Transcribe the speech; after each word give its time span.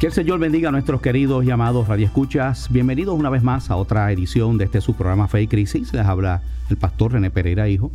Que 0.00 0.06
el 0.06 0.12
Señor 0.14 0.38
bendiga 0.38 0.70
a 0.70 0.72
nuestros 0.72 1.02
queridos 1.02 1.44
y 1.44 1.50
amados 1.50 1.86
radioescuchas. 1.86 2.72
Bienvenidos 2.72 3.18
una 3.18 3.28
vez 3.28 3.42
más 3.42 3.70
a 3.70 3.76
otra 3.76 4.10
edición 4.10 4.56
de 4.56 4.64
este 4.64 4.80
su 4.80 4.94
programa 4.94 5.28
Fe 5.28 5.42
y 5.42 5.46
Crisis. 5.46 5.92
Les 5.92 6.06
habla 6.06 6.40
el 6.70 6.78
pastor 6.78 7.12
René 7.12 7.30
Pereira 7.30 7.68
Hijo. 7.68 7.92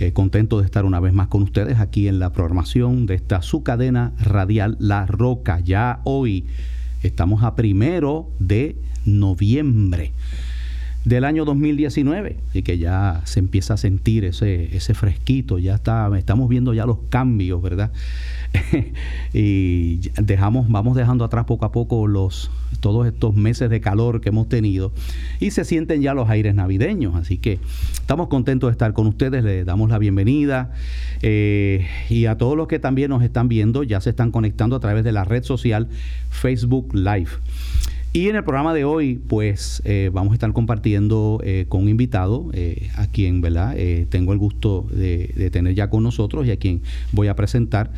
Eh, 0.00 0.14
contento 0.14 0.58
de 0.58 0.64
estar 0.64 0.86
una 0.86 1.00
vez 1.00 1.12
más 1.12 1.28
con 1.28 1.42
ustedes 1.42 1.80
aquí 1.80 2.08
en 2.08 2.18
la 2.18 2.32
programación 2.32 3.04
de 3.04 3.16
esta 3.16 3.42
su 3.42 3.62
cadena 3.62 4.12
radial 4.18 4.78
La 4.80 5.04
Roca. 5.04 5.60
Ya 5.60 6.00
hoy 6.04 6.46
estamos 7.02 7.42
a 7.42 7.54
primero 7.56 8.30
de 8.38 8.78
noviembre 9.04 10.12
del 11.08 11.24
año 11.24 11.46
2019 11.46 12.36
y 12.52 12.62
que 12.62 12.76
ya 12.76 13.22
se 13.24 13.40
empieza 13.40 13.74
a 13.74 13.76
sentir 13.78 14.26
ese, 14.26 14.76
ese 14.76 14.92
fresquito, 14.92 15.58
ya 15.58 15.74
está, 15.74 16.10
estamos 16.18 16.50
viendo 16.50 16.74
ya 16.74 16.84
los 16.84 16.98
cambios, 17.08 17.62
¿verdad? 17.62 17.90
y 19.32 20.00
dejamos, 20.20 20.68
vamos 20.68 20.96
dejando 20.96 21.24
atrás 21.24 21.46
poco 21.46 21.64
a 21.64 21.72
poco 21.72 22.06
los 22.06 22.50
todos 22.80 23.06
estos 23.06 23.34
meses 23.34 23.70
de 23.70 23.80
calor 23.80 24.20
que 24.20 24.28
hemos 24.28 24.48
tenido 24.48 24.92
y 25.40 25.50
se 25.50 25.64
sienten 25.64 26.02
ya 26.02 26.12
los 26.12 26.28
aires 26.28 26.54
navideños, 26.54 27.16
así 27.16 27.38
que 27.38 27.58
estamos 27.94 28.28
contentos 28.28 28.68
de 28.68 28.72
estar 28.72 28.92
con 28.92 29.06
ustedes, 29.06 29.42
les 29.42 29.64
damos 29.64 29.88
la 29.88 29.98
bienvenida 29.98 30.72
eh, 31.22 31.86
y 32.10 32.26
a 32.26 32.36
todos 32.36 32.56
los 32.56 32.68
que 32.68 32.78
también 32.78 33.08
nos 33.08 33.22
están 33.22 33.48
viendo, 33.48 33.82
ya 33.82 34.02
se 34.02 34.10
están 34.10 34.30
conectando 34.30 34.76
a 34.76 34.80
través 34.80 35.04
de 35.04 35.12
la 35.12 35.24
red 35.24 35.42
social 35.42 35.88
Facebook 36.30 36.94
Live. 36.94 37.30
Y 38.12 38.28
en 38.28 38.36
el 38.36 38.42
programa 38.42 38.72
de 38.72 38.84
hoy, 38.84 39.20
pues 39.28 39.82
eh, 39.84 40.10
vamos 40.12 40.32
a 40.32 40.34
estar 40.34 40.50
compartiendo 40.54 41.40
eh, 41.44 41.66
con 41.68 41.82
un 41.82 41.88
invitado, 41.90 42.48
eh, 42.54 42.88
a 42.96 43.06
quien 43.06 43.42
¿verdad? 43.42 43.76
tengo 44.08 44.32
el 44.32 44.38
gusto 44.38 44.86
de, 44.90 45.50
tener 45.52 45.74
ya 45.74 45.90
con 45.90 46.02
nosotros 46.02 46.46
y 46.46 46.50
a 46.50 46.56
quien 46.56 46.80
voy 47.12 47.28
a 47.28 47.36
presentar. 47.36 47.92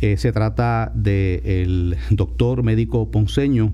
se 0.00 0.32
trata 0.32 0.90
del 0.94 1.96
doctor 2.10 2.62
médico 2.64 3.10
ponceño. 3.10 3.72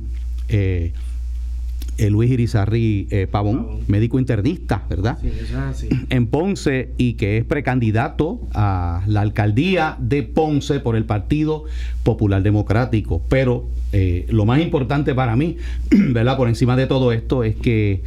Luis 2.10 2.30
Irizarri 2.30 3.08
Pavón, 3.30 3.80
médico 3.88 4.18
internista, 4.18 4.84
¿verdad? 4.88 5.18
Sí, 5.20 5.32
eso 5.40 5.86
En 6.10 6.26
Ponce 6.28 6.92
y 6.96 7.14
que 7.14 7.38
es 7.38 7.44
precandidato 7.44 8.40
a 8.54 9.02
la 9.06 9.20
alcaldía 9.20 9.96
de 9.98 10.22
Ponce 10.22 10.80
por 10.80 10.96
el 10.96 11.04
Partido 11.04 11.64
Popular 12.02 12.42
Democrático. 12.42 13.22
Pero 13.28 13.66
eh, 13.92 14.26
lo 14.28 14.44
más 14.44 14.60
importante 14.60 15.14
para 15.14 15.34
mí, 15.36 15.56
¿verdad? 15.90 16.36
Por 16.36 16.48
encima 16.48 16.76
de 16.76 16.86
todo 16.86 17.12
esto, 17.12 17.42
es 17.44 17.56
que 17.56 18.02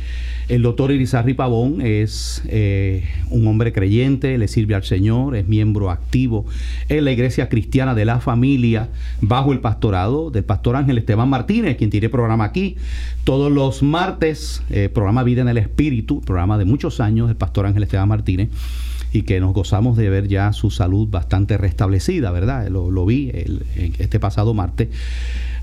el 0.50 0.61
doctor 0.61 0.92
Irizarri 0.92 1.34
Pavón 1.34 1.81
es 1.81 2.44
eh, 2.47 3.06
un 3.30 3.47
hombre 3.47 3.72
creyente, 3.72 4.38
le 4.38 4.48
sirve 4.48 4.75
al 4.75 4.83
Señor, 4.83 5.36
es 5.36 5.48
miembro 5.48 5.89
activo 5.89 6.45
en 6.89 7.06
la 7.06 7.11
Iglesia 7.11 7.50
Cristiana 7.50 7.95
de 7.95 8.06
la 8.06 8.20
Familia, 8.20 8.89
bajo 9.22 9.53
el 9.53 9.59
pastorado 9.59 10.31
del 10.31 10.44
pastor 10.44 10.75
Ángel 10.75 10.98
Esteban 10.98 11.30
Martínez, 11.30 11.78
quien 11.78 11.89
tiene 11.89 12.09
programa 12.09 12.45
aquí 12.45 12.78
todos 13.23 13.52
los 13.52 13.83
martes, 13.83 14.64
eh, 14.70 14.89
programa 14.89 15.23
Vida 15.23 15.42
en 15.42 15.50
el 15.50 15.58
Espíritu, 15.58 16.22
programa 16.22 16.58
de 16.58 16.66
muchos 16.66 17.00
años 17.00 17.28
del 17.28 17.38
pastor 17.38 17.66
Ángel 17.66 17.83
Esteban 17.83 18.09
Martínez 18.09 18.50
y 19.14 19.23
que 19.23 19.39
nos 19.39 19.53
gozamos 19.53 19.98
de 19.98 20.09
ver 20.09 20.28
ya 20.28 20.53
su 20.53 20.72
salud 20.72 21.08
bastante 21.09 21.58
restablecida, 21.58 22.31
¿verdad? 22.31 22.70
Lo, 22.70 23.05
vi 23.05 23.32
este 23.99 24.20
pasado 24.20 24.54
martes. 24.54 24.89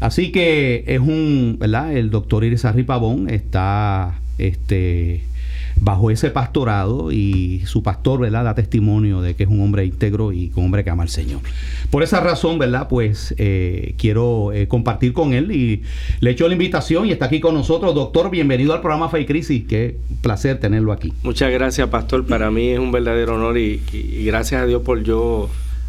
Así 0.00 0.30
que 0.32 0.84
es 0.86 1.00
un, 1.00 1.56
¿verdad? 1.58 1.96
El 1.96 2.10
doctor 2.10 2.44
Iris 2.44 2.66
Pavón 2.86 3.28
está 3.30 4.20
este, 4.38 5.22
bajo 5.76 6.10
ese 6.10 6.30
pastorado 6.30 7.12
y 7.12 7.62
su 7.66 7.82
pastor, 7.82 8.20
¿verdad? 8.20 8.44
Da 8.44 8.54
testimonio 8.54 9.20
de 9.20 9.34
que 9.34 9.44
es 9.44 9.48
un 9.48 9.60
hombre 9.60 9.84
íntegro 9.84 10.32
y 10.32 10.52
un 10.54 10.66
hombre 10.66 10.84
que 10.84 10.90
ama 10.90 11.02
al 11.02 11.08
Señor. 11.08 11.40
Por 11.90 12.02
esa 12.02 12.20
razón, 12.20 12.58
¿verdad? 12.58 12.88
Pues 12.88 13.34
eh, 13.38 13.94
quiero 13.98 14.52
eh, 14.52 14.68
compartir 14.68 15.12
con 15.12 15.32
él 15.32 15.52
y 15.52 15.82
le 16.20 16.30
echo 16.30 16.46
la 16.48 16.54
invitación 16.54 17.06
y 17.06 17.12
está 17.12 17.26
aquí 17.26 17.40
con 17.40 17.54
nosotros. 17.54 17.94
Doctor, 17.94 18.30
bienvenido 18.30 18.72
al 18.72 18.80
programa 18.80 19.08
Fe 19.08 19.26
Crisis. 19.26 19.64
Qué 19.68 19.96
placer 20.22 20.58
tenerlo 20.58 20.92
aquí. 20.92 21.12
Muchas 21.22 21.52
gracias, 21.52 21.88
pastor. 21.88 22.26
Para 22.26 22.50
mí 22.50 22.68
es 22.68 22.78
un 22.78 22.92
verdadero 22.92 23.34
honor 23.34 23.58
y 23.58 23.80
gracias 24.24 24.62
a 24.62 24.66
Dios 24.66 24.82
por 24.82 25.02
yo 25.02 25.48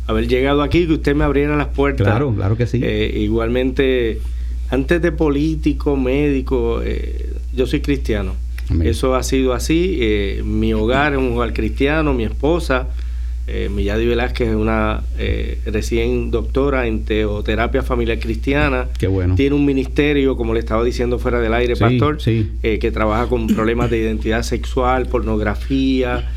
haber 0.10 0.28
llegado 0.28 0.64
aquí, 0.64 0.88
que 0.88 0.94
usted 0.94 1.16
me 1.16 1.24
abriera 1.24 1.56
las 1.56 1.68
puertas. 1.68 2.08
Claro, 2.08 2.34
claro 2.34 2.58
que 2.58 2.66
sí. 2.66 2.82
Eh, 2.84 3.20
igualmente, 3.20 4.20
antes 4.70 5.02
de 5.02 5.12
político, 5.12 5.96
médico, 5.96 6.82
eh, 6.84 7.34
yo 7.54 7.66
soy 7.66 7.82
cristiano. 7.82 8.36
Eso 8.84 9.16
ha 9.16 9.24
sido 9.24 9.54
así. 9.54 9.98
Eh, 10.00 10.44
mi 10.46 10.74
hogar 10.74 11.14
es 11.14 11.20
un 11.20 11.34
hogar 11.34 11.54
cristiano, 11.54 12.14
mi 12.14 12.24
esposa, 12.24 12.88
mi 13.72 13.84
Yadi 13.84 14.06
Velázquez 14.06 14.50
es 14.50 14.56
una 14.56 15.02
recién 15.66 16.30
doctora 16.30 16.86
en 16.86 17.04
teoterapia 17.04 17.82
familiar 17.82 18.20
cristiana. 18.20 18.88
Qué 19.00 19.08
bueno. 19.08 19.34
Tiene 19.34 19.56
un 19.56 19.66
ministerio, 19.66 20.38
como 20.38 20.54
le 20.54 20.60
estaba 20.60 20.84
diciendo 20.84 21.18
fuera 21.18 21.40
del 21.40 21.56
aire, 21.56 21.76
pastor, 21.76 22.20
que 22.20 22.92
trabaja 22.94 23.26
con 23.28 23.48
problemas 23.48 23.90
de 23.90 23.98
identidad 23.98 24.44
sexual, 24.44 25.08
pornografía, 25.08 26.30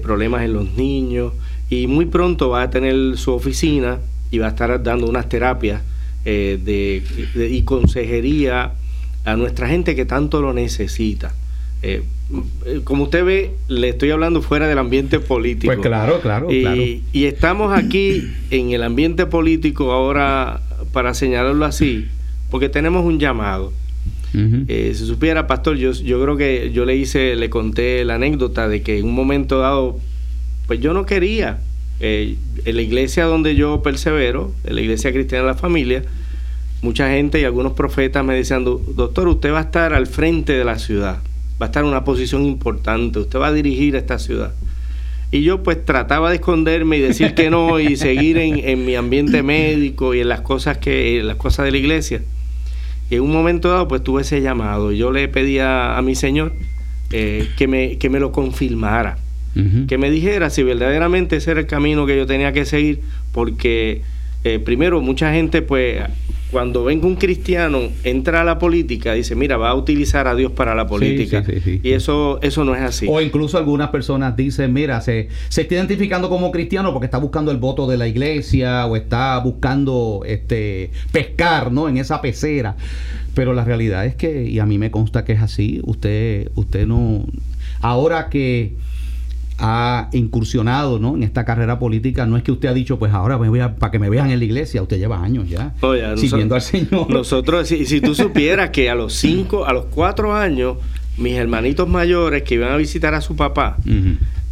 problemas 0.00 0.44
en 0.44 0.52
los 0.52 0.74
niños 0.74 1.32
y 1.70 1.88
muy 1.88 2.06
pronto 2.06 2.50
va 2.50 2.62
a 2.62 2.70
tener 2.70 3.16
su 3.16 3.32
oficina 3.32 3.98
y 4.30 4.38
va 4.38 4.46
a 4.46 4.50
estar 4.50 4.80
dando 4.80 5.08
unas 5.08 5.28
terapias 5.28 5.82
eh, 6.24 6.58
de, 6.62 7.48
y 7.48 7.62
consejería 7.62 8.72
a 9.24 9.36
nuestra 9.36 9.68
gente 9.68 9.94
que 9.94 10.04
tanto 10.04 10.40
lo 10.40 10.52
necesita. 10.52 11.34
Eh, 11.82 12.02
como 12.84 13.04
usted 13.04 13.24
ve, 13.24 13.52
le 13.68 13.88
estoy 13.88 14.10
hablando 14.10 14.42
fuera 14.42 14.68
del 14.68 14.78
ambiente 14.78 15.18
político. 15.18 15.72
Pues 15.72 15.84
claro, 15.84 16.20
claro, 16.20 16.50
y, 16.50 16.62
claro. 16.62 16.82
Y 17.12 17.24
estamos 17.24 17.76
aquí 17.76 18.30
en 18.50 18.70
el 18.70 18.82
ambiente 18.82 19.26
político 19.26 19.92
ahora 19.92 20.60
para 20.92 21.14
señalarlo 21.14 21.64
así, 21.64 22.06
porque 22.50 22.68
tenemos 22.68 23.04
un 23.04 23.18
llamado. 23.18 23.72
Eh, 24.32 24.92
si 24.94 25.06
supiera, 25.06 25.48
pastor, 25.48 25.76
yo, 25.76 25.90
yo 25.90 26.22
creo 26.22 26.36
que 26.36 26.70
yo 26.72 26.84
le 26.84 26.94
hice, 26.94 27.34
le 27.34 27.50
conté 27.50 28.04
la 28.04 28.14
anécdota 28.14 28.68
de 28.68 28.80
que 28.80 28.98
en 28.98 29.06
un 29.06 29.14
momento 29.14 29.58
dado 29.58 29.98
pues 30.70 30.78
yo 30.78 30.94
no 30.94 31.04
quería. 31.04 31.58
Eh, 32.02 32.36
en 32.64 32.76
la 32.76 32.82
iglesia 32.82 33.26
donde 33.26 33.54
yo 33.54 33.82
persevero, 33.82 34.54
en 34.64 34.74
la 34.74 34.80
iglesia 34.80 35.12
cristiana 35.12 35.44
de 35.44 35.52
la 35.52 35.58
familia, 35.58 36.02
mucha 36.80 37.10
gente 37.10 37.38
y 37.38 37.44
algunos 37.44 37.74
profetas 37.74 38.24
me 38.24 38.34
decían, 38.34 38.64
doctor, 38.64 39.28
usted 39.28 39.52
va 39.52 39.58
a 39.58 39.62
estar 39.62 39.92
al 39.92 40.06
frente 40.06 40.54
de 40.54 40.64
la 40.64 40.78
ciudad, 40.78 41.18
va 41.60 41.66
a 41.66 41.68
estar 41.68 41.84
en 41.84 41.90
una 41.90 42.04
posición 42.04 42.46
importante, 42.46 43.18
usted 43.18 43.38
va 43.38 43.48
a 43.48 43.52
dirigir 43.52 43.96
esta 43.96 44.18
ciudad. 44.18 44.54
Y 45.30 45.42
yo 45.42 45.62
pues 45.62 45.84
trataba 45.84 46.30
de 46.30 46.36
esconderme 46.36 46.96
y 46.96 47.00
decir 47.00 47.34
que 47.34 47.50
no 47.50 47.78
y 47.78 47.96
seguir 47.96 48.38
en, 48.38 48.84
mi 48.84 48.96
ambiente 48.96 49.42
médico 49.42 50.14
y 50.14 50.20
en 50.20 50.28
las 50.28 50.40
cosas 50.40 50.78
que 50.78 51.22
las 51.22 51.36
cosas 51.36 51.66
de 51.66 51.70
la 51.70 51.76
iglesia. 51.76 52.22
Y 53.10 53.16
en 53.16 53.22
un 53.22 53.30
momento 53.30 53.68
dado 53.68 53.86
pues 53.86 54.02
tuve 54.02 54.22
ese 54.22 54.40
llamado. 54.40 54.90
Yo 54.90 55.12
le 55.12 55.28
pedía 55.28 55.96
a 55.96 56.02
mi 56.02 56.14
Señor 56.16 56.52
eh, 57.12 57.48
que, 57.56 57.68
me, 57.68 57.98
que 57.98 58.08
me 58.08 58.18
lo 58.18 58.32
confirmara 58.32 59.18
que 59.88 59.98
me 59.98 60.10
dijera 60.10 60.48
si 60.48 60.62
verdaderamente 60.62 61.36
ese 61.36 61.50
era 61.50 61.60
el 61.60 61.66
camino 61.66 62.06
que 62.06 62.16
yo 62.16 62.26
tenía 62.26 62.52
que 62.52 62.64
seguir, 62.64 63.00
porque 63.32 64.02
eh, 64.42 64.58
primero 64.58 65.00
mucha 65.02 65.32
gente 65.32 65.60
pues 65.60 66.02
cuando 66.50 66.84
venga 66.84 67.06
un 67.06 67.16
cristiano 67.16 67.80
entra 68.04 68.40
a 68.40 68.44
la 68.44 68.58
política 68.58 69.12
dice 69.12 69.34
mira 69.34 69.58
va 69.58 69.68
a 69.68 69.74
utilizar 69.74 70.26
a 70.26 70.34
Dios 70.34 70.52
para 70.52 70.74
la 70.74 70.86
política 70.86 71.44
y 71.64 71.92
eso 71.92 72.40
eso 72.42 72.64
no 72.64 72.74
es 72.74 72.80
así. 72.80 73.06
O 73.08 73.20
incluso 73.20 73.58
algunas 73.58 73.90
personas 73.90 74.36
dicen 74.36 74.72
mira 74.72 75.02
se, 75.02 75.28
se 75.50 75.62
está 75.62 75.74
identificando 75.74 76.30
como 76.30 76.50
cristiano 76.50 76.92
porque 76.92 77.04
está 77.04 77.18
buscando 77.18 77.50
el 77.50 77.58
voto 77.58 77.86
de 77.86 77.98
la 77.98 78.08
iglesia 78.08 78.86
o 78.86 78.96
está 78.96 79.38
buscando 79.38 80.22
este 80.26 80.90
pescar 81.12 81.70
no 81.70 81.88
en 81.88 81.98
esa 81.98 82.22
pecera 82.22 82.76
pero 83.34 83.52
la 83.52 83.64
realidad 83.64 84.06
es 84.06 84.14
que 84.14 84.44
y 84.44 84.58
a 84.58 84.66
mí 84.66 84.78
me 84.78 84.90
consta 84.90 85.24
que 85.24 85.34
es 85.34 85.42
así 85.42 85.80
usted 85.84 86.50
usted 86.54 86.86
no 86.86 87.26
ahora 87.80 88.30
que 88.30 88.74
ha 89.60 90.08
incursionado 90.12 90.98
¿no? 90.98 91.14
en 91.16 91.22
esta 91.22 91.44
carrera 91.44 91.78
política, 91.78 92.26
no 92.26 92.36
es 92.36 92.42
que 92.42 92.52
usted 92.52 92.68
ha 92.68 92.74
dicho, 92.74 92.98
pues 92.98 93.12
ahora 93.12 93.38
me 93.38 93.48
voy 93.48 93.60
a, 93.60 93.76
para 93.76 93.90
que 93.90 93.98
me 93.98 94.08
vean 94.08 94.30
en 94.30 94.38
la 94.38 94.44
iglesia, 94.44 94.82
usted 94.82 94.98
lleva 94.98 95.22
años 95.22 95.48
ya 95.48 95.74
siguiendo 96.16 96.54
al 96.54 96.62
Señor. 96.62 97.10
Nosotros, 97.10 97.68
si, 97.68 97.84
si 97.84 98.00
tú 98.00 98.14
supieras 98.14 98.70
que 98.70 98.90
a 98.90 98.94
los 98.94 99.12
cinco, 99.14 99.66
a 99.66 99.72
los 99.72 99.86
cuatro 99.86 100.34
años, 100.34 100.76
mis 101.16 101.34
hermanitos 101.34 101.88
mayores 101.88 102.42
que 102.42 102.54
iban 102.54 102.72
a 102.72 102.76
visitar 102.76 103.14
a 103.14 103.20
su 103.20 103.36
papá, 103.36 103.76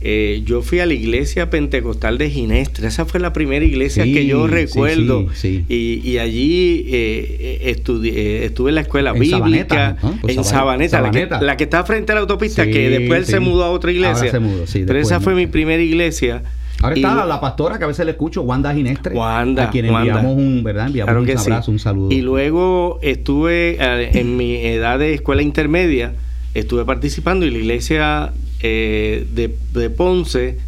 eh, 0.01 0.43
yo 0.45 0.63
fui 0.63 0.79
a 0.79 0.87
la 0.87 0.95
iglesia 0.95 1.51
pentecostal 1.51 2.19
de 2.19 2.31
Ginestra. 2.31 2.87
Esa 2.87 3.05
fue 3.05 3.19
la 3.19 3.33
primera 3.33 3.65
iglesia 3.65 4.05
que 4.05 4.27
yo 4.27 4.47
recuerdo. 4.47 5.27
y, 5.43 6.19
allí 6.19 6.85
eh, 6.89 7.59
estudié, 7.65 8.45
estuve 8.45 8.71
en 8.71 8.77
la 8.77 8.81
escuela 8.83 9.13
bíblica, 9.13 9.97
pues 10.21 10.37
en 10.37 10.45
Sabaneta, 10.45 11.01
La, 11.41 11.57
que, 11.57 11.65
está 11.65 11.83
frente 11.85 12.13
a 12.13 12.15
la 12.15 12.21
autopista, 12.23 12.65
que 12.67 12.91
después 12.91 13.21
él 13.21 13.27
se 13.27 13.41
mudó 13.41 13.65
a 13.65 13.71
otra 13.71 13.91
iglesia. 13.91 14.31
Pero 14.73 14.99
esa 14.99 15.21
fue 15.21 15.35
mi 15.35 15.47
primera 15.47 15.83
iglesia. 15.83 16.43
Ahora 16.81 16.95
está 16.95 17.27
la 17.27 17.41
pastora 17.41 17.77
que 17.77 17.83
a 17.83 17.89
veces 17.89 18.07
le 18.07 18.13
escucho, 18.13 18.43
Wanda 18.43 18.73
Ginestre. 18.73 19.13
Wanda. 19.13 19.65
A 19.65 19.71
quien 19.71 19.87
enviamos 19.87 20.37
un, 20.37 20.63
¿verdad? 20.63 20.87
Enviamos 20.87 21.13
un 21.13 21.31
abrazo, 21.39 21.73
un 21.73 21.81
saludo. 21.81 22.13
Y 22.13 22.21
luego 22.21 23.01
estuve 23.03 23.79
en 24.17 24.37
mi 24.37 24.55
edad 24.65 25.01
de 25.01 25.15
escuela 25.15 25.43
intermedia, 25.43 26.13
estuve 26.55 26.85
participando 26.85 27.45
en 27.47 27.55
la 27.55 27.59
iglesia 27.59 28.33
eh, 28.61 29.27
de, 29.33 29.91
Ponce, 29.91 30.59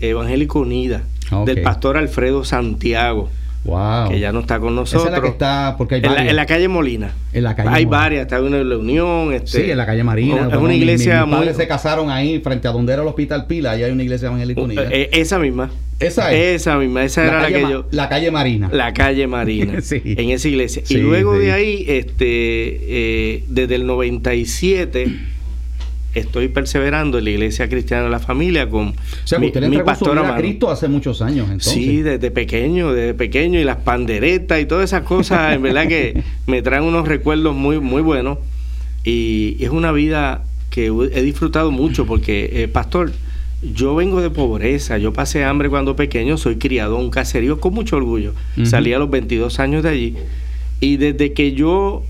Evangélico 0.00 0.60
Unida, 0.60 1.02
del 1.46 1.62
pastor 1.62 1.96
Alfredo 1.96 2.44
Santiago. 2.44 3.30
Que 4.08 4.18
ya 4.18 4.32
no 4.32 4.40
está 4.40 4.58
con 4.58 4.74
nosotros. 4.74 5.02
Esa 5.02 5.16
es 5.16 5.22
la 5.22 5.22
que 5.22 5.32
está, 5.32 5.74
porque 5.76 5.96
hay 5.96 6.02
en, 6.04 6.34
la, 6.34 6.46
calle 6.46 6.66
Molina. 6.68 7.12
En 7.32 7.44
la 7.44 7.54
calle 7.54 7.68
hay 7.70 7.84
varias, 7.84 8.22
está 8.22 8.40
una 8.40 8.58
en 8.58 8.70
la 8.70 8.78
Unión. 8.78 9.34
Este, 9.34 9.64
sí, 9.64 9.70
en 9.70 9.76
la 9.76 9.84
calle 9.84 10.02
Marina. 10.02 10.48
Es 10.50 10.56
una 10.56 10.74
iglesia 10.74 11.26
muy. 11.26 11.52
se 11.52 11.68
casaron 11.68 12.10
ahí 12.10 12.40
frente 12.40 12.68
a 12.68 12.72
donde 12.72 12.94
era 12.94 13.02
el 13.02 13.08
Hospital 13.08 13.46
Pila, 13.46 13.72
ahí 13.72 13.82
hay 13.82 13.92
una 13.92 14.02
iglesia 14.02 14.28
evangélica 14.28 14.60
unida. 14.62 14.88
Eh, 14.90 15.10
esa 15.12 15.38
misma. 15.38 15.70
Esa 15.98 16.32
es. 16.32 16.62
Esa 16.62 16.78
misma, 16.78 17.04
esa 17.04 17.26
era 17.26 17.42
la 17.42 17.48
que 17.48 17.60
yo. 17.60 17.84
La 17.90 18.08
calle 18.08 18.30
Marina. 18.30 18.70
La 18.72 18.94
calle 18.94 19.26
Marina. 19.26 19.80
sí. 19.82 20.00
En 20.04 20.30
esa 20.30 20.48
iglesia. 20.48 20.82
y 20.88 20.96
luego 20.96 21.38
de 21.38 21.52
ahí, 21.52 21.84
este, 21.86 22.24
eh, 22.24 23.44
desde 23.48 23.74
el 23.74 23.86
97 23.86 25.06
estoy 26.14 26.48
perseverando 26.48 27.18
en 27.18 27.24
la 27.24 27.30
Iglesia 27.30 27.68
Cristiana 27.68 28.04
de 28.04 28.10
la 28.10 28.18
Familia 28.18 28.68
con 28.68 28.88
o 28.88 28.94
sea, 29.24 29.38
mi, 29.38 29.46
usted 29.46 29.68
mi 29.68 29.76
a 29.76 30.36
Cristo 30.36 30.70
hace 30.70 30.88
muchos 30.88 31.22
años, 31.22 31.46
entonces. 31.46 31.72
Sí, 31.72 32.02
desde 32.02 32.30
pequeño, 32.30 32.92
desde 32.92 33.14
pequeño 33.14 33.60
y 33.60 33.64
las 33.64 33.78
panderetas 33.78 34.60
y 34.60 34.66
todas 34.66 34.84
esas 34.84 35.02
cosas, 35.02 35.54
en 35.54 35.62
verdad 35.62 35.86
que 35.86 36.22
me 36.46 36.62
traen 36.62 36.84
unos 36.84 37.06
recuerdos 37.06 37.54
muy 37.54 37.80
muy 37.80 38.02
buenos 38.02 38.38
y 39.04 39.56
es 39.60 39.70
una 39.70 39.92
vida 39.92 40.44
que 40.70 40.86
he 40.86 41.22
disfrutado 41.22 41.70
mucho 41.70 42.06
porque 42.06 42.50
eh, 42.52 42.68
pastor, 42.68 43.12
yo 43.62 43.94
vengo 43.94 44.20
de 44.20 44.30
pobreza, 44.30 44.98
yo 44.98 45.12
pasé 45.12 45.44
hambre 45.44 45.68
cuando 45.68 45.96
pequeño, 45.96 46.36
soy 46.36 46.56
criado 46.56 46.96
en 46.98 47.04
un 47.04 47.10
caserío 47.10 47.60
con 47.60 47.74
mucho 47.74 47.96
orgullo. 47.96 48.34
Salí 48.64 48.92
a 48.92 48.98
los 48.98 49.10
22 49.10 49.58
años 49.58 49.82
de 49.82 49.88
allí 49.88 50.16
y 50.80 50.96
desde 50.96 51.32
que 51.32 51.52
yo 51.52 52.04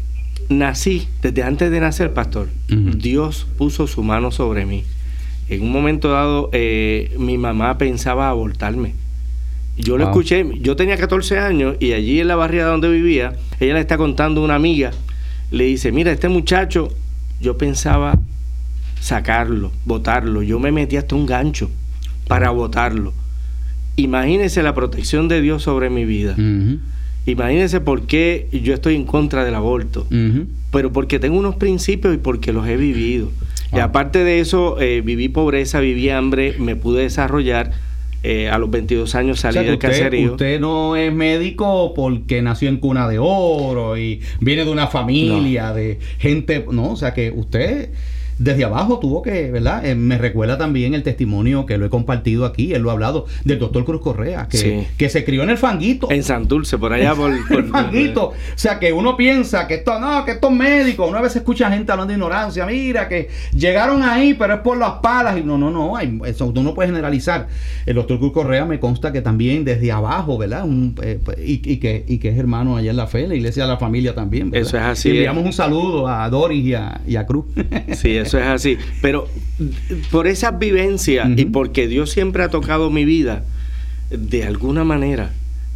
nací, 0.50 1.08
desde 1.22 1.42
antes 1.42 1.70
de 1.70 1.80
nacer, 1.80 2.12
pastor, 2.12 2.48
Dios 2.68 3.46
puso 3.56 3.86
su 3.86 4.02
mano 4.02 4.30
sobre 4.30 4.66
mí. 4.66 4.84
En 5.48 5.62
un 5.62 5.72
momento 5.72 6.10
dado, 6.10 6.50
eh, 6.52 7.14
mi 7.18 7.38
mamá 7.38 7.78
pensaba 7.78 8.28
abortarme. 8.28 8.94
Yo 9.78 9.96
lo 9.96 10.04
escuché, 10.04 10.44
yo 10.60 10.76
tenía 10.76 10.98
14 10.98 11.38
años 11.38 11.76
y 11.80 11.92
allí 11.92 12.20
en 12.20 12.28
la 12.28 12.36
barriada 12.36 12.70
donde 12.70 12.90
vivía, 12.90 13.32
ella 13.60 13.74
le 13.74 13.80
está 13.80 13.96
contando 13.96 14.42
a 14.42 14.44
una 14.44 14.56
amiga, 14.56 14.90
le 15.50 15.64
dice, 15.64 15.90
mira, 15.90 16.12
este 16.12 16.28
muchacho, 16.28 16.88
yo 17.40 17.56
pensaba 17.56 18.18
sacarlo, 19.00 19.72
botarlo, 19.86 20.42
yo 20.42 20.58
me 20.58 20.70
metí 20.70 20.96
hasta 20.96 21.14
un 21.14 21.24
gancho 21.24 21.70
para 22.28 22.50
botarlo. 22.50 23.14
Imagínese 23.96 24.62
la 24.62 24.74
protección 24.74 25.28
de 25.28 25.40
Dios 25.40 25.62
sobre 25.62 25.88
mi 25.88 26.04
vida. 26.04 26.36
Imagínense 27.26 27.80
por 27.80 28.06
qué 28.06 28.48
yo 28.52 28.74
estoy 28.74 28.96
en 28.96 29.04
contra 29.04 29.44
del 29.44 29.54
aborto. 29.54 30.06
Pero 30.72 30.92
porque 30.92 31.18
tengo 31.18 31.38
unos 31.38 31.56
principios 31.56 32.14
y 32.14 32.18
porque 32.18 32.52
los 32.52 32.66
he 32.66 32.76
vivido. 32.76 33.30
Y 33.72 33.78
ah. 33.78 33.84
aparte 33.84 34.24
de 34.24 34.40
eso, 34.40 34.80
eh, 34.80 35.00
viví 35.00 35.28
pobreza, 35.28 35.80
viví 35.80 36.10
hambre, 36.10 36.54
me 36.58 36.76
pude 36.76 37.02
desarrollar. 37.02 37.72
Eh, 38.22 38.50
a 38.50 38.58
los 38.58 38.70
22 38.70 39.14
años 39.14 39.40
salí 39.40 39.64
del 39.64 39.78
caserío. 39.78 40.32
Usted 40.32 40.60
no 40.60 40.94
es 40.94 41.10
médico 41.10 41.94
porque 41.94 42.42
nació 42.42 42.68
en 42.68 42.76
cuna 42.76 43.08
de 43.08 43.18
oro 43.18 43.96
y 43.96 44.20
viene 44.40 44.66
de 44.66 44.70
una 44.70 44.88
familia 44.88 45.72
de 45.72 45.98
gente, 46.18 46.66
no, 46.70 46.90
o 46.90 46.96
sea 46.96 47.14
que 47.14 47.30
usted 47.30 47.88
desde 48.40 48.64
abajo 48.64 48.98
tuvo 48.98 49.20
que, 49.20 49.50
¿verdad? 49.50 49.84
Eh, 49.84 49.94
me 49.94 50.16
recuerda 50.16 50.56
también 50.56 50.94
el 50.94 51.02
testimonio 51.02 51.66
que 51.66 51.76
lo 51.76 51.84
he 51.84 51.90
compartido 51.90 52.46
aquí, 52.46 52.72
él 52.72 52.80
lo 52.80 52.88
ha 52.88 52.94
hablado, 52.94 53.26
del 53.44 53.58
doctor 53.58 53.84
Cruz 53.84 54.00
Correa, 54.00 54.48
que, 54.48 54.86
que 54.96 55.10
se 55.10 55.26
crió 55.26 55.42
en 55.42 55.50
el 55.50 55.58
fanguito. 55.58 56.10
En 56.10 56.22
Santurce, 56.22 56.78
por 56.78 56.94
allá 56.94 57.14
por, 57.14 57.30
el 57.50 57.64
fanguito. 57.68 58.28
O 58.28 58.34
sea, 58.54 58.78
que 58.78 58.94
uno 58.94 59.14
piensa 59.14 59.68
que 59.68 59.74
esto, 59.74 60.00
no, 60.00 60.24
que 60.24 60.32
estos 60.32 60.50
médicos, 60.50 61.10
una 61.10 61.20
vez 61.20 61.36
escucha 61.36 61.70
gente 61.70 61.92
hablando 61.92 62.12
de 62.12 62.14
ignorancia, 62.14 62.64
mira, 62.64 63.08
que 63.08 63.28
llegaron 63.54 64.02
ahí, 64.02 64.32
pero 64.32 64.54
es 64.54 64.60
por 64.60 64.78
las 64.78 64.92
palas. 65.02 65.36
Y 65.36 65.42
no, 65.42 65.58
no, 65.58 65.70
no, 65.70 65.94
hay, 65.94 66.18
eso 66.24 66.50
tú 66.50 66.62
no 66.62 66.72
puedes 66.72 66.90
generalizar. 66.90 67.46
El 67.84 67.96
doctor 67.96 68.18
Cruz 68.18 68.32
Correa 68.32 68.64
me 68.64 68.80
consta 68.80 69.12
que 69.12 69.20
también 69.20 69.66
desde 69.66 69.92
abajo, 69.92 70.38
¿verdad? 70.38 70.64
Eh, 71.02 71.20
y, 71.44 71.76
que, 71.76 72.06
y 72.08 72.16
que 72.16 72.30
es 72.30 72.38
hermano 72.38 72.78
allá 72.78 72.90
en 72.90 72.96
la 72.96 73.06
fe, 73.06 73.28
la 73.28 73.34
iglesia 73.34 73.64
de 73.64 73.68
la 73.68 73.76
familia 73.76 74.14
también. 74.14 74.50
Eso 74.54 74.78
es 74.78 74.82
así. 74.82 75.10
Y 75.10 75.16
enviamos 75.18 75.44
un 75.44 75.52
saludo 75.52 76.08
a 76.08 76.26
Doris 76.30 76.64
y 76.64 76.72
a, 76.72 77.02
y 77.06 77.16
a 77.16 77.26
Cruz. 77.26 77.44
Sí, 77.92 78.16
eso 78.16 78.29
es 78.38 78.46
así. 78.46 78.78
Pero 79.02 79.28
por 80.10 80.26
esas 80.26 80.58
vivencias 80.58 81.28
y 81.36 81.46
porque 81.46 81.88
Dios 81.88 82.10
siempre 82.10 82.42
ha 82.42 82.48
tocado 82.48 82.90
mi 82.90 83.04
vida, 83.04 83.44
de 84.10 84.44
alguna 84.44 84.84
manera, 84.84 85.32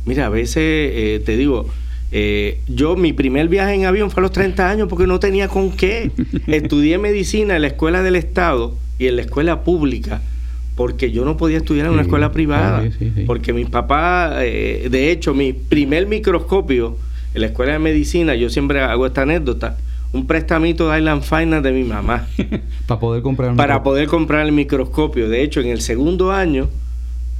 mira, 0.06 0.26
a 0.26 0.30
veces 0.30 0.56
eh, 0.56 1.22
te 1.24 1.36
digo, 1.36 1.68
eh, 2.12 2.60
yo 2.68 2.96
mi 2.96 3.12
primer 3.12 3.48
viaje 3.48 3.74
en 3.74 3.86
avión 3.86 4.10
fue 4.10 4.20
a 4.20 4.22
los 4.22 4.32
30 4.32 4.68
años 4.68 4.88
porque 4.88 5.06
no 5.06 5.20
tenía 5.20 5.48
con 5.48 5.72
qué. 5.72 6.10
Estudié 6.46 6.98
medicina 6.98 7.56
en 7.56 7.62
la 7.62 7.68
escuela 7.68 8.02
del 8.02 8.16
Estado 8.16 8.76
y 8.98 9.06
en 9.06 9.16
la 9.16 9.22
escuela 9.22 9.64
pública 9.64 10.22
porque 10.76 11.12
yo 11.12 11.24
no 11.24 11.36
podía 11.36 11.58
estudiar 11.58 11.86
en 11.86 11.92
una 11.92 12.02
escuela 12.02 12.32
privada. 12.32 12.84
porque 13.26 13.52
mi 13.52 13.64
papá, 13.64 14.38
eh, 14.40 14.88
de 14.90 15.10
hecho, 15.10 15.34
mi 15.34 15.52
primer 15.52 16.06
microscopio 16.06 16.96
en 17.34 17.40
la 17.40 17.48
escuela 17.48 17.72
de 17.72 17.78
medicina, 17.78 18.34
yo 18.34 18.50
siempre 18.50 18.80
hago 18.80 19.06
esta 19.06 19.22
anécdota, 19.22 19.76
un 20.14 20.28
prestamito 20.28 20.88
de 20.88 20.98
Island 20.98 21.22
Finance 21.22 21.68
de 21.68 21.72
mi 21.72 21.82
mamá. 21.82 22.28
para 22.86 23.00
poder 23.00 23.22
comprar 23.22 23.56
Para 23.56 23.82
poder 23.82 24.06
comprar 24.06 24.46
el 24.46 24.52
microscopio. 24.52 25.28
De 25.28 25.42
hecho, 25.42 25.60
en 25.60 25.68
el 25.68 25.80
segundo 25.80 26.30
año 26.30 26.68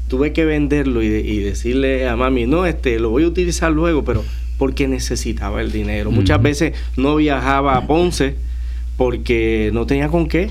tuve 0.08 0.32
que 0.32 0.44
venderlo 0.44 1.00
y, 1.00 1.38
decirle 1.38 2.08
a 2.08 2.16
mami, 2.16 2.46
no, 2.46 2.66
este, 2.66 2.98
lo 2.98 3.10
voy 3.10 3.22
a 3.22 3.28
utilizar 3.28 3.70
luego, 3.70 4.04
pero 4.04 4.24
porque 4.58 4.88
necesitaba 4.88 5.62
el 5.62 5.70
dinero. 5.70 6.10
Muchas 6.10 6.42
veces 6.42 6.74
no 6.96 7.16
viajaba 7.16 7.76
a 7.76 7.86
Ponce 7.86 8.34
porque 8.96 9.70
no 9.72 9.86
tenía 9.86 10.08
con 10.08 10.26
qué. 10.26 10.50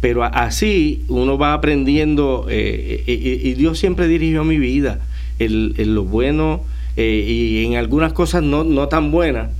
Pero 0.00 0.24
así 0.24 1.04
uno 1.08 1.36
va 1.36 1.52
aprendiendo 1.52 2.46
eh, 2.48 3.02
y, 3.06 3.52
Dios 3.54 3.78
siempre 3.78 4.08
dirigió 4.08 4.44
mi 4.44 4.58
vida 4.58 5.00
en, 5.38 5.94
lo 5.94 6.04
bueno 6.04 6.62
eh, 6.96 7.24
y 7.28 7.66
en 7.66 7.76
algunas 7.76 8.14
cosas 8.14 8.42
no, 8.42 8.64
no 8.64 8.88
tan 8.88 9.10
buenas 9.10 9.50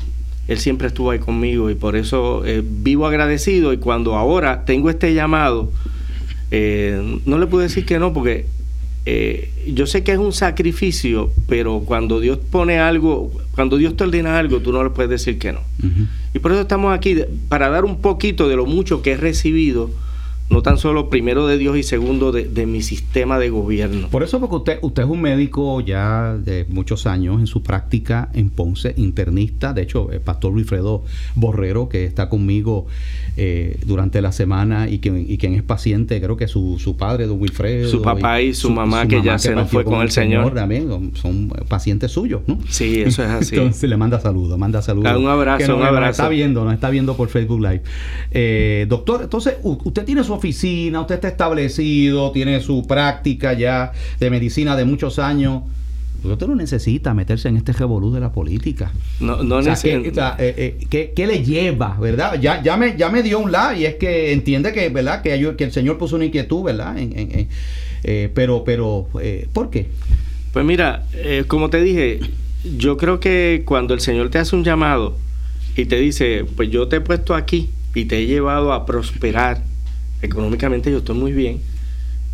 él 0.50 0.58
siempre 0.58 0.88
estuvo 0.88 1.12
ahí 1.12 1.20
conmigo 1.20 1.70
y 1.70 1.76
por 1.76 1.94
eso 1.94 2.44
eh, 2.44 2.61
vivo 2.64 3.06
agradecido 3.06 3.73
y 3.73 3.76
cuando 3.76 4.17
ahora 4.17 4.64
tengo 4.64 4.91
este 4.91 5.14
llamado, 5.14 5.70
eh, 6.50 7.21
no 7.25 7.38
le 7.38 7.47
puedo 7.47 7.62
decir 7.62 7.87
que 7.87 8.00
no 8.00 8.12
porque 8.12 8.47
eh, 9.07 9.49
yo 9.73 9.87
sé 9.87 10.02
que 10.02 10.11
es 10.11 10.19
un 10.19 10.33
sacrificio, 10.33 11.30
pero 11.47 11.85
cuando 11.87 12.19
Dios 12.19 12.38
pone 12.38 12.80
algo, 12.80 13.30
cuando 13.54 13.76
Dios 13.76 13.97
te 13.97 14.02
ordena 14.02 14.40
algo, 14.40 14.59
tú 14.59 14.73
no 14.73 14.83
le 14.83 14.90
puedes 14.90 15.09
decir 15.09 15.38
que 15.38 15.52
no. 15.52 15.61
Y 16.35 16.40
por 16.40 16.50
eso 16.50 16.62
estamos 16.62 16.92
aquí, 16.92 17.16
para 17.49 17.69
dar 17.69 17.85
un 17.85 18.00
poquito 18.00 18.49
de 18.49 18.57
lo 18.57 18.66
mucho 18.66 19.02
que 19.02 19.12
he 19.12 19.16
recibido 19.16 19.92
no 20.50 20.62
tan 20.62 20.78
solo 20.78 21.09
primero 21.09 21.47
de 21.47 21.59
Dios 21.59 21.76
y 21.76 21.85
segundo 21.85 22.33
de, 22.33 22.66
mi 22.66 22.83
sistema 22.83 23.38
de 23.38 23.50
gobierno. 23.50 24.09
Por 24.09 24.25
eso, 24.25 24.40
porque 24.40 24.57
usted, 24.57 24.78
usted 24.83 25.04
es 25.04 25.09
un 25.09 25.21
médico 25.21 25.80
ya 25.80 26.37
de 26.37 26.66
muchos 26.69 27.07
años 27.07 27.38
en 27.38 27.47
su 27.47 27.62
práctica 27.62 28.28
en 28.35 28.50
Ponce, 28.50 28.92
internista. 28.97 29.73
De 29.73 29.83
hecho, 29.83 30.11
el 30.11 30.21
pastor 30.21 30.52
Wilfredo 30.52 31.04
Borrero, 31.37 31.88
que 31.88 32.04
está 32.04 32.28
conmigo 32.28 32.87
eh, 33.37 33.78
durante 33.87 34.21
la 34.21 34.33
semana 34.33 34.88
y, 34.88 34.99
que, 34.99 35.25
y 35.26 35.38
quien 35.38 35.54
es 35.54 35.62
paciente, 35.62 36.21
creo 36.21 36.37
que 36.37 36.49
su, 36.49 36.78
su 36.80 36.97
padre, 36.97 37.26
don 37.26 37.40
Wilfredo. 37.40 37.88
Su 37.88 38.02
papá 38.02 38.42
y, 38.42 38.52
su, 38.52 38.71
mamá, 38.71 39.07
que 39.07 39.23
ya 39.23 39.38
se 39.38 39.54
nos 39.54 39.71
fue 39.71 39.85
con, 39.85 40.02
el 40.02 40.11
Señor. 40.11 40.52
También 40.52 41.12
son 41.14 41.49
pacientes 41.69 42.11
suyos, 42.11 42.42
¿no? 42.47 42.59
Sí, 42.69 43.02
eso 43.02 43.23
es 43.23 43.30
así. 43.30 43.54
Entonces 43.54 43.88
le 43.88 43.97
manda 43.97 44.19
saludos, 44.19 44.59
manda 44.59 44.83
saludos. 44.83 45.16
un 45.16 45.28
abrazo, 45.28 45.76
un 45.76 45.83
abrazo. 45.83 46.00
Nos 46.00 46.11
está 46.11 46.28
viendo, 46.28 46.64
nos 46.64 46.75
está 46.75 46.90
viendo 46.90 47.16
por 47.16 47.28
Facebook 47.28 47.61
Live. 47.61 47.83
Eh, 48.33 48.87
doctor, 48.88 49.23
entonces, 49.23 49.54
usted 49.62 50.04
tiene 50.04 50.25
su 50.25 50.39
oficina, 50.40 51.00
usted 51.00 51.16
está 51.16 51.28
establecido, 51.28 52.32
tiene 52.32 52.61
su 52.61 52.87
práctica 52.87 53.52
ya 53.52 53.92
de 54.18 54.30
medicina 54.30 54.75
de 54.75 54.85
muchos 54.85 55.18
años. 55.18 55.62
Usted 56.23 56.47
no 56.47 56.54
necesita 56.54 57.14
meterse 57.14 57.49
en 57.49 57.56
este 57.56 57.73
revolú 57.73 58.12
de 58.12 58.20
la 58.20 58.30
política. 58.30 58.92
No, 59.20 59.42
no 59.42 59.62
necesita. 59.62 60.37
Eh, 60.38 60.76
eh, 60.90 61.12
¿qué, 61.14 61.26
le 61.26 61.42
lleva, 61.42 61.97
verdad? 61.99 62.38
Ya, 62.40 62.62
ya, 62.62 62.76
me, 62.76 62.97
ya 62.97 63.09
me 63.09 63.23
dio 63.23 63.38
un 63.38 63.50
la 63.50 63.75
y 63.75 63.87
es 63.87 63.94
que 63.94 64.32
entiende 64.32 64.73
que, 64.73 64.90
¿verdad? 64.90 65.23
Que, 65.23 65.54
que 65.56 65.64
el 65.64 65.73
Señor 65.73 65.97
puso 65.97 66.16
una 66.16 66.26
inquietud, 66.26 66.62
¿verdad? 66.64 66.97
Eh, 66.99 68.30
pero, 68.35 68.64
pero, 68.64 69.09
¿por 69.52 69.70
qué? 69.70 69.88
Pues 70.52 70.64
mira, 70.64 71.06
como 71.47 71.70
te 71.70 71.80
dije, 71.80 72.20
yo 72.76 72.97
creo 72.97 73.20
que 73.20 73.62
cuando 73.64 73.94
el 73.94 74.00
Señor 74.00 74.28
te 74.28 74.38
hace 74.38 74.56
un 74.56 74.64
llamado 74.64 75.16
y 75.76 75.87
te 75.87 75.97
dice, 75.97 76.44
pues 76.56 76.70
yo 76.70 76.88
te 76.88 76.97
he 76.97 77.00
puesto 77.00 77.35
aquí 77.35 77.70
y 77.94 78.04
te 78.04 78.18
he 78.18 78.26
llevado 78.26 78.73
a 78.73 78.85
prosperar 78.85 79.62
económicamente 80.23 80.91
yo 80.91 80.99
estoy 80.99 81.17
muy 81.17 81.33
bien, 81.33 81.61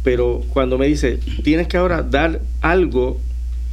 pero 0.02 0.42
cuando 0.50 0.78
me 0.78 0.86
dice, 0.86 1.18
tienes 1.42 1.68
que 1.68 1.76
ahora 1.76 2.02
dar 2.02 2.40
algo 2.60 3.20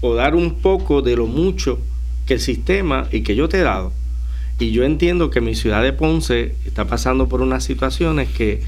o 0.01 0.15
dar 0.15 0.35
un 0.35 0.55
poco 0.55 1.01
de 1.01 1.15
lo 1.15 1.27
mucho 1.27 1.79
que 2.25 2.35
el 2.35 2.39
sistema 2.39 3.07
y 3.11 3.21
que 3.21 3.35
yo 3.35 3.49
te 3.49 3.59
he 3.59 3.63
dado. 3.63 3.93
Y 4.59 4.71
yo 4.71 4.83
entiendo 4.83 5.29
que 5.29 5.41
mi 5.41 5.55
ciudad 5.55 5.81
de 5.83 5.93
Ponce 5.93 6.55
está 6.65 6.85
pasando 6.85 7.27
por 7.27 7.41
unas 7.41 7.63
situaciones 7.63 8.29
que, 8.29 8.61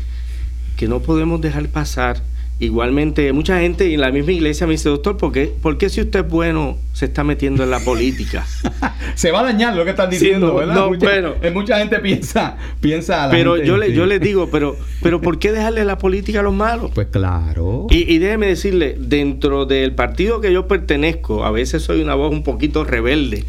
que 0.78 0.88
no 0.88 1.02
podemos 1.02 1.42
dejar 1.42 1.68
pasar 1.70 2.22
Igualmente, 2.58 3.34
mucha 3.34 3.60
gente 3.60 3.94
en 3.94 4.00
la 4.00 4.12
misma 4.12 4.32
iglesia 4.32 4.66
me 4.66 4.74
dice, 4.74 4.88
doctor, 4.88 5.18
¿por 5.18 5.34
qué, 5.34 5.54
¿por 5.62 5.78
qué 5.78 5.90
si 5.90 6.00
usted 6.00 6.22
es 6.22 6.30
bueno 6.30 6.78
se 6.94 7.06
está 7.06 7.26
metiendo 7.26 7.64
en 7.64 7.70
la 7.70 7.82
política? 7.82 8.46
se 9.16 9.32
va 9.32 9.42
a 9.42 9.44
dañar 9.44 9.76
lo 9.76 9.84
que 9.84 9.90
están 9.90 10.10
diciendo, 10.10 10.56
¿verdad? 10.56 10.74
No, 10.74 10.88
mucha, 10.88 11.06
bueno, 11.06 11.34
eh, 11.42 11.52
mucha 11.52 11.80
gente 11.80 12.00
piensa, 12.00 12.56
piensa 12.80 13.28
Pero 13.30 13.58
yo, 13.62 13.76
le, 13.76 13.92
yo 13.92 14.06
les 14.06 14.22
digo, 14.22 14.50
pero, 14.50 14.78
pero 15.02 15.20
¿por 15.20 15.38
qué 15.38 15.52
dejarle 15.52 15.84
la 15.84 15.98
política 15.98 16.40
a 16.40 16.44
los 16.44 16.54
malos? 16.54 16.92
Pues 16.96 17.08
claro. 17.08 17.88
Y, 17.90 18.10
y 18.14 18.20
déjeme 18.20 18.48
decirle, 18.48 18.96
dentro 18.98 19.66
del 19.66 19.94
partido 19.94 20.40
que 20.40 20.54
yo 20.54 20.66
pertenezco, 20.66 21.44
a 21.44 21.52
veces 21.52 21.84
soy 21.84 22.02
una 22.02 22.16
voz 22.16 22.32
un 22.32 22.44
poquito 22.44 22.86
rebelde. 22.86 23.44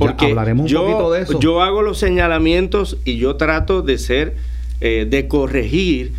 Porque 0.00 0.26
hablaremos 0.26 0.64
un 0.64 0.68
yo, 0.68 0.82
poquito 0.84 1.12
de 1.12 1.22
eso. 1.22 1.38
Yo 1.38 1.62
hago 1.62 1.82
los 1.82 1.98
señalamientos 1.98 2.98
y 3.04 3.18
yo 3.18 3.36
trato 3.36 3.82
de 3.82 3.98
ser, 3.98 4.34
eh, 4.80 5.06
de 5.08 5.28
corregir 5.28 6.12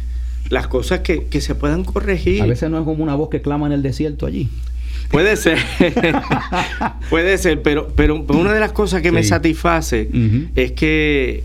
las 0.49 0.67
cosas 0.67 0.99
que, 0.99 1.41
se 1.41 1.55
puedan 1.55 1.83
corregir. 1.83 2.41
A 2.41 2.45
veces 2.45 2.69
no 2.69 2.79
es 2.79 2.85
como 2.85 3.03
una 3.03 3.15
voz 3.15 3.29
que 3.29 3.41
clama 3.41 3.67
en 3.67 3.73
el 3.73 3.81
desierto 3.81 4.25
allí. 4.25 4.49
Puede 5.11 5.37
ser, 5.37 5.57
puede 7.09 7.37
ser, 7.37 7.61
pero, 7.63 7.87
pero 7.95 8.15
una 8.15 8.53
de 8.53 8.59
las 8.59 8.71
cosas 8.71 9.01
que 9.01 9.11
me 9.11 9.23
satisface 9.23 10.09
es 10.55 10.73
que 10.73 11.43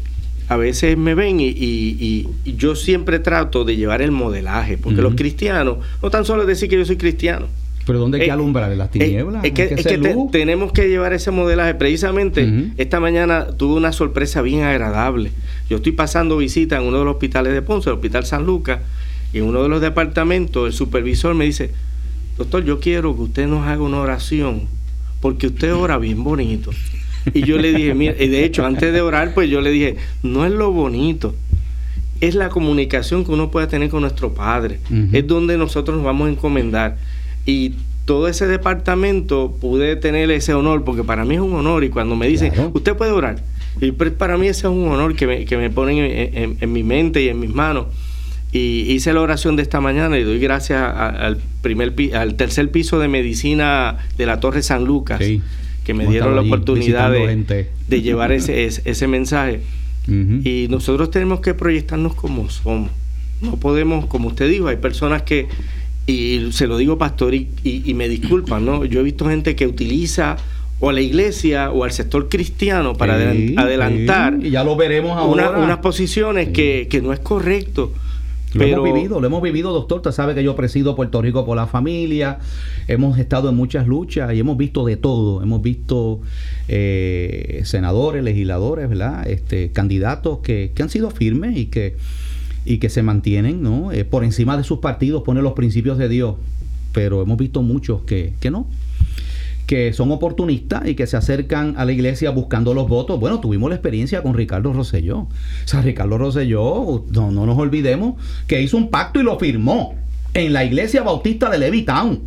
a 0.48 0.56
veces 0.56 0.98
me 0.98 1.14
ven 1.14 1.38
y, 1.40 2.28
yo 2.44 2.76
siempre 2.76 3.18
trato 3.18 3.64
de 3.64 3.76
llevar 3.76 4.02
el 4.02 4.10
modelaje, 4.10 4.76
porque 4.76 5.00
los 5.00 5.14
cristianos, 5.14 5.78
no 6.02 6.10
tan 6.10 6.24
solo 6.24 6.44
decir 6.44 6.68
que 6.68 6.76
yo 6.76 6.84
soy 6.84 6.96
cristiano. 6.96 7.46
Pero 7.86 7.98
¿dónde 7.98 8.18
hay 8.18 8.24
que 8.24 8.28
eh, 8.28 8.32
alumbrar? 8.32 8.72
¿En 8.72 8.78
las 8.78 8.88
eh, 8.88 8.98
tinieblas? 8.98 9.44
Es 9.44 9.52
que, 9.52 9.66
tenemos 10.30 10.72
que 10.72 10.88
llevar 10.88 11.12
ese 11.12 11.30
modelaje. 11.30 11.74
Precisamente 11.74 12.70
esta 12.76 13.00
mañana 13.00 13.48
tuve 13.56 13.74
una 13.74 13.92
sorpresa 13.92 14.42
bien 14.42 14.62
agradable. 14.62 15.30
Yo 15.68 15.76
estoy 15.76 15.92
pasando 15.92 16.36
visita 16.36 16.76
en 16.76 16.84
uno 16.84 16.98
de 16.98 17.04
los 17.04 17.14
hospitales 17.14 17.52
de 17.52 17.62
Ponce, 17.62 17.90
el 17.90 17.96
Hospital 17.96 18.24
San 18.24 18.44
Lucas, 18.46 18.80
y 19.32 19.38
en 19.38 19.44
uno 19.44 19.62
de 19.62 19.68
los 19.68 19.80
departamentos 19.80 20.66
el 20.66 20.72
supervisor 20.72 21.34
me 21.34 21.44
dice, 21.44 21.70
doctor, 22.38 22.64
yo 22.64 22.80
quiero 22.80 23.14
que 23.14 23.22
usted 23.22 23.46
nos 23.46 23.66
haga 23.66 23.82
una 23.82 24.00
oración, 24.00 24.62
porque 25.20 25.48
usted 25.48 25.74
ora 25.74 25.98
bien 25.98 26.22
bonito. 26.24 26.70
Y 27.32 27.42
yo 27.42 27.56
le 27.56 27.72
dije, 27.72 27.94
mira, 27.94 28.14
y 28.18 28.28
de 28.28 28.44
hecho, 28.44 28.66
antes 28.66 28.92
de 28.92 29.00
orar, 29.00 29.32
pues 29.32 29.48
yo 29.48 29.62
le 29.62 29.70
dije, 29.70 29.96
no 30.22 30.44
es 30.44 30.52
lo 30.52 30.70
bonito, 30.70 31.34
es 32.20 32.34
la 32.34 32.48
comunicación 32.50 33.24
que 33.24 33.32
uno 33.32 33.50
puede 33.50 33.66
tener 33.66 33.88
con 33.88 34.02
nuestro 34.02 34.34
Padre, 34.34 34.78
es 35.12 35.26
donde 35.26 35.56
nosotros 35.56 35.96
nos 35.96 36.04
vamos 36.04 36.28
a 36.28 36.30
encomendar. 36.32 36.98
Y 37.46 37.74
todo 38.04 38.28
ese 38.28 38.46
departamento 38.46 39.56
pude 39.60 39.96
tener 39.96 40.30
ese 40.30 40.54
honor, 40.54 40.84
porque 40.84 41.04
para 41.04 41.24
mí 41.24 41.34
es 41.34 41.40
un 41.40 41.54
honor, 41.54 41.84
y 41.84 41.88
cuando 41.88 42.16
me 42.16 42.26
dicen, 42.26 42.52
usted 42.72 42.96
puede 42.96 43.12
orar, 43.12 43.42
y 43.80 43.92
para 43.92 44.38
mí 44.38 44.46
ese 44.46 44.66
es 44.66 44.72
un 44.72 44.88
honor 44.88 45.16
que 45.16 45.26
me, 45.26 45.44
que 45.44 45.56
me 45.56 45.70
ponen 45.70 45.98
en, 46.60 46.72
mi 46.72 46.82
mente 46.82 47.22
y 47.22 47.28
en 47.28 47.40
mis 47.40 47.50
manos. 47.50 47.86
Y 48.52 48.92
hice 48.92 49.12
la 49.12 49.20
oración 49.20 49.56
de 49.56 49.62
esta 49.62 49.80
mañana 49.80 50.16
y 50.16 50.22
doy 50.22 50.38
gracias 50.38 50.80
al, 50.80 51.38
primer, 51.60 51.92
al 52.14 52.36
tercer 52.36 52.70
piso 52.70 53.00
de 53.00 53.08
medicina 53.08 53.98
de 54.16 54.26
la 54.26 54.38
Torre 54.38 54.62
San 54.62 54.84
Lucas, 54.84 55.20
que 55.84 55.94
me 55.94 56.06
dieron 56.06 56.36
la 56.36 56.42
oportunidad 56.42 57.10
de, 57.10 57.66
de, 57.88 58.02
llevar 58.02 58.30
ese, 58.32 58.64
ese, 58.64 59.08
mensaje. 59.08 59.60
Y 60.06 60.66
nosotros 60.70 61.10
tenemos 61.10 61.40
que 61.40 61.54
proyectarnos 61.54 62.14
como 62.14 62.48
somos. 62.48 62.90
No 63.40 63.56
podemos, 63.56 64.06
como 64.06 64.28
usted 64.28 64.48
dijo, 64.48 64.68
hay 64.68 64.76
personas 64.76 65.22
que, 65.22 65.48
y 66.06 66.52
se 66.52 66.66
lo 66.66 66.76
digo 66.76 66.98
pastor, 66.98 67.34
y, 67.34 67.48
y 67.62 67.94
me 67.94 68.08
disculpan, 68.08 68.64
¿no? 68.64 68.84
Yo 68.84 69.00
he 69.00 69.02
visto 69.02 69.26
gente 69.26 69.56
que 69.56 69.66
utiliza 69.66 70.36
o 70.80 70.90
a 70.90 70.92
la 70.92 71.00
iglesia 71.00 71.70
o 71.70 71.84
al 71.84 71.92
sector 71.92 72.28
cristiano 72.28 72.94
para 72.94 73.14
adelantar. 73.14 74.38
Y 74.40 74.50
ya 74.50 74.64
lo 74.64 74.76
veremos 74.76 75.16
ahora. 75.16 75.50
unas 75.50 75.78
posiciones 75.78 76.48
que, 76.48 77.00
no 77.02 77.12
es 77.12 77.20
correcto. 77.20 77.92
Lo 78.54 78.62
hemos 78.62 78.84
vivido, 78.84 79.20
lo 79.20 79.26
hemos 79.26 79.42
vivido, 79.42 79.72
doctor. 79.72 79.98
Usted 79.98 80.12
sabe 80.12 80.34
que 80.34 80.44
yo 80.44 80.54
presido 80.54 80.94
Puerto 80.94 81.20
Rico 81.20 81.44
por 81.44 81.56
la 81.56 81.66
familia. 81.66 82.38
Hemos 82.86 83.18
estado 83.18 83.48
en 83.48 83.56
muchas 83.56 83.88
luchas 83.88 84.32
y 84.32 84.38
hemos 84.38 84.56
visto 84.56 84.84
de 84.84 84.96
todo. 84.96 85.42
Hemos 85.42 85.60
visto 85.60 86.20
eh, 86.68 87.62
senadores, 87.64 88.22
legisladores, 88.22 88.88
¿verdad? 88.88 89.26
Este, 89.26 89.72
candidatos 89.72 90.38
que, 90.38 90.70
han 90.78 90.88
sido 90.88 91.10
firmes 91.10 91.56
y 91.56 91.66
que, 91.66 91.96
y 92.64 92.78
que 92.78 92.88
se 92.88 93.02
mantienen, 93.02 93.62
¿no? 93.62 93.92
Eh, 93.92 94.04
por 94.04 94.24
encima 94.24 94.56
de 94.56 94.64
sus 94.64 94.78
partidos, 94.78 95.22
ponen 95.22 95.44
los 95.44 95.52
principios 95.52 95.98
de 95.98 96.08
Dios. 96.08 96.36
Pero 96.92 97.22
hemos 97.22 97.36
visto 97.36 97.62
muchos 97.62 98.02
que, 98.02 98.34
que 98.40 98.50
no, 98.50 98.66
que 99.66 99.92
son 99.92 100.10
oportunistas 100.12 100.86
y 100.86 100.94
que 100.94 101.06
se 101.06 101.16
acercan 101.16 101.74
a 101.76 101.84
la 101.84 101.92
iglesia 101.92 102.30
buscando 102.30 102.74
los 102.74 102.88
votos. 102.88 103.18
Bueno, 103.18 103.40
tuvimos 103.40 103.70
la 103.70 103.76
experiencia 103.76 104.22
con 104.22 104.34
Ricardo 104.34 104.72
Rosselló. 104.72 105.18
O 105.18 105.28
sea, 105.64 105.82
Ricardo 105.82 106.18
Rosselló, 106.18 107.04
no, 107.10 107.30
no 107.30 107.46
nos 107.46 107.58
olvidemos, 107.58 108.14
que 108.46 108.62
hizo 108.62 108.76
un 108.76 108.90
pacto 108.90 109.20
y 109.20 109.24
lo 109.24 109.38
firmó 109.38 109.94
en 110.34 110.52
la 110.52 110.64
iglesia 110.64 111.02
bautista 111.02 111.50
de 111.50 111.58
Levittown. 111.58 112.20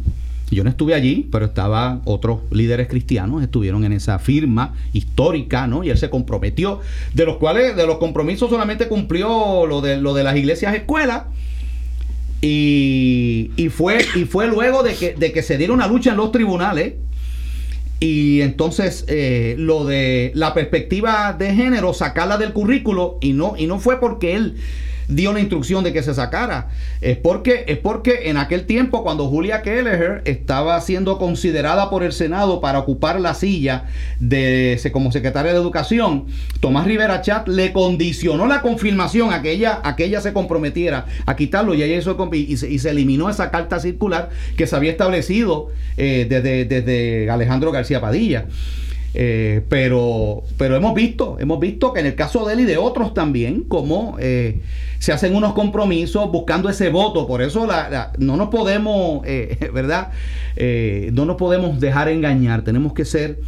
Yo 0.49 0.63
no 0.63 0.69
estuve 0.69 0.93
allí, 0.93 1.27
pero 1.31 1.45
estaban 1.45 2.01
otros 2.05 2.39
líderes 2.51 2.87
cristianos, 2.87 3.43
estuvieron 3.43 3.83
en 3.83 3.91
esa 3.91 4.17
firma 4.17 4.75
histórica, 4.93 5.67
¿no? 5.67 5.83
Y 5.83 5.89
él 5.89 5.97
se 5.97 6.09
comprometió, 6.09 6.79
de 7.13 7.25
los 7.25 7.37
cuales, 7.37 7.75
de 7.75 7.85
los 7.85 7.97
compromisos 7.97 8.49
solamente 8.49 8.87
cumplió 8.87 9.65
lo 9.65 9.81
de, 9.81 9.97
lo 9.97 10.13
de 10.13 10.23
las 10.23 10.37
iglesias 10.37 10.73
escuelas. 10.73 11.23
Y, 12.41 13.51
y, 13.57 13.69
fue, 13.69 13.97
y 14.15 14.25
fue 14.25 14.47
luego 14.47 14.83
de 14.83 14.93
que, 14.93 15.13
de 15.15 15.31
que 15.31 15.41
se 15.41 15.57
diera 15.57 15.73
una 15.73 15.87
lucha 15.87 16.11
en 16.11 16.17
los 16.17 16.31
tribunales 16.31 16.93
y 17.99 18.41
entonces 18.41 19.05
eh, 19.07 19.55
lo 19.57 19.85
de 19.85 20.31
la 20.35 20.53
perspectiva 20.53 21.35
de 21.37 21.55
género, 21.55 21.93
sacarla 21.93 22.37
del 22.37 22.53
currículo, 22.53 23.17
y 23.21 23.33
no, 23.33 23.55
y 23.57 23.65
no 23.65 23.79
fue 23.79 23.99
porque 23.99 24.35
él 24.35 24.57
dio 25.07 25.33
la 25.33 25.39
instrucción 25.39 25.83
de 25.83 25.93
que 25.93 26.03
se 26.03 26.13
sacara. 26.13 26.69
Es 27.01 27.17
porque, 27.17 27.65
es 27.67 27.77
porque 27.77 28.29
en 28.29 28.37
aquel 28.37 28.65
tiempo, 28.65 29.03
cuando 29.03 29.27
Julia 29.27 29.61
Kelleher 29.61 30.21
estaba 30.25 30.79
siendo 30.81 31.17
considerada 31.17 31.89
por 31.89 32.03
el 32.03 32.13
Senado 32.13 32.61
para 32.61 32.79
ocupar 32.79 33.19
la 33.19 33.33
silla 33.33 33.85
de 34.19 34.79
como 34.91 35.11
secretaria 35.11 35.53
de 35.53 35.59
Educación, 35.59 36.25
Tomás 36.59 36.85
Rivera 36.85 37.21
Chat 37.21 37.47
le 37.47 37.73
condicionó 37.73 38.47
la 38.47 38.61
confirmación 38.61 39.33
a 39.33 39.41
que 39.41 39.51
ella, 39.51 39.79
a 39.83 39.95
que 39.95 40.05
ella 40.05 40.21
se 40.21 40.33
comprometiera 40.33 41.05
a 41.25 41.35
quitarlo 41.35 41.73
y, 41.73 41.83
ella 41.83 41.97
y, 41.97 42.57
se, 42.57 42.69
y 42.69 42.79
se 42.79 42.89
eliminó 42.89 43.29
esa 43.29 43.51
carta 43.51 43.79
circular 43.79 44.29
que 44.55 44.67
se 44.67 44.75
había 44.75 44.91
establecido 44.91 45.69
eh, 45.97 46.25
desde, 46.29 46.65
desde 46.65 47.29
Alejandro 47.29 47.71
García 47.71 48.01
Padilla. 48.01 48.45
Eh, 49.19 49.63
pero, 49.67 50.43
pero 50.59 50.75
hemos 50.75 50.93
visto, 50.93 51.37
hemos 51.39 51.59
visto 51.59 51.91
que 51.91 52.01
en 52.01 52.05
el 52.05 52.13
caso 52.13 52.45
de 52.45 52.53
él 52.53 52.59
y 52.59 52.65
de 52.65 52.77
otros 52.77 53.15
también, 53.15 53.63
como 53.63 54.15
eh, 54.19 54.61
se 54.99 55.11
hacen 55.11 55.35
unos 55.35 55.53
compromisos 55.53 56.31
buscando 56.31 56.69
ese 56.69 56.89
voto. 56.89 57.25
Por 57.25 57.41
eso 57.41 57.65
la, 57.65 58.11
no 58.19 58.37
nos 58.37 58.49
podemos, 58.49 59.25
eh, 59.25 59.71
¿verdad? 59.73 60.11
no 61.13 61.25
nos 61.25 61.35
podemos 61.37 61.79
dejar 61.79 62.09
engañar. 62.09 62.61
Tenemos 62.61 62.93
que 62.93 63.05
ser, 63.05 63.39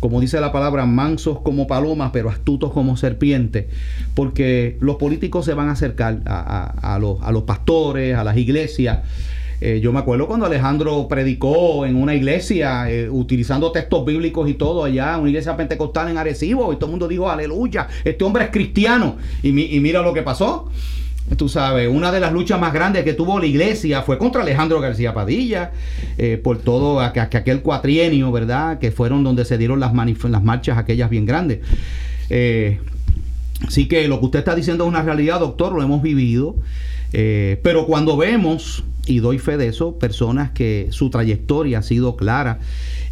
como 0.00 0.20
dice 0.20 0.40
la 0.40 0.50
palabra, 0.50 0.86
mansos 0.86 1.38
como 1.38 1.68
palomas, 1.68 2.10
pero 2.12 2.28
astutos 2.28 2.72
como 2.72 2.96
serpientes. 2.96 3.66
Porque 4.14 4.76
los 4.80 4.96
políticos 4.96 5.44
se 5.44 5.54
van 5.54 5.68
a 5.68 5.72
acercar 5.72 6.18
a, 6.26 6.98
los, 7.00 7.22
a 7.22 7.30
los 7.30 7.44
pastores, 7.44 8.16
a 8.16 8.24
las 8.24 8.36
iglesias 8.36 9.02
eh, 9.64 9.78
yo 9.80 9.92
me 9.92 10.00
acuerdo 10.00 10.26
cuando 10.26 10.46
Alejandro 10.46 11.06
predicó 11.06 11.86
en 11.86 11.94
una 11.94 12.16
iglesia 12.16 12.90
eh, 12.90 13.08
utilizando 13.08 13.70
textos 13.70 14.04
bíblicos 14.04 14.50
y 14.50 14.54
todo 14.54 14.82
allá, 14.82 15.16
una 15.18 15.28
iglesia 15.28 15.56
pentecostal 15.56 16.08
en 16.08 16.18
Arecibo, 16.18 16.72
y 16.72 16.76
todo 16.76 16.86
el 16.86 16.90
mundo 16.90 17.06
dijo, 17.06 17.30
aleluya, 17.30 17.86
este 18.02 18.24
hombre 18.24 18.42
es 18.42 18.50
cristiano. 18.50 19.18
Y, 19.40 19.52
mira 19.52 20.02
lo 20.02 20.12
que 20.12 20.22
pasó. 20.22 20.68
Tú 21.36 21.48
sabes, 21.48 21.88
una 21.88 22.10
de 22.10 22.18
las 22.18 22.32
luchas 22.32 22.60
más 22.60 22.72
grandes 22.72 23.04
que 23.04 23.14
tuvo 23.14 23.38
la 23.38 23.46
iglesia 23.46 24.02
fue 24.02 24.18
contra 24.18 24.42
Alejandro 24.42 24.80
García 24.80 25.14
Padilla, 25.14 25.70
eh, 26.18 26.40
por 26.42 26.58
todo 26.58 26.98
aquel 26.98 27.62
cuatrienio, 27.62 28.32
¿verdad? 28.32 28.80
Que 28.80 28.90
fueron 28.90 29.22
donde 29.22 29.44
se 29.44 29.58
dieron 29.58 29.78
las, 29.78 29.92
las 29.94 30.42
marchas 30.42 30.76
aquellas 30.76 31.08
bien 31.08 31.24
grandes. 31.24 31.60
así 33.64 33.86
que 33.86 34.08
lo 34.08 34.18
que 34.18 34.24
usted 34.24 34.38
está 34.40 34.56
diciendo 34.56 34.82
es 34.82 34.88
una 34.88 35.02
realidad, 35.02 35.38
doctor, 35.38 35.72
lo 35.72 35.84
hemos 35.84 36.02
vivido. 36.02 36.56
pero 37.12 37.86
cuando 37.86 38.16
vemos 38.16 38.82
y 39.06 39.18
doy 39.18 39.38
fe 39.38 39.56
de 39.56 39.68
eso, 39.68 39.98
personas 39.98 40.50
que 40.50 40.88
su 40.90 41.10
trayectoria 41.10 41.78
ha 41.78 41.82
sido 41.82 42.16
clara 42.16 42.60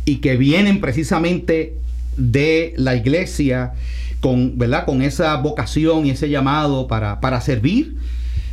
y 0.05 0.17
que 0.17 0.37
vienen 0.37 0.81
precisamente 0.81 1.75
de 2.17 2.75
la 2.77 2.97
iglesia 2.97 3.73
con, 4.21 4.59
¿verdad? 4.59 4.85
con 4.85 5.03
esa 5.03 5.37
vocación 5.37 6.07
y 6.07 6.11
ese 6.11 6.29
llamado 6.29 6.87
para, 6.87 7.21
para 7.21 7.41
servir, 7.41 7.97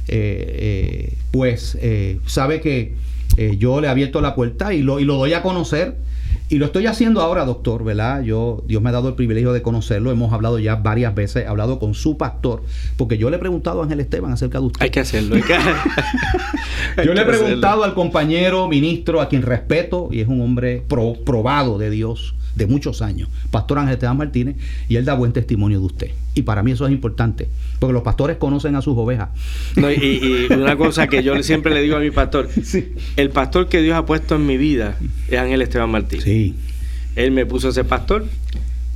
eh, 0.08 1.10
eh, 1.10 1.18
pues 1.32 1.78
eh, 1.82 2.20
sabe 2.26 2.62
que 2.62 2.96
yo 3.60 3.82
le 3.82 3.88
he 3.88 3.90
abierto 3.92 4.20
la 4.20 4.34
puerta 4.34 4.74
y 4.74 4.82
lo, 4.82 5.00
y 5.00 5.06
lo 5.06 5.16
doy 5.16 5.34
a 5.34 5.44
conocer 5.44 5.96
Y 6.50 6.60
lo 6.60 6.68
estoy 6.68 6.86
haciendo 6.86 7.20
ahora, 7.22 7.44
doctor, 7.44 7.84
¿verdad? 7.84 8.22
Yo, 8.22 8.64
Dios 8.68 8.82
me 8.82 8.90
ha 8.90 8.94
dado 8.94 9.10
el 9.10 9.16
privilegio 9.16 9.52
de 9.52 9.62
conocerlo. 9.62 10.12
Hemos 10.12 10.32
hablado 10.32 10.60
ya 10.60 10.76
varias 10.76 11.14
veces, 11.14 11.44
he 11.44 11.48
hablado 11.48 11.78
con 11.78 11.94
su 11.94 12.18
pastor, 12.18 12.64
porque 12.96 13.18
yo 13.18 13.30
le 13.30 13.36
he 13.36 13.40
preguntado 13.40 13.82
a 13.82 13.84
Ángel 13.84 14.00
Esteban 14.00 14.32
acerca 14.32 14.60
de 14.60 14.68
usted. 14.68 14.82
Hay 14.82 14.90
que 14.90 15.02
hacerlo. 15.02 15.36
yo 17.06 17.14
le 17.14 17.22
he 17.22 17.26
preguntado 17.26 17.84
al 17.84 17.94
compañero 17.94 18.68
ministro, 18.70 19.20
a 19.20 19.28
quien 19.28 19.42
respeto, 19.42 20.08
y 20.12 20.22
es 20.22 20.28
un 20.30 20.40
hombre 20.40 20.84
probado 20.88 21.78
de 21.78 21.90
Dios 21.90 22.34
de 22.58 22.66
muchos 22.66 23.02
años, 23.02 23.30
Pastor 23.52 23.78
Ángel 23.78 23.94
Esteban 23.94 24.18
Martínez, 24.18 24.56
y 24.90 24.96
él 24.96 25.06
da 25.06 25.14
buen 25.14 25.32
testimonio 25.32 25.80
de 25.80 25.86
usted. 25.86 26.12
Y 26.34 26.42
para 26.42 26.64
mí 26.64 26.72
eso 26.72 26.86
es 26.88 26.92
importante, 26.92 27.48
porque 27.80 27.94
los 27.94 28.02
pastores 28.02 28.38
conocen 28.38 28.76
a 28.76 28.82
sus 28.82 28.98
ovejas. 28.98 29.30
y, 29.76 30.52
una 30.52 30.76
cosa 30.76 31.08
que 31.08 31.22
yo 31.24 31.42
siempre 31.44 31.74
le 31.74 31.82
digo 31.82 31.96
a 31.96 32.00
mi 32.00 32.12
pastor, 32.12 32.50
el 33.16 33.30
pastor 33.30 33.70
que 33.70 33.82
Dios 33.82 33.96
ha 33.96 34.06
puesto 34.06 34.36
en 34.36 34.46
mi 34.46 34.58
vida 34.58 34.98
es 35.30 35.40
Ángel 35.40 35.62
Esteban 35.62 35.92
Martínez. 35.92 36.17
Sí. 36.22 36.56
Él 37.16 37.32
me 37.32 37.46
puso 37.46 37.70
ese 37.70 37.84
pastor 37.84 38.26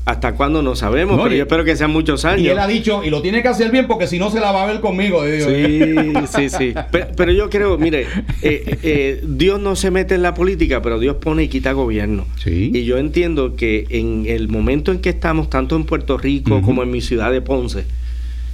¿Hasta 0.03 0.33
cuándo? 0.33 0.63
No 0.63 0.75
sabemos, 0.75 1.19
pero 1.21 1.35
yo 1.35 1.43
espero 1.43 1.63
que 1.63 1.75
sean 1.75 1.91
muchos 1.91 2.25
años. 2.25 2.41
Y 2.41 2.47
él 2.47 2.57
ha 2.57 2.67
dicho, 2.67 3.03
y 3.03 3.11
lo 3.11 3.21
tiene 3.21 3.43
que 3.43 3.49
hacer 3.49 3.69
bien 3.69 3.85
porque 3.85 4.07
si 4.07 4.17
no 4.17 4.31
se 4.31 4.39
la 4.39 4.51
va 4.51 4.63
a 4.63 4.65
ver 4.65 4.81
conmigo. 4.81 5.21
Sí, 5.31 5.93
sí, 6.27 6.49
sí. 6.49 6.73
Pero, 7.15 7.31
yo 7.31 7.49
creo, 7.49 7.77
mire, 7.77 8.07
eh, 8.41 8.77
eh, 8.83 9.23
Dios 9.25 9.59
no 9.59 9.75
se 9.75 9.91
mete 9.91 10.15
en 10.15 10.21
la 10.21 10.33
política, 10.33 10.81
pero 10.81 10.99
Dios 10.99 11.17
pone 11.17 11.43
y 11.43 11.47
quita 11.47 11.71
gobierno. 11.73 12.25
Sí. 12.43 12.71
Y 12.73 12.83
yo 12.83 12.97
entiendo 12.97 13.55
que 13.55 13.85
en 13.89 14.25
el 14.27 14.47
momento 14.47 14.91
en 14.91 14.99
que 14.99 15.09
estamos, 15.09 15.49
tanto 15.49 15.75
en 15.75 15.85
Puerto 15.85 16.17
Rico 16.17 16.61
como 16.61 16.83
en 16.83 16.91
mi 16.91 17.01
ciudad 17.01 17.31
de 17.31 17.41
Ponce, 17.41 17.85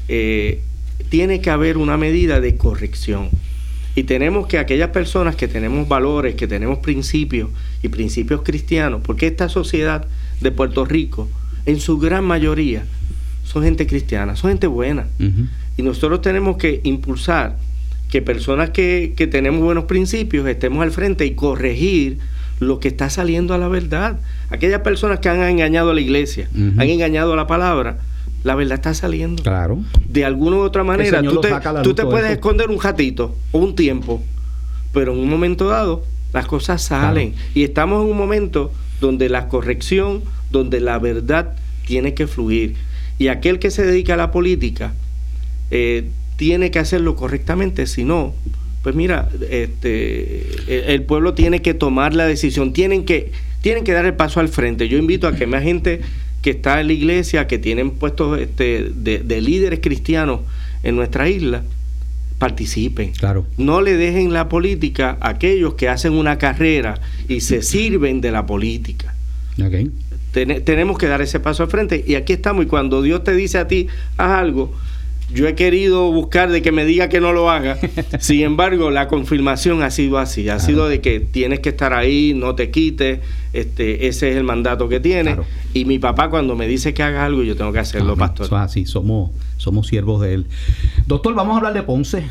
eh, 0.07 0.61
tiene 1.09 1.39
que 1.41 1.49
haber 1.49 1.77
una 1.77 1.97
medida 1.97 2.41
de 2.41 2.57
corrección. 2.57 3.29
Y 3.97 4.03
tenemos 4.03 4.45
que 4.45 4.59
aquellas 4.59 4.91
personas 4.91 5.35
que 5.35 5.47
tenemos 5.47 5.87
valores, 5.87 6.35
que 6.35 6.45
tenemos 6.45 6.77
principios 6.77 7.49
y 7.81 7.87
principios 7.87 8.43
cristianos, 8.43 9.01
porque 9.03 9.25
esta 9.25 9.49
sociedad 9.49 10.05
de 10.39 10.51
Puerto 10.51 10.85
Rico, 10.85 11.27
en 11.65 11.79
su 11.79 11.97
gran 11.97 12.23
mayoría, 12.23 12.85
son 13.43 13.63
gente 13.63 13.87
cristiana, 13.87 14.35
son 14.35 14.51
gente 14.51 14.67
buena. 14.67 15.07
Y 15.77 15.81
nosotros 15.81 16.21
tenemos 16.21 16.57
que 16.57 16.79
impulsar 16.83 17.57
que 18.11 18.21
personas 18.21 18.69
que, 18.69 19.15
tenemos 19.31 19.61
buenos 19.61 19.85
principios 19.85 20.47
estemos 20.47 20.83
al 20.83 20.91
frente 20.91 21.25
y 21.25 21.31
corregir 21.31 22.19
lo 22.59 22.79
que 22.79 22.89
está 22.89 23.09
saliendo 23.09 23.55
a 23.55 23.57
la 23.57 23.67
verdad. 23.67 24.19
Aquellas 24.51 24.81
personas 24.81 25.21
que 25.21 25.29
han 25.29 25.41
engañado 25.41 25.89
a 25.89 25.95
la 25.95 26.01
iglesia, 26.01 26.47
han 26.53 26.87
engañado 26.87 27.33
a 27.33 27.35
la 27.35 27.47
palabra, 27.47 27.97
la 28.43 28.55
verdad 28.55 28.75
está 28.75 28.93
saliendo. 28.93 29.43
Claro. 29.43 29.79
De 30.07 30.25
alguna 30.25 30.57
u 30.57 30.59
otra 30.61 30.83
manera, 30.83 31.21
tú 31.21 31.41
te, 31.41 31.49
tú 31.83 31.93
te 31.93 32.03
puedes 32.03 32.31
esconder 32.31 32.69
un 32.69 32.81
ratito 32.81 33.35
o 33.51 33.59
un 33.59 33.75
tiempo, 33.75 34.21
pero 34.93 35.13
en 35.13 35.19
un 35.19 35.29
momento 35.29 35.67
dado 35.67 36.03
las 36.33 36.45
cosas 36.45 36.81
salen. 36.81 37.33
Y 37.53 37.63
estamos 37.63 38.03
en 38.03 38.11
un 38.11 38.17
momento 38.17 38.71
donde 39.01 39.29
la 39.29 39.47
corrección, 39.47 40.21
donde 40.51 40.79
la 40.79 40.99
verdad 40.99 41.55
tiene 41.85 42.13
que 42.13 42.27
fluir. 42.27 42.75
Y 43.17 43.29
aquel 43.29 43.59
que 43.59 43.71
se 43.71 43.85
dedica 43.85 44.13
a 44.13 44.17
la 44.17 44.31
política 44.31 44.93
eh, 45.71 46.09
tiene 46.35 46.71
que 46.71 46.79
hacerlo 46.79 47.15
correctamente, 47.15 47.87
si 47.87 48.03
no, 48.03 48.33
pues 48.83 48.95
mira, 48.95 49.27
este, 49.49 50.93
el 50.93 51.03
pueblo 51.03 51.33
tiene 51.33 51.61
que 51.61 51.73
tomar 51.73 52.13
la 52.13 52.25
decisión, 52.25 52.73
tienen 52.73 53.05
que, 53.05 53.31
tienen 53.61 53.83
que 53.83 53.91
dar 53.91 54.05
el 54.05 54.13
paso 54.13 54.39
al 54.39 54.47
frente. 54.47 54.87
Yo 54.87 54.97
invito 54.97 55.27
a 55.27 55.35
que 55.35 55.47
más 55.47 55.63
gente 55.63 56.01
que 56.47 56.51
está 56.51 56.79
en 56.79 56.87
la 56.87 56.93
iglesia, 56.93 57.45
que 57.45 57.57
tienen 57.57 57.91
puestos 57.91 58.39
este, 58.39 58.89
de, 58.95 59.19
de 59.19 59.41
líderes 59.41 59.81
cristianos 59.81 60.39
en 60.81 60.95
nuestra 60.95 61.27
isla, 61.27 61.63
participen. 62.39 63.11
Claro. 63.11 63.45
No 63.57 63.81
le 63.81 63.97
dejen 63.97 64.31
la 64.31 64.47
política 64.47 65.17
a 65.19 65.31
aquellos 65.31 65.73
que 65.73 65.89
hacen 65.89 66.13
una 66.13 66.37
carrera 66.37 67.01
y 67.27 67.41
se 67.41 67.61
sirven 67.73 68.21
de 68.21 68.31
la 68.31 68.45
política. 68.45 69.13
tenemos 70.63 70.97
que 70.97 71.07
dar 71.07 71.21
ese 71.21 71.41
paso 71.41 71.63
al 71.63 71.69
frente 71.69 72.01
y 72.07 72.15
aquí 72.15 72.31
estamos 72.31 72.63
y 72.63 72.67
cuando 72.69 73.01
Dios 73.01 73.25
te 73.25 73.35
dice 73.35 73.57
a 73.57 73.67
ti, 73.67 73.87
haz 74.15 74.39
algo, 74.39 74.73
yo 75.33 75.47
he 75.47 75.55
querido 75.55 76.11
buscar 76.11 76.49
de 76.49 76.61
que 76.61 76.71
me 76.71 76.85
diga 76.85 77.09
que 77.09 77.19
no 77.19 77.33
lo 77.33 77.49
haga. 77.49 77.77
Sin 78.19 78.41
embargo, 78.41 78.91
la 78.91 79.07
confirmación 79.07 79.83
ha 79.83 79.91
sido 79.91 80.17
así, 80.17 80.47
ha 80.49 80.59
sido 80.59 80.87
de 80.87 81.01
que 81.01 81.19
tienes 81.19 81.59
que 81.59 81.69
estar 81.69 81.93
ahí, 81.93 82.33
no 82.33 82.55
te 82.55 82.71
quites, 82.71 83.19
este, 83.53 84.07
ese 84.07 84.31
es 84.31 84.37
el 84.37 84.43
mandato 84.43 84.87
que 84.87 84.99
tienes. 84.99 85.37
Y 85.73 85.85
mi 85.85 85.99
papá 85.99 86.29
cuando 86.29 86.55
me 86.55 86.67
dice 86.67 86.93
que 86.93 87.03
haga 87.03 87.25
algo, 87.25 87.43
yo 87.43 87.55
tengo 87.55 87.73
que 87.73 87.79
hacerlo, 87.79 88.15
pastor. 88.15 88.45
Eso 88.45 88.57
así, 88.57 88.85
somos, 88.85 89.31
somos 89.57 89.87
siervos 89.87 90.21
de 90.21 90.33
él. 90.33 90.47
Doctor, 91.05 91.33
vamos 91.35 91.55
a 91.55 91.57
hablar 91.57 91.73
de 91.73 91.83
Ponce. 91.83 92.23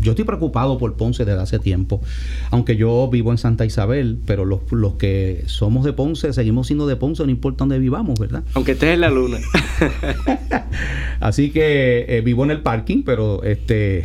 Yo 0.00 0.12
estoy 0.12 0.24
preocupado 0.24 0.78
por 0.78 0.94
Ponce 0.94 1.24
desde 1.24 1.40
hace 1.40 1.58
tiempo, 1.58 2.02
aunque 2.50 2.76
yo 2.76 3.08
vivo 3.10 3.32
en 3.32 3.38
Santa 3.38 3.64
Isabel, 3.64 4.18
pero 4.26 4.44
los, 4.44 4.60
los 4.70 4.94
que 4.94 5.44
somos 5.46 5.84
de 5.84 5.92
Ponce, 5.92 6.32
seguimos 6.32 6.66
siendo 6.66 6.86
de 6.86 6.96
Ponce, 6.96 7.24
no 7.24 7.30
importa 7.30 7.58
dónde 7.60 7.78
vivamos, 7.78 8.18
¿verdad? 8.18 8.42
Aunque 8.54 8.72
estés 8.72 8.94
en 8.94 9.00
la 9.00 9.10
luna. 9.10 9.38
Así 11.20 11.50
que 11.50 12.04
eh, 12.08 12.20
vivo 12.20 12.44
en 12.44 12.50
el 12.50 12.60
parking, 12.60 13.02
pero 13.04 13.42
este 13.42 14.04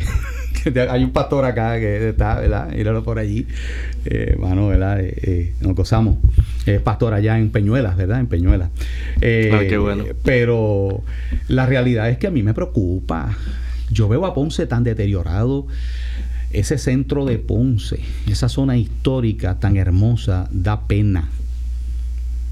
hay 0.90 1.04
un 1.04 1.10
pastor 1.10 1.44
acá 1.44 1.78
que 1.78 2.10
está, 2.10 2.36
¿verdad? 2.40 2.70
Míralo 2.70 3.02
por 3.02 3.18
allí, 3.18 3.46
eh, 4.04 4.36
mano, 4.38 4.68
¿verdad? 4.68 5.00
Eh, 5.00 5.14
eh, 5.22 5.52
nos 5.60 5.74
gozamos. 5.74 6.16
Es 6.66 6.80
pastor 6.80 7.14
allá 7.14 7.38
en 7.38 7.50
Peñuelas, 7.50 7.96
¿verdad? 7.96 8.20
En 8.20 8.26
Peñuelas. 8.26 8.70
ah, 9.16 9.60
qué 9.68 9.78
bueno. 9.78 10.04
Pero 10.24 11.02
la 11.48 11.66
realidad 11.66 12.08
es 12.08 12.18
que 12.18 12.26
a 12.26 12.30
mí 12.30 12.42
me 12.42 12.54
preocupa 12.54 13.36
yo 13.92 14.08
veo 14.08 14.26
a 14.26 14.34
Ponce 14.34 14.66
tan 14.66 14.84
deteriorado. 14.84 15.66
Ese 16.50 16.76
centro 16.76 17.24
de 17.24 17.38
Ponce, 17.38 18.00
esa 18.26 18.48
zona 18.48 18.76
histórica 18.76 19.58
tan 19.58 19.76
hermosa, 19.76 20.48
da 20.52 20.86
pena. 20.86 21.30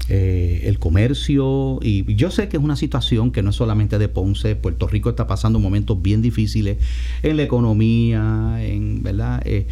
Eh, 0.09 0.63
el 0.65 0.77
comercio, 0.79 1.79
y 1.81 2.15
yo 2.15 2.31
sé 2.31 2.49
que 2.49 2.57
es 2.57 2.63
una 2.63 2.75
situación 2.75 3.31
que 3.31 3.43
no 3.43 3.51
es 3.51 3.55
solamente 3.55 3.97
de 3.97 4.09
Ponce, 4.09 4.55
Puerto 4.55 4.87
Rico 4.87 5.09
está 5.09 5.25
pasando 5.25 5.59
momentos 5.59 6.01
bien 6.01 6.21
difíciles 6.21 6.79
en 7.23 7.37
la 7.37 7.43
economía, 7.43 8.57
en, 8.59 9.03
¿verdad? 9.03 9.41
Eh, 9.45 9.67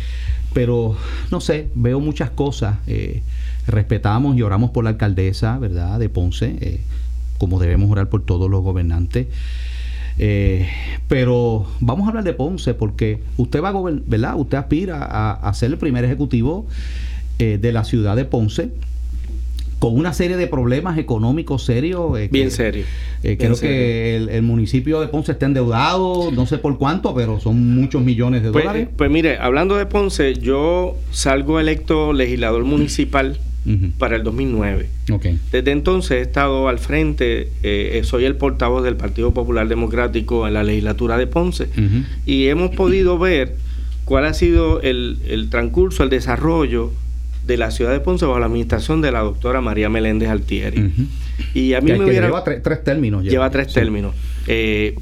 pero 0.54 0.96
no 1.30 1.42
sé, 1.42 1.70
veo 1.76 2.00
muchas 2.00 2.30
cosas. 2.30 2.78
Eh, 2.88 3.22
respetamos 3.68 4.38
y 4.38 4.42
oramos 4.42 4.72
por 4.72 4.84
la 4.84 4.92
alcaldesa, 4.92 5.58
¿verdad?, 5.58 6.00
de 6.00 6.08
Ponce, 6.08 6.82
como 7.38 7.60
debemos 7.60 7.92
orar 7.92 8.10
por 8.10 8.24
todos 8.24 8.50
los 8.50 8.64
gobernantes. 8.64 9.28
Eh, 10.22 10.68
pero 11.08 11.66
vamos 11.80 12.06
a 12.06 12.10
hablar 12.10 12.26
de 12.26 12.34
Ponce 12.34 12.74
porque 12.74 13.20
usted 13.38 13.64
va 13.64 13.70
a 13.70 13.74
¿verdad? 14.06 14.36
Usted 14.36 14.58
aspira 14.58 15.02
a, 15.02 15.54
ser 15.54 15.72
el 15.72 15.78
primer 15.78 16.04
ejecutivo 16.04 16.68
eh, 17.40 17.58
de 17.60 17.72
la 17.72 17.86
ciudad 17.86 18.18
de 18.18 18.26
Ponce 18.26 18.70
con 19.80 19.96
una 19.96 20.12
serie 20.12 20.36
de 20.36 20.48
problemas 20.48 20.98
económicos 20.98 21.64
serios. 21.64 22.20
Eh, 22.20 22.28
Bien 22.30 22.52
serios. 22.52 22.86
creo 23.22 23.58
que 23.58 24.18
el, 24.18 24.42
municipio 24.44 25.00
de 25.00 25.08
Ponce 25.08 25.32
está 25.32 25.46
endeudado, 25.46 26.32
no 26.32 26.46
sé 26.46 26.58
por 26.58 26.78
cuánto, 26.78 27.16
pero 27.16 27.40
son 27.40 27.76
muchos 27.76 28.04
millones 28.04 28.44
de 28.44 28.52
pues, 28.52 28.66
dólares. 28.66 28.90
Pues 28.98 29.10
mire, 29.10 29.38
hablando 29.38 29.78
de 29.78 29.86
Ponce, 29.86 30.34
yo 30.34 30.98
salgo 31.12 31.62
electo 31.62 32.12
legislador 32.12 32.66
municipal 32.66 33.40
para 33.98 34.16
el 34.16 34.24
2009. 34.24 34.90
Desde 35.52 35.72
entonces 35.72 36.12
he 36.12 36.22
estado 36.22 36.68
al 36.68 36.80
frente, 36.80 37.50
eh, 37.64 38.02
soy 38.04 38.26
el 38.26 38.36
portavoz 38.36 38.84
del 38.84 38.96
Partido 38.96 39.34
Popular 39.34 39.68
Democrático 39.68 40.48
en 40.48 40.54
la 40.54 40.64
legislatura 40.64 41.18
de 41.18 41.28
Ponce 41.28 41.70
y 42.26 42.48
hemos 42.48 42.76
podido 42.76 43.18
ver 43.18 43.56
cuál 44.06 44.26
ha 44.26 44.34
sido 44.34 44.82
el, 44.82 45.48
transcurso, 45.50 46.04
el 46.04 46.10
desarrollo 46.10 46.92
de 47.46 47.58
la 47.58 47.72
ciudad 47.72 47.92
de 47.92 48.00
Ponce 48.00 48.26
bajo 48.26 48.40
la 48.40 48.46
administración 48.48 49.02
de 49.02 49.12
la 49.12 49.20
doctora 49.20 49.62
María 49.62 49.90
Meléndez 49.90 50.30
Altieri. 50.30 50.92
Y 51.54 51.74
a 51.74 51.82
mí 51.82 51.92
me 51.92 52.06
hubiera... 52.06 52.28
Lleva 52.28 52.44
tres, 52.44 52.84
términos. 52.84 53.24
Lleva, 53.24 53.50
tres 53.50 53.74
términos. 53.74 54.14
Eh, 54.48 54.96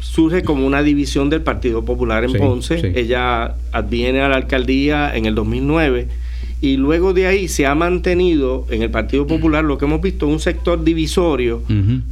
surge 0.00 0.42
como 0.42 0.66
una 0.66 0.82
división 0.82 1.30
del 1.30 1.42
Partido 1.42 1.84
Popular 1.84 2.24
en 2.24 2.32
Ponce. 2.34 2.92
Ella 2.94 3.54
adviene 3.72 4.20
a 4.20 4.28
la 4.28 4.36
alcaldía 4.36 5.14
en 5.14 5.26
el 5.26 5.34
2009 5.34 6.08
y 6.64 6.78
luego 6.78 7.12
de 7.12 7.26
ahí 7.26 7.46
se 7.46 7.66
ha 7.66 7.74
mantenido 7.74 8.66
en 8.70 8.80
el 8.80 8.90
Partido 8.90 9.26
Popular 9.26 9.62
lo 9.62 9.76
que 9.76 9.84
hemos 9.84 10.00
visto, 10.00 10.26
un 10.26 10.40
sector 10.40 10.82
divisorio 10.82 11.62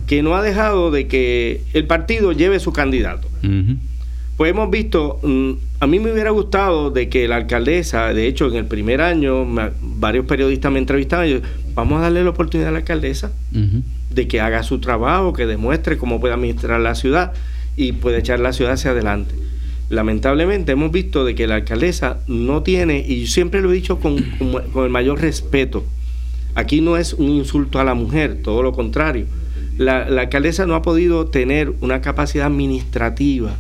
que 0.06 0.22
no 0.22 0.36
ha 0.36 0.42
dejado 0.42 0.90
de 0.90 1.06
que 1.06 1.62
el 1.72 1.86
partido 1.86 2.32
lleve 2.32 2.60
su 2.60 2.70
candidato. 2.70 3.28
Pues 4.36 4.50
hemos 4.50 4.70
visto, 4.70 5.20
mm, 5.22 5.52
a 5.80 5.86
mí 5.86 6.00
me 6.00 6.12
hubiera 6.12 6.32
gustado 6.32 6.90
de 6.90 7.08
que 7.08 7.28
la 7.28 7.36
alcaldesa, 7.36 8.12
de 8.12 8.26
hecho 8.26 8.46
en 8.48 8.56
el 8.56 8.66
primer 8.66 9.00
año 9.00 9.46
varios 9.80 10.26
periodistas 10.26 10.70
me 10.70 10.80
entrevistaban 10.80 11.28
y 11.28 11.30
yo, 11.30 11.38
vamos 11.74 12.00
a 12.00 12.02
darle 12.02 12.22
la 12.22 12.30
oportunidad 12.30 12.68
a 12.68 12.72
la 12.72 12.78
alcaldesa 12.80 13.32
de 14.10 14.28
que 14.28 14.42
haga 14.42 14.62
su 14.64 14.80
trabajo, 14.80 15.32
que 15.32 15.46
demuestre 15.46 15.96
cómo 15.96 16.20
puede 16.20 16.34
administrar 16.34 16.78
la 16.78 16.94
ciudad 16.94 17.32
y 17.74 17.92
puede 17.92 18.18
echar 18.18 18.38
la 18.38 18.52
ciudad 18.52 18.74
hacia 18.74 18.90
adelante 18.90 19.34
lamentablemente 19.92 20.72
hemos 20.72 20.90
visto 20.90 21.26
de 21.26 21.34
que 21.34 21.46
la 21.46 21.56
alcaldesa 21.56 22.20
no 22.26 22.62
tiene, 22.62 23.04
y 23.06 23.26
siempre 23.26 23.60
lo 23.60 23.70
he 23.70 23.74
dicho 23.74 24.00
con, 24.00 24.16
el 24.16 24.88
mayor 24.88 25.20
respeto, 25.20 25.84
aquí 26.54 26.80
no 26.80 26.96
es 26.96 27.12
un 27.12 27.28
insulto 27.28 27.78
a 27.78 27.84
la 27.84 27.92
mujer, 27.92 28.40
todo 28.42 28.62
lo 28.62 28.72
contrario. 28.72 29.26
La, 29.76 30.04
alcaldesa 30.04 30.64
no 30.64 30.76
ha 30.76 30.82
podido 30.82 31.26
tener 31.26 31.74
una 31.82 32.00
capacidad 32.00 32.46
administrativa 32.46 33.54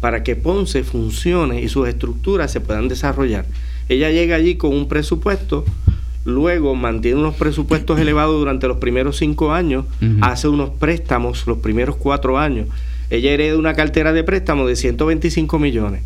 para 0.00 0.22
que 0.22 0.36
Ponce 0.36 0.84
funcione 0.84 1.62
y 1.62 1.68
sus 1.68 1.88
estructuras 1.88 2.52
se 2.52 2.60
puedan 2.60 2.88
desarrollar. 2.88 3.46
Ella 3.88 4.10
llega 4.10 4.36
allí 4.36 4.56
con 4.56 4.74
un 4.74 4.86
presupuesto, 4.86 5.64
luego 6.26 6.74
mantiene 6.74 7.20
unos 7.20 7.36
presupuestos 7.36 7.98
elevados 7.98 8.38
durante 8.38 8.68
los 8.68 8.76
primeros 8.76 9.16
cinco 9.16 9.52
años, 9.52 9.86
hace 10.20 10.46
unos 10.46 10.70
préstamos 10.70 11.46
los 11.46 11.58
primeros 11.58 11.96
cuatro 11.96 12.38
años. 12.38 12.68
Ella 13.10 13.32
hereda 13.32 13.58
una 13.58 13.74
cartera 13.74 14.12
de 14.12 14.24
préstamos 14.24 14.68
de 14.68 14.76
125 14.76 15.58
millones. 15.58 16.02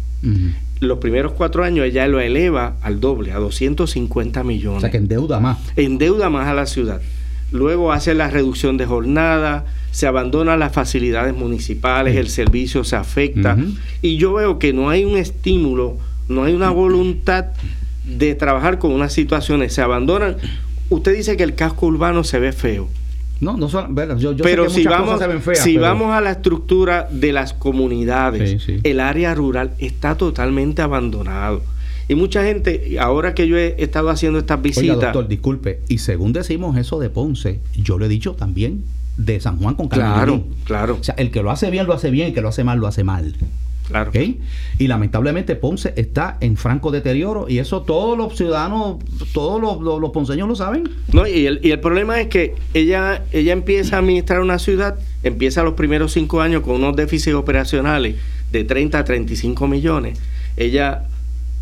Los 0.81 0.99
primeros 0.99 1.33
cuatro 1.33 1.65
años 1.65 1.87
ella 1.87 2.09
lo 2.09 2.19
eleva 2.19 2.77
al 2.83 2.99
doble, 2.99 3.33
a 3.33 3.39
250 3.39 4.43
millones. 4.43 4.79
O 4.79 4.81
sea 4.81 4.91
que 4.91 4.97
endeuda 4.97 5.39
más. 5.39 5.59
Endeuda 5.77 6.31
más 6.31 6.49
a 6.49 6.55
la 6.55 6.67
ciudad. 6.67 7.01
Luego 7.53 7.93
hace 7.93 8.15
la 8.15 8.31
reducción 8.31 8.79
de 8.79 8.87
jornada, 8.87 9.67
se 9.93 10.07
abandonan 10.07 10.59
las 10.59 10.73
facilidades 10.73 11.37
municipales, 11.37 12.17
el 12.17 12.29
servicio 12.29 12.85
se 12.85 12.97
afecta. 12.97 13.57
Y 14.03 14.17
yo 14.17 14.33
veo 14.33 14.59
que 14.59 14.73
no 14.73 14.89
hay 14.89 15.05
un 15.05 15.17
estímulo, 15.17 15.99
no 16.29 16.45
hay 16.45 16.55
una 16.55 16.71
voluntad 16.71 17.47
de 18.05 18.35
trabajar 18.35 18.79
con 18.79 18.93
unas 18.93 19.13
situaciones. 19.13 19.73
Se 19.73 19.83
abandonan. 19.83 20.37
Usted 20.91 21.15
dice 21.15 21.37
que 21.37 21.45
el 21.45 21.55
casco 21.55 21.87
urbano 21.87 22.25
se 22.25 22.39
ve 22.39 22.53
feo. 22.53 22.89
No, 23.41 23.57
no 23.57 23.69
son, 23.69 23.95
yo, 24.19 24.37
pero 24.37 24.71
si 24.71 24.85
vamos, 24.85 25.21
si 25.55 25.77
vamos 25.77 26.13
a 26.13 26.21
la 26.21 26.31
estructura 26.31 27.09
de 27.11 27.33
las 27.33 27.53
comunidades, 27.53 28.67
el 28.83 29.01
área 29.01 29.35
rural 29.35 29.73
está 29.79 30.17
totalmente 30.17 30.83
abandonado. 30.83 31.63
Y 32.07 32.15
mucha 32.15 32.45
gente, 32.45 32.97
ahora 33.01 33.35
que 33.35 33.49
yo 33.49 33.57
he 33.57 33.83
estado 33.83 34.11
haciendo 34.11 34.39
estas 34.39 34.61
visitas. 34.61 34.97
Oiga, 34.97 35.07
doctor, 35.07 35.29
disculpe, 35.29 35.81
y 35.89 35.99
según 35.99 36.33
decimos 36.33 36.77
eso 36.77 37.01
de 37.01 37.11
Ponce, 37.11 37.61
yo 37.75 37.99
lo 37.99 38.05
he 38.05 38.09
dicho 38.09 38.35
también 38.35 38.85
de 39.17 39.41
San 39.41 39.59
Juan 39.59 39.75
con 39.75 39.89
Claro, 39.89 40.45
claro. 40.65 40.99
O 41.01 41.05
sea, 41.05 41.15
el 41.19 41.31
que 41.31 41.43
lo 41.43 41.51
hace 41.51 41.71
bien 41.71 41.87
lo 41.87 41.95
hace 41.95 42.11
bien, 42.11 42.29
el 42.29 42.35
que 42.35 42.41
lo 42.41 42.49
hace 42.49 42.65
mal 42.65 42.79
lo 42.79 42.87
hace 42.87 43.05
mal. 43.05 43.35
Claro. 43.95 44.11
Y 44.77 44.89
lamentablemente 44.89 45.55
Ponce 45.55 45.95
está 45.95 46.37
en 46.41 46.57
franco 46.57 46.91
deterioro 46.91 47.47
y 47.49 47.59
eso 47.59 47.83
todos 47.83 48.19
los 48.19 48.37
ciudadanos, 48.37 48.97
todos 49.33 49.61
los, 49.81 50.11
ponceños 50.11 50.49
lo 50.49 50.57
saben. 50.57 50.91
No, 51.13 51.29
y 51.29 51.47
el, 51.47 51.61
y 51.63 51.71
el, 51.71 51.79
problema 51.79 52.21
es 52.21 52.27
que 52.27 52.57
ella, 52.75 53.23
ella 53.31 53.53
empieza 53.53 53.95
a 53.95 53.99
administrar 54.01 54.41
una 54.41 54.59
ciudad, 54.59 54.99
empieza 55.23 55.63
los 55.63 55.75
primeros 55.75 56.13
cinco 56.13 56.41
años 56.41 56.63
con 56.63 56.75
unos 56.75 56.97
déficits 56.97 57.37
operacionales 57.37 58.17
de 58.51 58.65
30 58.65 58.99
a 58.99 59.05
35 59.05 59.69
millones. 59.69 60.19
Ella 60.57 61.05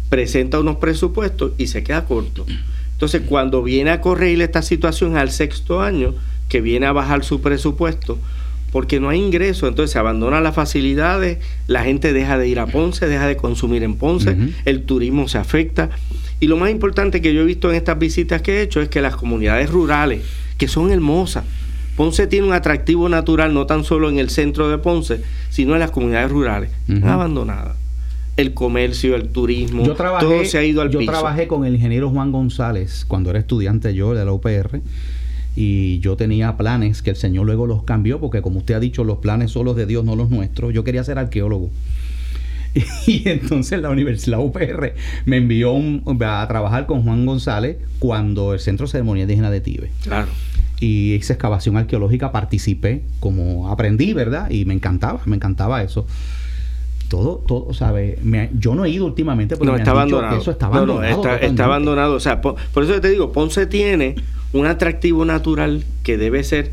presenta 0.09 0.59
unos 0.59 0.77
presupuestos 0.77 1.53
y 1.59 1.67
se 1.67 1.83
queda 1.83 2.07
corto. 2.07 2.47
Entonces, 2.93 3.21
cuando 3.29 3.63
viene 3.63 3.91
a 3.91 4.01
corregir 4.01 4.41
esta 4.41 4.63
situación 4.63 5.19
al 5.19 5.31
sexto 5.31 5.83
año, 5.83 6.15
que 6.49 6.63
viene 6.63 6.87
a 6.87 6.93
bajar 6.93 7.25
su 7.25 7.43
presupuesto 7.43 8.19
porque 8.73 8.99
no 8.99 9.11
hay 9.11 9.21
ingreso, 9.21 9.69
entonces 9.69 9.93
se 9.93 9.99
abandonan 9.99 10.43
las 10.43 10.55
facilidades, 10.55 11.39
la 11.67 11.85
gente 11.85 12.15
deja 12.15 12.39
de 12.39 12.49
ir 12.49 12.59
a 12.59 12.67
Ponce, 12.67 13.07
deja 13.07 13.27
de 13.27 13.37
consumir 13.37 13.83
en 13.83 13.97
Ponce, 13.97 14.35
el 14.65 14.83
turismo 14.85 15.29
se 15.29 15.37
afecta. 15.37 15.91
Y 16.41 16.47
lo 16.47 16.57
más 16.57 16.71
importante 16.71 17.21
que 17.21 17.35
yo 17.35 17.43
he 17.43 17.45
visto 17.45 17.71
en 17.71 17.77
estas 17.77 17.99
visitas 17.99 18.41
que 18.41 18.55
he 18.59 18.63
hecho 18.63 18.81
es 18.81 18.89
que 18.89 19.03
las 19.03 19.15
comunidades 19.15 19.71
rurales, 19.71 20.23
que 20.57 20.69
son 20.69 20.91
hermosas, 20.91 21.45
Ponce 21.97 22.27
tiene 22.27 22.47
un 22.47 22.55
atractivo 22.55 23.11
natural 23.11 23.53
no 23.53 23.67
tan 23.67 23.85
solo 23.85 24.09
en 24.09 24.19
el 24.19 24.31
centro 24.31 24.71
de 24.71 24.79
Ponce, 24.79 25.21
sino 25.51 25.75
en 25.75 25.81
las 25.81 25.91
comunidades 25.91 26.31
rurales, 26.31 26.71
abandonadas. 27.05 27.77
El 28.39 28.55
comercio, 28.55 29.15
el 29.15 29.29
turismo, 29.29 29.83
todo 29.93 30.47
se 30.47 30.57
ha 30.57 30.65
ido 30.65 30.81
al 30.81 30.89
yo 30.89 31.03
Yo 31.03 31.07
trabajé 31.07 31.47
con 31.47 31.67
el 31.67 31.75
ingeniero 31.75 32.09
Juan 32.09 32.33
González 32.33 33.05
cuando 33.07 33.29
era 33.29 33.39
estudiante 33.39 33.93
yo 33.93 34.15
de 34.15 34.25
la 34.25 34.33
UPR 34.33 34.81
y 35.55 35.99
yo 36.01 36.17
tenía 36.17 36.57
planes 36.57 37.03
que 37.03 37.11
el 37.11 37.17
Señor 37.17 37.47
luego 37.47 37.67
los 37.67 37.85
cambió, 37.85 38.21
porque 38.21 38.43
como 38.43 38.59
usted 38.59 38.75
ha 38.75 38.81
dicho, 38.81 39.05
los 39.05 39.19
planes 39.19 39.51
son 39.51 39.67
los 39.67 39.77
de 39.77 39.87
Dios, 39.87 40.05
no 40.05 40.17
los 40.17 40.31
nuestros. 40.31 40.73
Yo 40.73 40.85
quería 40.85 41.05
ser 41.05 41.19
arqueólogo. 41.19 41.71
Y 43.07 43.29
entonces 43.29 43.83
la 43.83 43.91
Universidad 43.91 44.41
UPR 44.41 44.95
me 45.27 45.37
envió 45.37 45.75
a 45.77 46.49
trabajar 46.49 46.87
con 46.87 47.03
Juan 47.03 47.27
González 47.27 47.77
cuando 47.99 48.55
el 48.55 48.61
Centro 48.61 48.87
de 48.87 48.93
Ceremonia 48.93 49.23
Indígena 49.23 49.51
de 49.51 49.61
Tibe. 49.61 49.91
Claro. 50.03 50.29
Y 50.81 51.13
hice 51.13 51.35
excavación 51.35 51.77
arqueológica, 51.77 52.33
participé, 52.33 53.03
como 53.21 53.69
aprendí, 53.69 54.15
¿verdad? 54.15 54.51
Y 54.51 54.65
me 54.65 54.73
encantaba, 54.73 55.21
me 55.27 55.37
encantaba 55.37 55.83
eso 55.83 56.07
todo, 57.13 57.45
todo, 57.47 57.75
¿sabes? 57.75 58.19
yo 58.59 58.75
no 58.75 58.87
he 58.87 58.89
ido 58.89 59.05
últimamente 59.05 59.59
porque 59.59 59.71
no, 59.71 59.77
está 59.77 59.91
abandonado. 59.91 60.39
eso 60.39 60.51
está 60.51 60.65
abandonado. 60.65 61.29
está, 61.43 61.65
abandonado. 61.67 62.15
O 62.15 62.21
sea, 62.21 62.41
por, 62.41 62.57
eso 62.83 62.99
te 63.03 63.11
digo, 63.11 63.33
Ponce 63.33 63.67
tiene 63.67 64.15
un 64.55 64.65
atractivo 64.65 65.27
natural 65.27 65.85
que 66.05 66.17
debe 66.17 66.43
ser, 66.43 66.73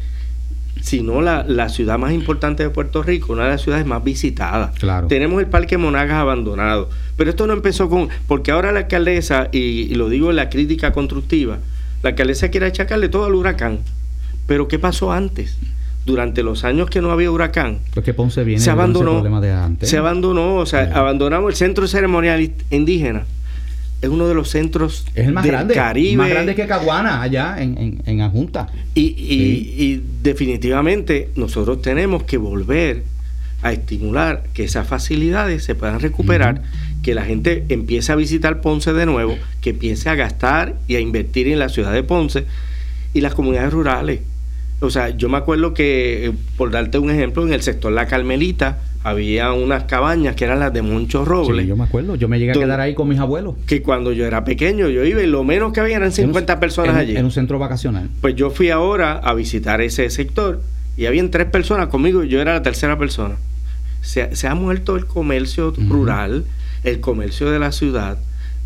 si 0.80 1.02
no 1.04 1.22
la, 1.22 1.44
la, 1.44 1.68
ciudad 1.68 2.00
más 2.00 2.14
importante 2.14 2.64
de 2.64 2.70
Puerto 2.70 3.04
Rico, 3.04 3.34
una 3.34 3.44
de 3.44 3.50
las 3.50 3.62
ciudades 3.64 3.86
más 3.86 4.02
visitadas. 4.02 4.80
Claro. 4.80 5.08
Tenemos 5.08 5.42
el 5.42 5.48
Parque 5.48 5.78
Monagas 5.78 6.16
abandonado. 6.16 6.90
Pero 7.18 7.32
esto 7.32 7.46
no 7.46 7.52
empezó 7.52 7.90
con. 7.90 8.08
Porque 8.26 8.52
ahora 8.52 8.72
la 8.72 8.80
alcaldesa, 8.80 9.50
y, 9.52 9.94
lo 9.96 10.08
digo 10.08 10.30
en 10.30 10.38
la 10.38 10.50
crítica 10.50 10.94
constructiva, 10.94 11.58
la 12.02 12.12
alcaldesa 12.12 12.48
quiere 12.48 12.68
achacarle 12.68 13.10
todo 13.10 13.26
al 13.26 13.36
huracán. 13.36 13.80
Pero 14.48 14.70
¿qué 14.70 14.80
pasó 14.80 15.12
antes? 15.12 15.58
Durante 16.10 16.44
los 16.44 16.64
años 16.64 16.90
que 16.90 17.02
no 17.02 17.12
había 17.12 17.32
huracán, 17.32 17.80
Porque 17.94 18.14
Ponce 18.14 18.44
viene 18.44 18.62
se 18.62 18.70
abandonó, 18.70 19.22
de 19.42 19.52
antes. 19.52 19.90
se 19.90 19.98
abandonó, 19.98 20.56
o 20.56 20.66
sea, 20.66 20.92
abandonamos 20.94 21.52
el 21.52 21.56
centro 21.56 21.88
ceremonial 21.88 22.52
indígena 22.72 23.26
es 24.02 24.10
uno 24.10 24.28
de 24.28 24.34
los 24.34 24.50
centros 24.50 25.06
es 25.14 25.28
el 25.28 25.34
más 25.34 25.44
del 25.44 25.52
grande, 25.52 25.74
Caribe. 25.74 26.18
Más 26.18 26.30
grande 26.30 26.56
que 26.56 26.66
Caguana, 26.66 27.22
allá 27.22 27.62
en, 27.62 27.78
en, 27.78 28.02
en 28.06 28.22
Ajunta. 28.22 28.68
Y, 28.96 29.02
y, 29.02 30.04
definitivamente 30.24 31.30
nosotros 31.36 31.82
tenemos 31.82 32.24
que 32.24 32.38
volver 32.38 33.04
a 33.62 33.74
estimular 33.74 34.44
que 34.54 34.64
esas 34.64 34.88
facilidades 34.88 35.66
se 35.66 35.76
puedan 35.76 36.00
recuperar, 36.00 36.62
que 37.04 37.14
la 37.14 37.26
gente 37.26 37.66
empiece 37.68 38.12
a 38.14 38.16
visitar 38.16 38.62
Ponce 38.62 38.94
de 38.94 39.06
nuevo, 39.06 39.38
que 39.60 39.72
empiece 39.72 40.10
a 40.10 40.16
gastar 40.16 40.76
y 40.88 40.96
a 40.96 41.02
invertir 41.02 41.50
en 41.50 41.60
la 41.60 41.68
ciudad 41.68 41.92
de 41.92 42.04
Ponce 42.04 42.46
y 43.14 43.20
las 43.20 43.34
comunidades 43.34 43.74
rurales. 43.74 44.22
O 44.82 44.90
sea, 44.90 45.10
yo 45.10 45.28
me 45.30 45.38
acuerdo 45.38 45.74
que, 45.74 46.28
eh, 46.28 46.34
por 46.56 46.72
darte 46.72 47.00
un 47.00 47.10
ejemplo, 47.12 47.46
en 47.46 47.54
el 47.54 47.62
sector 47.62 47.92
La 47.92 48.08
Carmelita, 48.08 48.80
había 49.04 49.54
unas 49.54 49.86
cabañas 49.86 50.36
que 50.36 50.46
eran 50.46 50.60
las 50.60 50.74
de 50.74 50.82
Moncho 50.82 51.24
Robles. 51.26 51.66
yo 51.68 51.76
me 51.76 51.86
acuerdo, 51.86 52.16
yo 52.16 52.28
me 52.28 52.40
llegué 52.40 52.52
a 52.52 52.54
quedar 52.54 52.80
ahí 52.80 52.94
con 52.94 53.08
mis 53.08 53.20
abuelos. 53.20 53.56
Que 53.66 53.82
cuando 53.82 54.12
yo 54.12 54.26
era 54.26 54.44
pequeño, 54.44 54.90
yo 54.90 55.04
iba 55.04 55.22
y 55.22 55.28
lo 55.28 55.44
menos 55.44 55.74
que 55.74 55.80
había 55.80 55.98
eran 55.98 56.12
50 56.12 56.60
personas 56.60 56.96
allí. 56.96 57.16
En 57.16 57.26
un 57.26 57.32
centro 57.32 57.60
vacacional. 57.60 58.10
Pues 58.22 58.36
yo 58.36 58.50
fui 58.50 58.70
ahora 58.70 59.14
a 59.14 59.34
visitar 59.34 59.82
ese 59.82 60.10
sector 60.10 60.62
y 60.98 61.06
habían 61.06 61.32
tres 61.32 61.48
personas 61.48 61.88
conmigo 61.88 62.24
y 62.24 62.30
yo 62.30 62.42
era 62.42 62.54
la 62.54 62.62
tercera 62.62 62.98
persona. 62.98 63.36
Se, 64.02 64.48
ha 64.48 64.56
muerto 64.56 64.96
el 64.96 65.06
comercio 65.06 65.74
rural, 65.88 66.46
el 66.84 67.00
comercio 67.00 67.52
de 67.52 67.60
la 67.60 67.72
ciudad, 67.72 68.18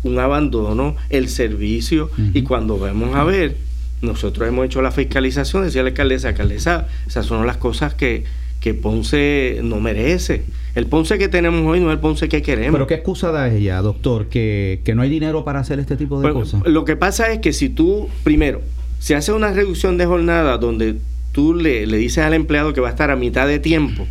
un 0.04 0.18
abandono, 0.18 0.96
el 1.10 1.28
servicio 1.28 2.10
y 2.32 2.42
cuando 2.42 2.78
vemos 2.78 3.14
a 3.14 3.24
ver, 3.24 3.56
nosotros 4.04 4.48
hemos 4.48 4.66
hecho 4.66 4.82
la 4.82 4.90
fiscalización, 4.90 5.64
decía 5.64 5.82
la 5.82 5.88
alcaldesa, 5.88 6.28
alcaldesa, 6.28 6.86
esas 7.06 7.26
son 7.26 7.46
las 7.46 7.56
cosas 7.56 7.94
que 7.94 8.24
que 8.64 8.72
Ponce 8.72 9.60
no 9.62 9.78
merece. 9.78 10.42
El 10.74 10.86
Ponce 10.86 11.18
que 11.18 11.28
tenemos 11.28 11.70
hoy 11.70 11.80
no 11.80 11.90
es 11.90 11.96
el 11.96 11.98
Ponce 11.98 12.30
que 12.30 12.40
queremos. 12.40 12.72
Pero 12.72 12.86
¿qué 12.86 12.94
excusa 12.94 13.30
da 13.30 13.52
ella, 13.52 13.82
doctor? 13.82 14.30
Que, 14.30 14.80
no 14.96 15.02
hay 15.02 15.10
dinero 15.10 15.44
para 15.44 15.60
hacer 15.60 15.80
este 15.80 15.98
tipo 15.98 16.18
de 16.18 16.32
pues, 16.32 16.50
cosas. 16.50 16.62
Lo 16.66 16.86
que 16.86 16.96
pasa 16.96 17.30
es 17.30 17.40
que 17.40 17.52
si 17.52 17.68
tú, 17.68 18.08
primero, 18.22 18.62
si 19.00 19.12
haces 19.12 19.34
una 19.34 19.52
reducción 19.52 19.98
de 19.98 20.06
jornada 20.06 20.56
donde 20.56 20.96
tú 21.32 21.52
le, 21.52 21.86
le 21.86 21.98
dices 21.98 22.24
al 22.24 22.32
empleado 22.32 22.72
que 22.72 22.80
va 22.80 22.88
a 22.88 22.92
estar 22.92 23.10
a 23.10 23.16
mitad 23.16 23.46
de 23.46 23.58
tiempo, 23.58 24.06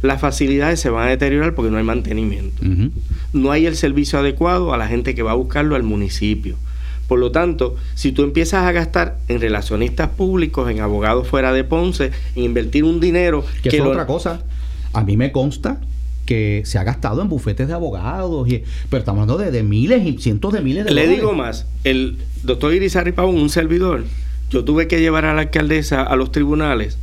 las 0.00 0.20
facilidades 0.20 0.78
se 0.78 0.88
van 0.88 1.08
a 1.08 1.10
deteriorar 1.10 1.56
porque 1.56 1.72
no 1.72 1.78
hay 1.78 1.84
mantenimiento. 1.84 2.62
No 3.32 3.50
hay 3.50 3.66
el 3.66 3.74
servicio 3.74 4.20
adecuado 4.20 4.72
a 4.72 4.76
la 4.76 4.86
gente 4.86 5.16
que 5.16 5.24
va 5.24 5.32
a 5.32 5.34
buscarlo 5.34 5.74
al 5.74 5.82
municipio. 5.82 6.56
Por 7.08 7.18
lo 7.18 7.32
tanto, 7.32 7.76
si 7.94 8.12
tú 8.12 8.22
empiezas 8.22 8.64
a 8.64 8.72
gastar 8.72 9.18
en 9.28 9.40
relacionistas 9.40 10.10
públicos, 10.10 10.70
en 10.70 10.80
abogados 10.80 11.28
fuera 11.28 11.52
de 11.52 11.64
Ponce, 11.64 12.10
en 12.36 12.44
invertir 12.44 12.84
un 12.84 13.00
dinero... 13.00 13.44
Que, 13.62 13.68
es 13.68 13.80
otra 13.80 14.06
cosa. 14.06 14.42
A 14.92 15.02
mí 15.02 15.16
me 15.16 15.32
consta 15.32 15.80
que 16.26 16.62
se 16.64 16.78
ha 16.78 16.84
gastado 16.84 17.20
en 17.20 17.28
bufetes 17.28 17.68
de 17.68 17.74
abogados, 17.74 18.48
y, 18.48 18.62
pero 18.88 19.00
estamos 19.00 19.22
hablando 19.22 19.50
de, 19.50 19.62
miles 19.62 20.06
y 20.06 20.18
cientos 20.18 20.52
de 20.52 20.60
miles 20.60 20.84
de 20.84 20.92
Le 20.92 21.08
digo 21.08 21.32
más, 21.32 21.66
el 21.84 22.18
doctor 22.42 22.72
Irizarry 22.72 23.12
Pavón, 23.12 23.36
un 23.36 23.50
servidor, 23.50 24.04
yo 24.50 24.64
tuve 24.64 24.86
que 24.86 25.00
llevar 25.00 25.24
a 25.24 25.34
la 25.34 25.42
alcaldesa 25.42 26.02
a 26.02 26.14
los 26.14 26.30
tribunales 26.30 26.98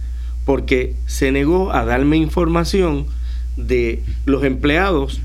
porque 0.46 0.96
se 1.06 1.32
negó 1.32 1.72
a 1.74 1.86
darme 1.86 2.18
información 2.18 3.06
de 3.58 4.02
los 4.26 4.44
empleados 4.44 5.22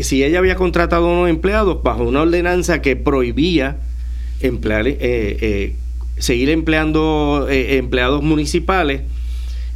si 0.00 0.24
ella 0.24 0.38
había 0.38 0.56
contratado 0.56 1.08
a 1.08 1.12
unos 1.12 1.28
empleados 1.28 1.82
bajo 1.82 2.04
una 2.04 2.22
ordenanza 2.22 2.82
que 2.82 2.96
prohibía 2.96 3.78
emplear, 4.40 4.86
eh, 4.88 4.96
eh, 5.00 5.76
seguir 6.18 6.50
empleando 6.50 7.46
eh, 7.50 7.76
empleados 7.76 8.22
municipales 8.22 9.02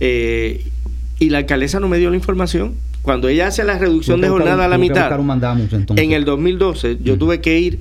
y 0.01 1.31
la 1.31 1.39
alcaldesa 1.39 1.81
no 1.81 1.89
me 1.89 1.99
dio 1.99 2.11
la 2.11 2.17
información. 2.17 2.75
Cuando 3.03 3.29
ella 3.29 3.49
hace 3.49 3.65
la 3.65 3.79
reducción 3.79 4.21
de 4.21 4.29
jornada 4.29 4.65
a 4.65 4.69
la 4.69 4.79
mitad, 4.79 5.11
en 5.97 6.13
el 6.13 6.25
2012 6.25 6.99
yo 7.03 7.19
tuve 7.19 7.41
que 7.41 7.59
ir 7.59 7.79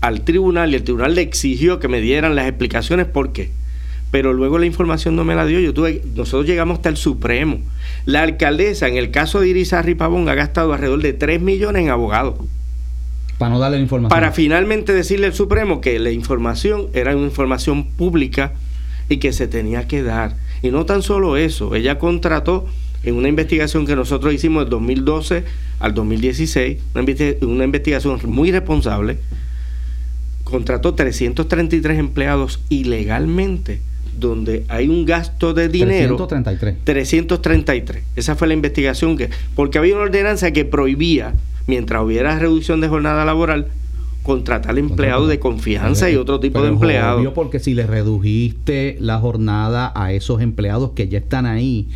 al 0.00 0.22
tribunal 0.22 0.72
y 0.72 0.76
el 0.76 0.84
tribunal 0.84 1.14
le 1.14 1.22
exigió 1.22 1.78
que 1.80 1.88
me 1.88 2.00
dieran 2.00 2.34
las 2.34 2.46
explicaciones. 2.46 3.06
Por 3.06 3.32
qué 3.32 3.50
pero 4.10 4.32
luego 4.32 4.58
la 4.58 4.66
información 4.66 5.16
no 5.16 5.24
me 5.24 5.34
la 5.34 5.46
dio. 5.46 5.60
Yo 5.60 5.72
tuve, 5.72 6.02
nosotros 6.14 6.46
llegamos 6.46 6.78
hasta 6.78 6.88
el 6.88 6.96
Supremo. 6.96 7.60
La 8.06 8.22
alcaldesa, 8.22 8.88
en 8.88 8.96
el 8.96 9.10
caso 9.10 9.40
de 9.40 9.48
Irizarry 9.48 9.94
Pavón, 9.94 10.28
ha 10.28 10.34
gastado 10.34 10.72
alrededor 10.72 11.02
de 11.02 11.12
3 11.12 11.40
millones 11.40 11.82
en 11.82 11.90
abogados. 11.90 12.34
Para 13.38 13.52
no 13.52 13.58
darle 13.58 13.78
la 13.78 13.82
información. 13.82 14.10
Para 14.10 14.32
finalmente 14.32 14.92
decirle 14.92 15.26
al 15.26 15.34
Supremo 15.34 15.80
que 15.80 15.98
la 15.98 16.10
información 16.10 16.88
era 16.92 17.16
una 17.16 17.26
información 17.26 17.84
pública 17.84 18.52
y 19.08 19.18
que 19.18 19.32
se 19.32 19.46
tenía 19.46 19.86
que 19.88 20.02
dar. 20.02 20.36
Y 20.62 20.70
no 20.70 20.84
tan 20.84 21.02
solo 21.02 21.36
eso, 21.36 21.74
ella 21.74 21.98
contrató 21.98 22.66
en 23.02 23.14
una 23.14 23.28
investigación 23.28 23.86
que 23.86 23.96
nosotros 23.96 24.34
hicimos 24.34 24.64
del 24.64 24.70
2012 24.70 25.44
al 25.78 25.94
2016, 25.94 26.78
una 27.40 27.64
investigación 27.64 28.20
muy 28.26 28.52
responsable, 28.52 29.18
contrató 30.44 30.94
333 30.94 31.98
empleados 31.98 32.60
ilegalmente, 32.68 33.80
donde 34.20 34.64
hay 34.68 34.88
un 34.88 35.04
gasto 35.04 35.54
de 35.54 35.68
dinero. 35.68 36.16
333. 36.16 36.84
333. 36.84 38.04
Esa 38.16 38.36
fue 38.36 38.48
la 38.48 38.54
investigación 38.54 39.16
que. 39.16 39.30
Porque 39.54 39.78
había 39.78 39.94
una 39.94 40.04
ordenanza 40.04 40.50
que 40.52 40.64
prohibía, 40.64 41.34
mientras 41.66 42.02
hubiera 42.02 42.38
reducción 42.38 42.80
de 42.80 42.88
jornada 42.88 43.24
laboral, 43.24 43.68
contratar 44.22 44.78
empleados 44.78 45.28
de 45.28 45.38
confianza 45.38 46.10
y 46.10 46.16
otro 46.16 46.40
tipo 46.40 46.62
de 46.62 46.68
empleados. 46.68 47.26
porque 47.34 47.58
si 47.58 47.74
le 47.74 47.86
redujiste 47.86 48.96
la 49.00 49.18
jornada 49.18 49.92
a 49.94 50.12
esos 50.12 50.42
empleados 50.42 50.90
que 50.90 51.08
ya 51.08 51.18
están 51.18 51.46
ahí, 51.46 51.88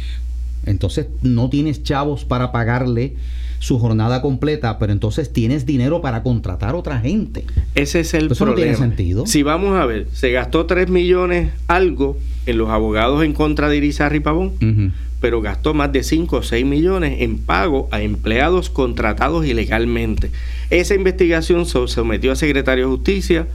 entonces 0.64 1.06
no 1.22 1.50
tienes 1.50 1.82
chavos 1.82 2.24
para 2.24 2.50
pagarle 2.50 3.14
su 3.58 3.78
jornada 3.78 4.20
completa, 4.22 4.78
pero 4.78 4.92
entonces 4.92 5.32
tienes 5.32 5.66
dinero 5.66 6.00
para 6.00 6.22
contratar 6.22 6.74
otra 6.74 7.00
gente. 7.00 7.44
Ese 7.74 8.00
es 8.00 8.14
el 8.14 8.28
problema. 8.28 8.50
no 8.50 8.54
tiene 8.54 8.76
sentido. 8.76 9.26
Si 9.26 9.42
vamos 9.42 9.76
a 9.76 9.86
ver, 9.86 10.08
se 10.12 10.30
gastó 10.32 10.66
3 10.66 10.88
millones 10.88 11.52
algo 11.66 12.18
en 12.46 12.58
los 12.58 12.68
abogados 12.70 13.24
en 13.24 13.32
contra 13.32 13.68
de 13.68 13.76
Irizarry 13.76 14.20
Pavón, 14.20 14.92
pero 15.20 15.40
gastó 15.40 15.72
más 15.72 15.92
de 15.92 16.02
5 16.02 16.36
o 16.36 16.42
6 16.42 16.66
millones 16.66 17.22
en 17.22 17.38
pago 17.38 17.88
a 17.90 18.02
empleados 18.02 18.68
contratados 18.70 19.46
ilegalmente. 19.46 20.30
Esa 20.70 20.94
investigación 20.94 21.66
se 21.66 21.86
sometió 21.88 22.32
a 22.32 22.36
Secretario 22.36 22.84
de 22.88 22.96
Justicia, 22.96 23.46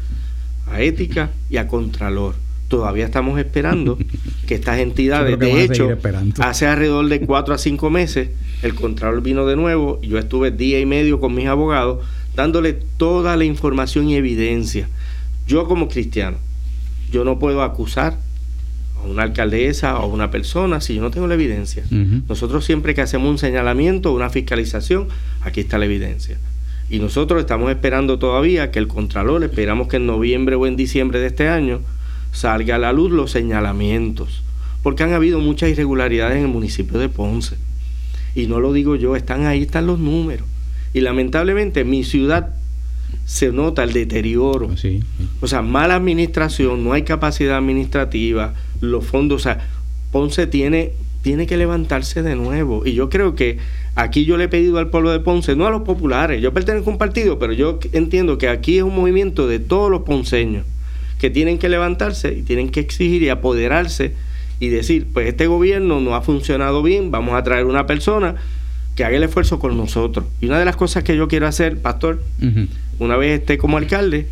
a 0.71 0.81
Ética 0.81 1.29
y 1.49 1.57
a 1.57 1.67
Contralor 1.67 2.35
todavía 2.69 3.03
estamos 3.03 3.37
esperando 3.37 3.97
que 4.47 4.55
estas 4.55 4.79
entidades, 4.79 5.37
de 5.37 5.63
hecho, 5.63 5.89
hace 6.39 6.67
alrededor 6.67 7.09
de 7.09 7.19
cuatro 7.19 7.53
a 7.53 7.57
cinco 7.57 7.89
meses, 7.89 8.29
el 8.61 8.75
Contralor 8.75 9.21
vino 9.21 9.45
de 9.45 9.57
nuevo, 9.57 9.99
y 10.01 10.07
yo 10.07 10.17
estuve 10.17 10.51
día 10.51 10.79
y 10.79 10.85
medio 10.85 11.19
con 11.19 11.35
mis 11.35 11.47
abogados, 11.47 12.05
dándole 12.35 12.73
toda 12.73 13.35
la 13.35 13.43
información 13.43 14.07
y 14.07 14.15
evidencia. 14.15 14.87
Yo 15.45 15.67
como 15.67 15.89
cristiano, 15.89 16.37
yo 17.11 17.25
no 17.25 17.39
puedo 17.39 17.63
acusar 17.63 18.17
a 18.97 19.07
una 19.07 19.23
alcaldesa 19.23 19.97
o 19.99 20.03
a 20.03 20.05
una 20.05 20.29
persona 20.29 20.79
si 20.79 20.95
yo 20.95 21.01
no 21.01 21.11
tengo 21.11 21.27
la 21.27 21.33
evidencia. 21.33 21.83
Nosotros 22.27 22.65
siempre 22.65 22.93
que 22.93 23.01
hacemos 23.01 23.29
un 23.29 23.37
señalamiento, 23.37 24.13
una 24.13 24.29
fiscalización, 24.29 25.07
aquí 25.41 25.61
está 25.61 25.77
la 25.77 25.85
evidencia. 25.85 26.37
Y 26.89 26.99
nosotros 26.99 27.39
estamos 27.39 27.69
esperando 27.69 28.19
todavía 28.19 28.71
que 28.71 28.79
el 28.79 28.87
Contralor, 28.87 29.43
esperamos 29.43 29.87
que 29.87 29.97
en 29.97 30.07
noviembre 30.07 30.55
o 30.55 30.65
en 30.65 30.75
diciembre 30.75 31.19
de 31.19 31.27
este 31.27 31.47
año, 31.47 31.81
salga 32.31 32.75
a 32.75 32.79
la 32.79 32.93
luz 32.93 33.11
los 33.11 33.31
señalamientos, 33.31 34.43
porque 34.83 35.03
han 35.03 35.13
habido 35.13 35.39
muchas 35.39 35.69
irregularidades 35.69 36.37
en 36.37 36.43
el 36.43 36.49
municipio 36.49 36.99
de 36.99 37.09
Ponce. 37.09 37.55
Y 38.35 38.47
no 38.47 38.59
lo 38.59 38.73
digo 38.73 38.95
yo, 38.95 39.15
están 39.15 39.45
ahí, 39.45 39.63
están 39.63 39.87
los 39.87 39.99
números. 39.99 40.47
Y 40.93 41.01
lamentablemente 41.01 41.83
mi 41.83 42.03
ciudad 42.03 42.53
se 43.25 43.51
nota 43.51 43.83
el 43.83 43.93
deterioro. 43.93 44.69
O 45.41 45.47
sea, 45.47 45.61
mala 45.61 45.95
administración, 45.95 46.83
no 46.83 46.93
hay 46.93 47.03
capacidad 47.03 47.57
administrativa, 47.57 48.53
los 48.81 49.05
fondos, 49.05 49.41
o 49.41 49.43
sea, 49.43 49.67
Ponce 50.11 50.47
tiene, 50.47 50.93
tiene 51.21 51.45
que 51.45 51.57
levantarse 51.57 52.23
de 52.23 52.35
nuevo. 52.35 52.85
Y 52.85 52.93
yo 52.93 53.09
creo 53.09 53.35
que 53.35 53.57
aquí 53.95 54.25
yo 54.25 54.37
le 54.37 54.45
he 54.45 54.47
pedido 54.47 54.79
al 54.79 54.89
pueblo 54.89 55.11
de 55.11 55.19
Ponce, 55.19 55.55
no 55.55 55.67
a 55.67 55.71
los 55.71 55.81
populares, 55.81 56.41
yo 56.41 56.53
pertenezco 56.53 56.89
a 56.89 56.93
un 56.93 56.99
partido, 56.99 57.37
pero 57.37 57.53
yo 57.53 57.79
entiendo 57.91 58.37
que 58.37 58.47
aquí 58.47 58.77
es 58.77 58.83
un 58.83 58.95
movimiento 58.95 59.47
de 59.47 59.59
todos 59.59 59.91
los 59.91 60.01
ponceños 60.03 60.65
que 61.19 61.29
tienen 61.29 61.59
que 61.59 61.69
levantarse 61.69 62.33
y 62.33 62.41
tienen 62.41 62.69
que 62.69 62.79
exigir 62.79 63.21
y 63.21 63.29
apoderarse 63.29 64.13
y 64.59 64.69
decir, 64.69 65.07
pues 65.13 65.27
este 65.27 65.47
gobierno 65.47 65.99
no 65.99 66.15
ha 66.15 66.21
funcionado 66.21 66.81
bien, 66.81 67.11
vamos 67.11 67.35
a 67.35 67.43
traer 67.43 67.65
una 67.65 67.85
persona 67.85 68.35
que 68.95 69.03
haga 69.03 69.17
el 69.17 69.23
esfuerzo 69.23 69.59
con 69.59 69.77
nosotros. 69.77 70.25
Y 70.41 70.47
una 70.47 70.59
de 70.59 70.65
las 70.65 70.75
cosas 70.75 71.03
que 71.03 71.15
yo 71.15 71.27
quiero 71.27 71.47
hacer, 71.47 71.81
pastor, 71.81 72.21
una 72.99 73.15
vez 73.15 73.39
esté 73.39 73.57
como 73.57 73.77
alcalde, 73.77 74.27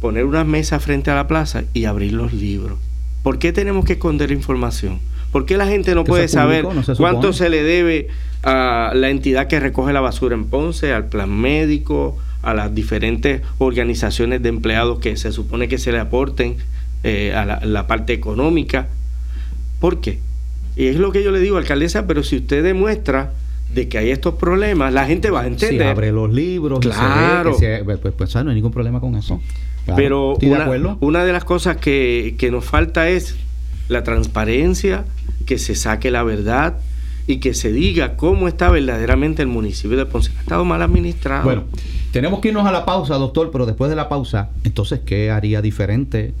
poner 0.00 0.24
unas 0.24 0.46
mesas 0.46 0.82
frente 0.82 1.10
a 1.10 1.14
la 1.14 1.26
plaza 1.26 1.64
y 1.72 1.86
abrir 1.86 2.12
los 2.12 2.32
libros. 2.32 2.78
¿Por 3.22 3.38
qué 3.38 3.52
tenemos 3.52 3.84
que 3.84 3.94
esconder 3.94 4.30
información? 4.30 5.00
¿Por 5.32 5.46
qué 5.46 5.56
la 5.56 5.66
gente 5.66 5.94
no 5.94 6.04
puede 6.04 6.28
saber 6.28 6.64
cuánto 6.96 7.32
se 7.32 7.48
le 7.48 7.62
debe 7.62 8.08
a 8.42 8.92
la 8.94 9.10
entidad 9.10 9.48
que 9.48 9.58
recoge 9.58 9.92
la 9.92 10.00
basura 10.00 10.34
en 10.34 10.44
Ponce, 10.44 10.92
al 10.92 11.06
plan 11.06 11.30
médico, 11.30 12.18
a 12.44 12.54
las 12.54 12.74
diferentes 12.74 13.42
organizaciones 13.58 14.42
de 14.42 14.48
empleados 14.48 14.98
que 14.98 15.16
se 15.16 15.32
supone 15.32 15.68
que 15.68 15.78
se 15.78 15.92
le 15.92 15.98
aporten 15.98 16.56
eh, 17.02 17.34
a 17.34 17.44
la, 17.44 17.86
parte 17.86 18.12
económica. 18.12 18.88
¿Por 19.80 20.00
qué? 20.00 20.20
Y 20.76 20.86
es 20.86 20.96
lo 20.96 21.12
que 21.12 21.22
yo 21.22 21.30
le 21.30 21.40
digo, 21.40 21.56
alcaldesa, 21.56 22.06
pero 22.06 22.22
si 22.22 22.36
usted 22.36 22.62
demuestra 22.62 23.32
de 23.74 23.88
que 23.88 23.98
hay 23.98 24.10
estos 24.10 24.34
problemas, 24.34 24.92
la 24.92 25.06
gente 25.06 25.30
va 25.30 25.42
a 25.42 25.46
entender. 25.46 25.82
Si 25.82 25.88
abre 25.88 26.12
los 26.12 26.32
libros, 26.32 26.80
claro. 26.80 27.56
pues, 27.58 27.98
pues, 27.98 28.14
pues 28.16 28.34
no 28.36 28.50
hay 28.50 28.54
ningún 28.54 28.72
problema 28.72 29.00
con 29.00 29.16
eso. 29.16 29.40
pero 29.96 30.36
una, 30.36 30.64
de 30.64 30.96
una, 31.00 31.24
de 31.24 31.32
las 31.32 31.44
cosas 31.44 31.76
que, 31.76 32.34
que 32.38 32.50
nos 32.50 32.64
falta 32.64 33.08
es 33.08 33.36
la 33.88 34.02
transparencia, 34.02 35.04
que 35.46 35.58
se 35.58 35.74
saque 35.74 36.10
la 36.10 36.22
verdad, 36.22 36.78
y 37.26 37.38
que 37.38 37.54
se 37.54 37.72
diga 37.72 38.16
cómo 38.16 38.48
está 38.48 38.70
verdaderamente 38.70 39.42
el 39.42 39.48
municipio 39.48 39.96
de 39.96 40.06
Ponce. 40.06 40.30
Ha 40.36 40.40
estado 40.40 40.64
mal 40.64 40.82
administrado. 40.82 41.44
Bueno, 41.44 41.64
tenemos 42.12 42.40
que 42.40 42.48
irnos 42.48 42.66
a 42.66 42.72
la 42.72 42.84
pausa, 42.84 43.14
doctor, 43.14 43.50
pero 43.50 43.66
después 43.66 43.88
de 43.90 43.96
la 43.96 44.08
pausa, 44.08 44.50
entonces, 44.62 45.00
¿qué 45.04 45.30
haría 45.30 45.62
diferente 45.62 46.34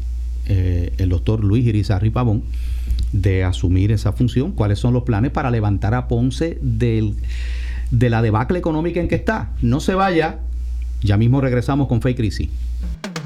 eh, 0.46 0.92
el 0.98 1.08
doctor 1.08 1.42
Luis 1.42 1.64
Irizarri 1.66 2.10
Pavón 2.10 2.42
de 3.12 3.44
asumir 3.44 3.92
esa 3.92 4.12
función? 4.12 4.52
¿Cuáles 4.52 4.78
son 4.78 4.92
los 4.92 5.04
planes 5.04 5.30
para 5.30 5.50
levantar 5.50 5.94
a 5.94 6.06
Ponce 6.06 6.58
del, 6.60 7.14
de 7.90 8.10
la 8.10 8.20
debacle 8.20 8.58
económica 8.58 9.00
en 9.00 9.08
que 9.08 9.14
está? 9.14 9.52
No 9.62 9.80
se 9.80 9.94
vaya, 9.94 10.40
ya 11.02 11.16
mismo 11.16 11.40
regresamos 11.40 11.88
con 11.88 12.02
Fake 12.02 12.18
Crisis. 12.18 12.50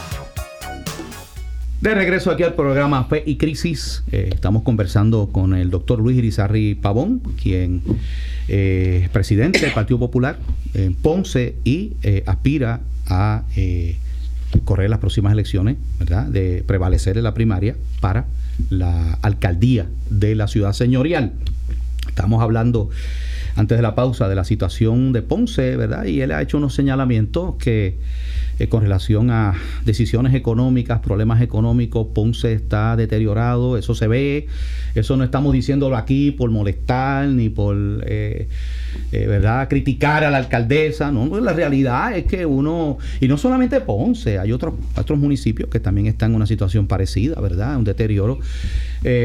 De 1.82 1.96
regreso 1.96 2.30
aquí 2.30 2.44
al 2.44 2.54
programa 2.54 3.02
Fe 3.06 3.24
y 3.26 3.38
Crisis, 3.38 4.04
eh, 4.12 4.30
estamos 4.32 4.62
conversando 4.62 5.30
con 5.32 5.52
el 5.52 5.68
doctor 5.68 5.98
Luis 5.98 6.16
Irizarri 6.16 6.76
Pavón, 6.76 7.20
quien 7.42 7.82
eh, 8.46 9.00
es 9.02 9.08
presidente 9.08 9.58
del 9.58 9.72
Partido 9.72 9.98
Popular 9.98 10.38
en 10.74 10.94
Ponce 10.94 11.56
y 11.64 11.94
eh, 12.04 12.22
aspira 12.24 12.82
a 13.08 13.42
correr 14.64 14.90
las 14.90 14.98
próximas 14.98 15.32
elecciones, 15.32 15.76
¿verdad? 15.98 16.26
De 16.26 16.64
prevalecer 16.66 17.16
en 17.16 17.24
la 17.24 17.34
primaria 17.34 17.76
para 18.00 18.26
la 18.70 19.18
alcaldía 19.22 19.86
de 20.10 20.34
la 20.34 20.48
ciudad 20.48 20.72
señorial. 20.72 21.32
Estamos 22.08 22.42
hablando 22.42 22.90
antes 23.56 23.78
de 23.78 23.82
la 23.82 23.94
pausa 23.94 24.28
de 24.28 24.34
la 24.34 24.44
situación 24.44 25.12
de 25.12 25.22
Ponce, 25.22 25.76
¿verdad? 25.76 26.04
Y 26.04 26.20
él 26.20 26.32
ha 26.32 26.42
hecho 26.42 26.58
unos 26.58 26.74
señalamientos 26.74 27.56
que 27.56 27.98
eh, 28.58 28.68
con 28.68 28.82
relación 28.82 29.30
a 29.30 29.54
decisiones 29.84 30.34
económicas, 30.34 31.00
problemas 31.00 31.40
económicos, 31.42 32.08
Ponce 32.14 32.52
está 32.52 32.96
deteriorado, 32.96 33.76
eso 33.76 33.94
se 33.94 34.08
ve, 34.08 34.46
eso 34.94 35.16
no 35.16 35.24
estamos 35.24 35.52
diciéndolo 35.52 35.96
aquí 35.96 36.30
por 36.30 36.50
molestar 36.50 37.28
ni 37.28 37.48
por, 37.48 37.76
eh, 38.06 38.48
eh, 39.12 39.26
¿verdad?, 39.26 39.68
criticar 39.68 40.24
a 40.24 40.30
la 40.30 40.38
alcaldesa, 40.38 41.10
no, 41.10 41.28
pues 41.28 41.42
la 41.42 41.52
realidad 41.52 42.16
es 42.16 42.24
que 42.24 42.46
uno, 42.46 42.98
y 43.20 43.28
no 43.28 43.36
solamente 43.36 43.80
Ponce, 43.80 44.38
hay 44.38 44.52
otros, 44.52 44.74
otros 44.96 45.18
municipios 45.18 45.68
que 45.68 45.80
también 45.80 46.06
están 46.06 46.30
en 46.30 46.36
una 46.36 46.46
situación 46.46 46.86
parecida, 46.86 47.40
¿verdad?, 47.40 47.76
un 47.76 47.84
deterioro. 47.84 48.38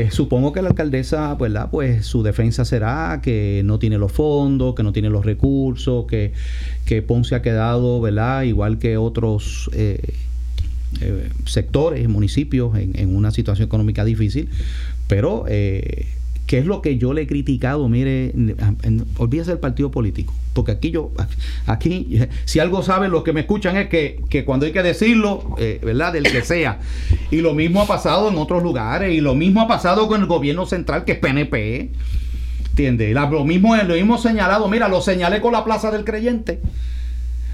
supongo 0.10 0.54
que 0.54 0.62
la 0.62 0.70
alcaldesa, 0.70 1.36
¿verdad?, 1.36 1.70
pues 1.72 2.06
su 2.06 2.24
defensa 2.24 2.66
será 2.66 3.20
que 3.22 3.62
no 3.64 3.80
tiene 3.80 3.98
los 3.98 4.12
fondos, 4.12 4.76
que 4.76 4.84
no 4.84 4.92
tiene 4.92 5.10
los 5.10 5.26
recursos, 5.26 6.06
que, 6.08 6.34
que 6.86 7.02
Ponce 7.02 7.36
ha 7.36 7.42
quedado, 7.42 8.02
¿verdad?, 8.02 8.44
igual 8.44 8.78
que 8.80 8.98
otros 8.98 9.70
eh, 9.74 10.00
eh, 11.02 11.30
sectores, 11.46 12.08
municipios 12.08 12.76
en, 12.78 13.16
una 13.16 13.32
situación 13.32 13.66
económica 13.68 14.06
difícil, 14.06 14.50
pero 15.08 15.46
eh, 15.48 16.08
¿qué 16.48 16.60
es 16.60 16.66
lo 16.66 16.82
que 16.82 16.98
yo 16.98 17.14
le 17.14 17.24
he 17.24 17.28
criticado? 17.28 17.88
Mire, 17.90 18.34
olvídese 19.18 19.52
del 19.52 19.60
partido 19.60 19.92
político, 19.92 20.34
porque 20.54 20.72
aquí 20.72 20.90
yo, 20.90 21.12
aquí, 21.68 22.20
si 22.46 22.60
algo 22.60 22.82
saben 22.82 23.12
los 23.12 23.24
que 23.24 23.34
me 23.34 23.42
escuchan 23.42 23.78
es 23.78 23.90
que, 23.90 24.44
cuando 24.46 24.66
hay 24.66 24.72
que 24.72 24.82
decirlo, 24.82 25.56
eh, 25.60 25.80
¿verdad? 25.84 26.14
Del 26.14 26.24
que 26.24 26.42
sea. 26.42 26.80
Y 27.30 27.42
lo 27.42 27.54
mismo 27.54 27.82
ha 27.82 27.86
pasado 27.86 28.30
en 28.30 28.38
otros 28.38 28.64
lugares, 28.64 29.14
y 29.14 29.22
lo 29.22 29.36
mismo 29.36 29.62
ha 29.62 29.68
pasado 29.68 30.08
con 30.08 30.22
el 30.22 30.28
gobierno 30.28 30.66
central, 30.66 31.06
que 31.06 31.12
es 31.12 31.20
PNP. 31.20 31.92
¿Entiendes? 32.70 33.14
Lo 33.14 33.44
mismo, 33.44 33.76
lo 33.76 33.96
mismo 33.96 34.18
señalado, 34.18 34.68
mira, 34.70 34.88
lo 34.88 35.02
señalé 35.02 35.42
con 35.42 35.52
la 35.52 35.64
Plaza 35.64 35.92
del 35.92 36.06
Creyente 36.06 36.62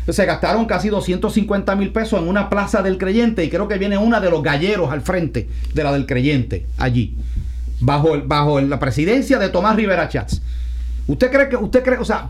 se 0.10 0.26
gastaron 0.26 0.66
casi 0.66 0.90
250 0.90 1.78
mil 1.78 1.92
pesos 1.92 2.22
en 2.22 2.28
una 2.28 2.50
plaza 2.50 2.82
del 2.82 2.98
creyente 2.98 3.46
y 3.46 3.50
creo 3.50 3.70
que 3.70 3.78
viene 3.78 3.98
una 3.98 4.20
de 4.20 4.30
los 4.30 4.44
galleros 4.44 4.92
al 4.92 5.02
frente 5.02 5.48
de 5.74 5.82
la 5.82 5.94
del 5.94 6.06
creyente 6.06 6.66
allí, 6.78 7.16
bajo, 7.84 8.18
bajo 8.26 8.62
la 8.62 8.80
presidencia 8.80 9.40
de 9.40 9.50
Tomás 9.50 9.76
Rivera 9.76 10.10
Chats. 10.10 10.42
¿Usted 11.06 11.32
cree 11.32 11.50
que, 11.50 11.58
usted 11.58 11.84
cree, 11.84 11.98
o 11.98 12.06
sea, 12.06 12.30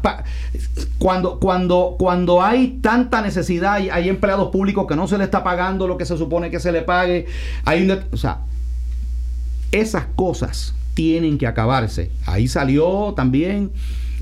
cuando, 0.97 1.39
cuando, 1.39 1.95
cuando 1.99 2.41
hay 2.41 2.79
tanta 2.81 3.21
necesidad, 3.21 3.73
hay, 3.73 3.89
hay, 3.89 4.09
empleados 4.09 4.49
públicos 4.49 4.87
que 4.87 4.95
no 4.95 5.07
se 5.07 5.17
le 5.19 5.25
está 5.25 5.43
pagando 5.43 5.87
lo 5.87 5.95
que 5.95 6.05
se 6.05 6.17
supone 6.17 6.49
que 6.49 6.59
se 6.59 6.71
le 6.71 6.81
pague, 6.81 7.27
hay 7.65 7.87
o 8.11 8.17
sea, 8.17 8.39
esas 9.71 10.05
cosas 10.15 10.73
tienen 10.95 11.37
que 11.37 11.45
acabarse. 11.45 12.11
Ahí 12.25 12.47
salió 12.47 13.13
también 13.15 13.71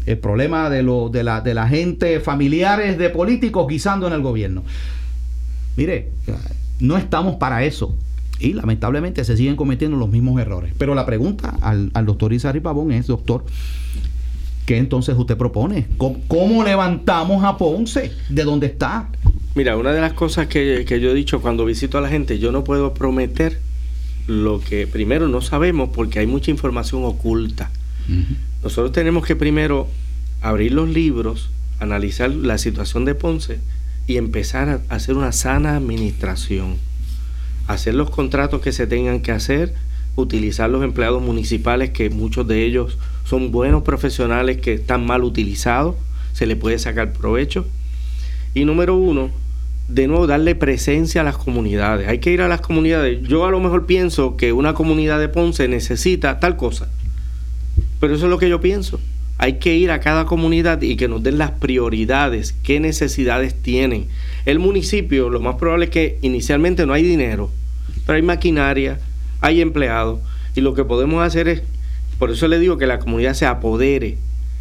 el 0.05 0.17
problema 0.17 0.69
de, 0.69 0.83
lo, 0.83 1.07
de, 1.07 1.23
la, 1.23 1.39
de 1.39 1.53
la 1.53 1.67
gente, 1.69 2.19
familiares 2.19 2.97
de 2.97 3.09
políticos 3.09 3.67
guisando 3.69 4.07
en 4.07 4.13
el 4.13 4.21
gobierno. 4.21 4.63
Mire, 5.77 6.11
no 6.81 6.97
estamos 6.97 7.35
para 7.35 7.63
eso. 7.63 7.95
Y 8.41 8.53
lamentablemente 8.53 9.23
se 9.23 9.37
siguen 9.37 9.55
cometiendo 9.55 9.97
los 9.97 10.09
mismos 10.09 10.41
errores. 10.41 10.73
Pero 10.77 10.95
la 10.95 11.05
pregunta 11.05 11.55
al, 11.61 11.91
doctor 12.05 12.33
Isari 12.33 12.59
Pavón 12.59 12.91
es, 12.91 13.05
doctor, 13.05 13.45
¿qué 14.65 14.77
entonces 14.77 15.15
usted 15.15 15.37
propone? 15.37 15.87
¿Cómo, 15.97 16.63
levantamos 16.63 17.43
a 17.43 17.57
Ponce 17.57 18.11
de 18.29 18.43
donde 18.43 18.65
está? 18.65 19.09
Mira, 19.53 19.77
una 19.77 19.91
de 19.93 20.01
las 20.01 20.13
cosas 20.13 20.47
que, 20.47 20.83
yo 20.87 21.11
he 21.11 21.13
dicho 21.13 21.41
cuando 21.41 21.65
visito 21.65 21.99
a 21.99 22.01
la 22.01 22.09
gente, 22.09 22.39
yo 22.39 22.51
no 22.51 22.63
puedo 22.63 22.95
prometer 22.95 23.59
lo 24.27 24.59
que 24.59 24.87
primero 24.87 25.27
no 25.27 25.41
sabemos 25.41 25.89
porque 25.93 26.19
hay 26.19 26.27
mucha 26.27 26.49
información 26.49 27.03
oculta. 27.03 27.69
Nosotros 28.63 28.91
tenemos 28.91 29.25
que 29.25 29.35
primero 29.35 29.87
abrir 30.41 30.71
los 30.71 30.89
libros, 30.89 31.49
analizar 31.79 32.31
la 32.31 32.57
situación 32.57 33.05
de 33.05 33.13
Ponce 33.13 33.59
y 34.07 34.17
empezar 34.17 34.81
a 34.89 34.95
hacer 34.95 35.15
una 35.15 35.31
sana 35.31 35.75
administración. 35.75 36.77
Hacer 37.67 37.95
los 37.95 38.09
contratos 38.09 38.61
que 38.61 38.71
se 38.71 38.87
tengan 38.87 39.21
que 39.21 39.31
hacer, 39.31 39.73
utilizar 40.15 40.69
los 40.69 40.83
empleados 40.83 41.21
municipales, 41.21 41.91
que 41.91 42.09
muchos 42.09 42.47
de 42.47 42.65
ellos 42.65 42.97
son 43.23 43.51
buenos 43.51 43.83
profesionales 43.83 44.57
que 44.57 44.73
están 44.73 45.05
mal 45.05 45.23
utilizados, 45.23 45.95
se 46.33 46.45
le 46.45 46.55
puede 46.55 46.79
sacar 46.79 47.13
provecho. 47.13 47.65
Y 48.53 48.65
número 48.65 48.95
uno, 48.95 49.31
de 49.87 50.07
nuevo 50.07 50.27
darle 50.27 50.55
presencia 50.55 51.21
a 51.21 51.23
las 51.23 51.37
comunidades. 51.37 52.07
Hay 52.07 52.19
que 52.19 52.31
ir 52.31 52.41
a 52.41 52.47
las 52.47 52.61
comunidades. 52.61 53.21
Yo 53.23 53.45
a 53.45 53.51
lo 53.51 53.59
mejor 53.59 53.85
pienso 53.85 54.37
que 54.37 54.53
una 54.53 54.73
comunidad 54.73 55.19
de 55.19 55.29
Ponce 55.29 55.67
necesita 55.67 56.39
tal 56.39 56.57
cosa 56.57 56.89
pero 58.01 58.15
eso 58.15 58.25
es 58.25 58.29
lo 58.29 58.39
que 58.39 58.49
yo 58.49 58.59
pienso. 58.59 58.99
Hay 59.37 59.59
que 59.59 59.75
ir 59.75 59.91
a 59.91 59.99
cada 59.99 60.25
comunidad 60.25 60.81
y 60.81 60.97
que 60.97 61.07
nos 61.07 61.23
den 61.23 61.37
las 61.37 61.51
prioridades, 61.51 62.53
qué 62.63 62.79
necesidades 62.79 63.55
tienen. 63.61 64.07
El 64.45 64.59
municipio, 64.59 65.29
lo 65.29 65.39
más 65.39 65.55
probable 65.55 65.85
es 65.85 65.91
que 65.91 66.17
inicialmente 66.21 66.85
no 66.85 66.93
hay 66.93 67.03
dinero, 67.03 67.51
pero 68.05 68.15
hay 68.15 68.21
maquinaria, 68.21 68.99
hay 69.39 69.61
empleados. 69.61 70.19
Y 70.55 70.61
lo 70.61 70.73
que 70.73 70.83
podemos 70.83 71.23
hacer 71.23 71.47
es, 71.47 71.61
por 72.17 72.31
eso 72.31 72.47
le 72.47 72.59
digo 72.59 72.77
que 72.77 72.87
la 72.87 72.99
comunidad 72.99 73.33
se 73.33 73.45
apodere, 73.45 74.17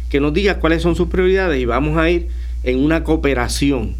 que 0.09 0.19
nos 0.19 0.33
diga 0.33 0.59
cuáles 0.59 0.81
son 0.81 0.95
sus 0.95 1.07
prioridades 1.09 1.59
y 1.59 1.65
vamos 1.65 1.97
a 1.97 2.09
ir 2.09 2.27
en 2.63 2.79
una 2.79 3.03
cooperación. 3.03 3.95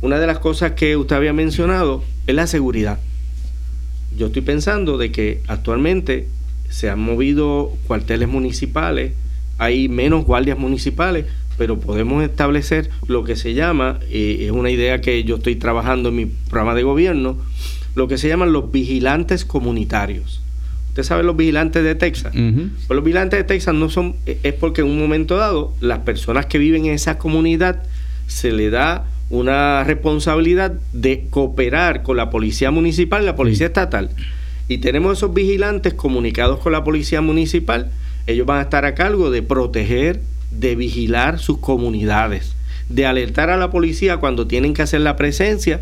Una 0.00 0.18
de 0.18 0.26
las 0.26 0.38
cosas 0.38 0.72
que 0.72 0.96
usted 0.96 1.16
había 1.16 1.32
mencionado 1.32 2.04
es 2.26 2.34
la 2.34 2.46
seguridad. 2.46 2.98
Yo 4.16 4.26
estoy 4.26 4.42
pensando 4.42 4.98
de 4.98 5.12
que 5.12 5.42
actualmente 5.48 6.28
se 6.70 6.90
han 6.90 7.00
movido 7.00 7.72
cuarteles 7.86 8.28
municipales, 8.28 9.12
hay 9.58 9.88
menos 9.88 10.24
guardias 10.24 10.58
municipales, 10.58 11.26
pero 11.58 11.78
podemos 11.78 12.22
establecer 12.22 12.88
lo 13.06 13.24
que 13.24 13.36
se 13.36 13.52
llama, 13.52 13.98
eh, 14.10 14.38
es 14.42 14.50
una 14.50 14.70
idea 14.70 15.00
que 15.00 15.24
yo 15.24 15.36
estoy 15.36 15.56
trabajando 15.56 16.08
en 16.08 16.16
mi 16.16 16.26
programa 16.26 16.74
de 16.74 16.84
gobierno, 16.84 17.36
lo 17.94 18.08
que 18.08 18.16
se 18.16 18.28
llaman 18.28 18.52
los 18.52 18.70
vigilantes 18.70 19.44
comunitarios. 19.44 20.40
Usted 20.90 21.02
sabe 21.02 21.22
los 21.22 21.36
vigilantes 21.36 21.84
de 21.84 21.94
Texas. 21.94 22.32
Pues 22.32 22.96
los 22.96 23.04
vigilantes 23.04 23.38
de 23.38 23.44
Texas 23.44 23.74
no 23.74 23.90
son, 23.90 24.16
e, 24.26 24.38
es 24.42 24.54
porque 24.54 24.80
en 24.80 24.86
un 24.88 24.98
momento 24.98 25.36
dado 25.36 25.74
las 25.80 26.00
personas 26.00 26.46
que 26.46 26.58
viven 26.58 26.86
en 26.86 26.92
esa 26.92 27.18
comunidad 27.18 27.82
se 28.26 28.52
le 28.52 28.70
da 28.70 29.06
una 29.30 29.84
responsabilidad 29.84 30.72
de 30.92 31.26
cooperar 31.28 32.02
con 32.02 32.16
la 32.16 32.30
policía 32.30 32.70
municipal 32.70 33.22
y 33.22 33.26
la 33.26 33.36
policía 33.36 33.66
estatal 33.66 34.10
y 34.68 34.78
tenemos 34.78 35.18
esos 35.18 35.32
vigilantes 35.32 35.94
comunicados 35.94 36.60
con 36.60 36.72
la 36.72 36.84
policía 36.84 37.22
municipal. 37.22 37.90
Ellos 38.26 38.46
van 38.46 38.58
a 38.58 38.62
estar 38.62 38.84
a 38.84 38.94
cargo 38.94 39.30
de 39.30 39.42
proteger, 39.42 40.20
de 40.58 40.74
vigilar 40.74 41.38
sus 41.38 41.58
comunidades, 41.58 42.54
de 42.88 43.06
alertar 43.06 43.50
a 43.50 43.56
la 43.56 43.70
policía 43.70 44.18
cuando 44.18 44.46
tienen 44.46 44.74
que 44.74 44.82
hacer 44.82 45.00
la 45.00 45.16
presencia 45.16 45.80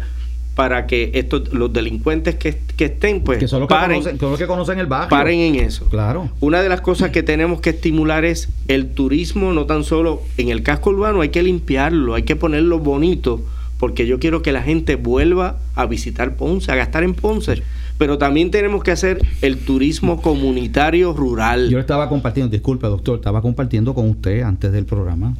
para 0.54 0.86
que 0.86 1.10
estos 1.14 1.52
los 1.52 1.70
delincuentes 1.70 2.34
que, 2.36 2.58
estén 2.78 3.20
pues 3.20 3.38
que 3.38 3.46
son 3.46 3.60
los 3.60 3.68
paren, 3.68 4.02
que 4.02 4.16
conocen, 4.16 4.38
que 4.38 4.46
conocen 4.46 4.78
el 4.78 4.86
barrio. 4.86 5.10
paren 5.10 5.38
en 5.40 5.54
eso. 5.56 5.84
Claro. 5.90 6.30
Una 6.40 6.62
de 6.62 6.70
las 6.70 6.80
cosas 6.80 7.10
que 7.10 7.22
tenemos 7.22 7.60
que 7.60 7.70
estimular 7.70 8.24
es 8.24 8.48
el 8.66 8.88
turismo 8.88 9.52
no 9.52 9.66
tan 9.66 9.84
solo 9.84 10.22
en 10.38 10.48
el 10.48 10.62
casco 10.62 10.90
urbano 10.90 11.20
hay 11.20 11.28
que 11.28 11.42
limpiarlo 11.42 12.14
hay 12.14 12.22
que 12.22 12.36
ponerlo 12.36 12.78
bonito 12.78 13.42
porque 13.78 14.06
yo 14.06 14.18
quiero 14.18 14.40
que 14.40 14.52
la 14.52 14.62
gente 14.62 14.96
vuelva 14.96 15.58
a 15.74 15.84
visitar 15.84 16.36
Ponce 16.36 16.72
a 16.72 16.76
gastar 16.76 17.04
en 17.04 17.12
Ponce 17.12 17.62
pero 17.98 18.18
también 18.18 18.50
tenemos 18.50 18.82
que 18.82 18.90
hacer 18.90 19.24
el 19.42 19.58
turismo 19.58 20.20
comunitario 20.20 21.12
rural. 21.12 21.70
Yo 21.70 21.78
estaba 21.78 22.08
compartiendo, 22.08 22.50
disculpe 22.50 22.86
doctor, 22.86 23.16
estaba 23.16 23.42
compartiendo 23.42 23.94
con 23.94 24.08
usted 24.10 24.42
antes 24.42 24.72
del 24.72 24.84
programa 24.84 25.34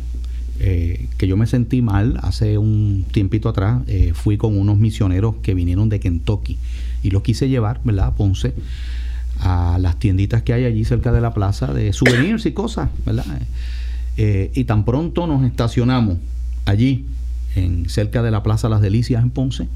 eh, 0.58 1.08
que 1.18 1.26
yo 1.26 1.36
me 1.36 1.46
sentí 1.46 1.82
mal 1.82 2.18
hace 2.22 2.56
un 2.56 3.04
tiempito 3.12 3.48
atrás. 3.48 3.82
Eh, 3.86 4.12
fui 4.14 4.36
con 4.36 4.56
unos 4.58 4.78
misioneros 4.78 5.36
que 5.42 5.54
vinieron 5.54 5.88
de 5.88 6.00
Kentucky 6.00 6.58
y 7.02 7.10
los 7.10 7.22
quise 7.22 7.48
llevar, 7.48 7.80
¿verdad? 7.84 8.06
A 8.06 8.14
Ponce, 8.14 8.54
a 9.40 9.78
las 9.80 9.98
tienditas 9.98 10.42
que 10.42 10.54
hay 10.54 10.64
allí 10.64 10.84
cerca 10.84 11.12
de 11.12 11.20
la 11.20 11.34
plaza 11.34 11.74
de 11.74 11.92
souvenirs 11.92 12.46
y 12.46 12.52
cosas, 12.52 12.88
¿verdad? 13.04 13.26
Eh, 14.16 14.50
y 14.54 14.64
tan 14.64 14.84
pronto 14.84 15.26
nos 15.26 15.44
estacionamos 15.44 16.18
allí, 16.64 17.04
en, 17.54 17.88
cerca 17.88 18.22
de 18.22 18.30
la 18.30 18.42
Plaza 18.42 18.68
Las 18.68 18.80
Delicias 18.80 19.22
en 19.22 19.30
Ponce, 19.30 19.68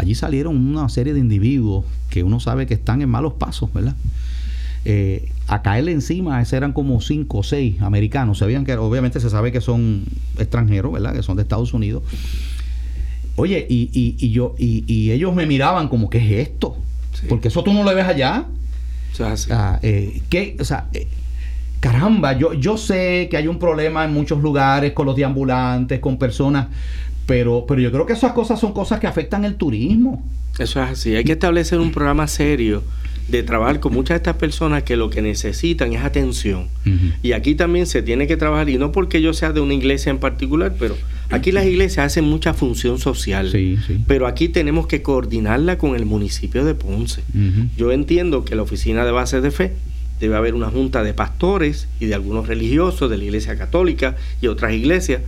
allí 0.00 0.14
salieron 0.14 0.56
una 0.56 0.88
serie 0.88 1.12
de 1.12 1.20
individuos 1.20 1.84
que 2.08 2.22
uno 2.22 2.40
sabe 2.40 2.66
que 2.66 2.74
están 2.74 3.02
en 3.02 3.08
malos 3.08 3.34
pasos, 3.34 3.72
¿verdad? 3.72 3.94
Eh, 4.86 5.28
a 5.46 5.60
caerle 5.60 5.92
encima, 5.92 6.40
ese 6.40 6.56
eran 6.56 6.72
como 6.72 7.00
cinco 7.00 7.38
o 7.38 7.42
seis 7.42 7.80
americanos. 7.82 8.38
Sabían 8.38 8.64
que 8.64 8.74
obviamente 8.76 9.20
se 9.20 9.28
sabe 9.28 9.52
que 9.52 9.60
son 9.60 10.04
extranjeros, 10.38 10.92
¿verdad? 10.92 11.12
Que 11.12 11.22
son 11.22 11.36
de 11.36 11.42
Estados 11.42 11.74
Unidos. 11.74 12.02
Oye, 13.36 13.66
y, 13.68 13.90
y, 13.92 14.30
yo, 14.30 14.54
y, 14.58 15.10
ellos 15.10 15.34
me 15.34 15.46
miraban 15.46 15.88
como, 15.88 16.08
¿qué 16.08 16.18
es 16.18 16.48
esto? 16.48 16.76
Porque 17.28 17.48
eso 17.48 17.62
tú 17.62 17.72
no 17.72 17.82
lo 17.82 17.94
ves 17.94 18.06
allá. 18.06 18.46
O 19.12 19.36
sea, 19.36 19.78
eh, 19.82 20.22
¿qué? 20.30 20.56
O 20.60 20.64
sea, 20.64 20.86
eh, 20.94 21.08
caramba, 21.80 22.38
yo, 22.38 22.54
yo 22.54 22.78
sé 22.78 23.28
que 23.30 23.36
hay 23.36 23.48
un 23.48 23.58
problema 23.58 24.04
en 24.04 24.14
muchos 24.14 24.40
lugares 24.40 24.92
con 24.92 25.06
los 25.06 25.16
deambulantes, 25.16 26.00
con 26.00 26.18
personas, 26.18 26.68
pero, 27.26 27.64
pero 27.66 27.80
yo 27.80 27.92
creo 27.92 28.06
que 28.06 28.12
esas 28.12 28.32
cosas 28.32 28.58
son 28.58 28.72
cosas 28.72 29.00
que 29.00 29.06
afectan 29.06 29.44
el 29.44 29.56
turismo. 29.56 30.24
Eso 30.58 30.82
es 30.82 30.90
así. 30.90 31.14
Hay 31.14 31.24
que 31.24 31.32
establecer 31.32 31.78
un 31.78 31.92
programa 31.92 32.26
serio 32.26 32.82
de 33.28 33.42
trabajar 33.42 33.80
con 33.80 33.94
muchas 33.94 34.14
de 34.14 34.16
estas 34.16 34.36
personas 34.36 34.82
que 34.82 34.96
lo 34.96 35.08
que 35.08 35.22
necesitan 35.22 35.92
es 35.92 36.02
atención. 36.02 36.66
Y 37.22 37.32
aquí 37.32 37.54
también 37.54 37.86
se 37.86 38.02
tiene 38.02 38.26
que 38.26 38.36
trabajar, 38.36 38.68
y 38.68 38.76
no 38.76 38.92
porque 38.92 39.22
yo 39.22 39.32
sea 39.32 39.52
de 39.52 39.60
una 39.60 39.74
iglesia 39.74 40.10
en 40.10 40.18
particular, 40.18 40.74
pero 40.78 40.96
aquí 41.30 41.52
las 41.52 41.64
iglesias 41.66 42.06
hacen 42.06 42.24
mucha 42.24 42.54
función 42.54 42.98
social. 42.98 43.50
Sí, 43.50 43.78
sí. 43.86 44.00
Pero 44.06 44.26
aquí 44.26 44.48
tenemos 44.48 44.86
que 44.86 45.02
coordinarla 45.02 45.78
con 45.78 45.94
el 45.94 46.06
municipio 46.06 46.64
de 46.64 46.74
Ponce. 46.74 47.22
Yo 47.76 47.92
entiendo 47.92 48.44
que 48.44 48.56
la 48.56 48.62
oficina 48.62 49.04
de 49.04 49.12
bases 49.12 49.42
de 49.42 49.50
fe 49.50 49.72
debe 50.18 50.36
haber 50.36 50.54
una 50.54 50.68
junta 50.68 51.02
de 51.02 51.14
pastores 51.14 51.88
y 52.00 52.06
de 52.06 52.14
algunos 52.14 52.46
religiosos 52.46 53.08
de 53.10 53.16
la 53.16 53.24
iglesia 53.24 53.56
católica 53.56 54.16
y 54.42 54.48
otras 54.48 54.72
iglesias 54.74 55.22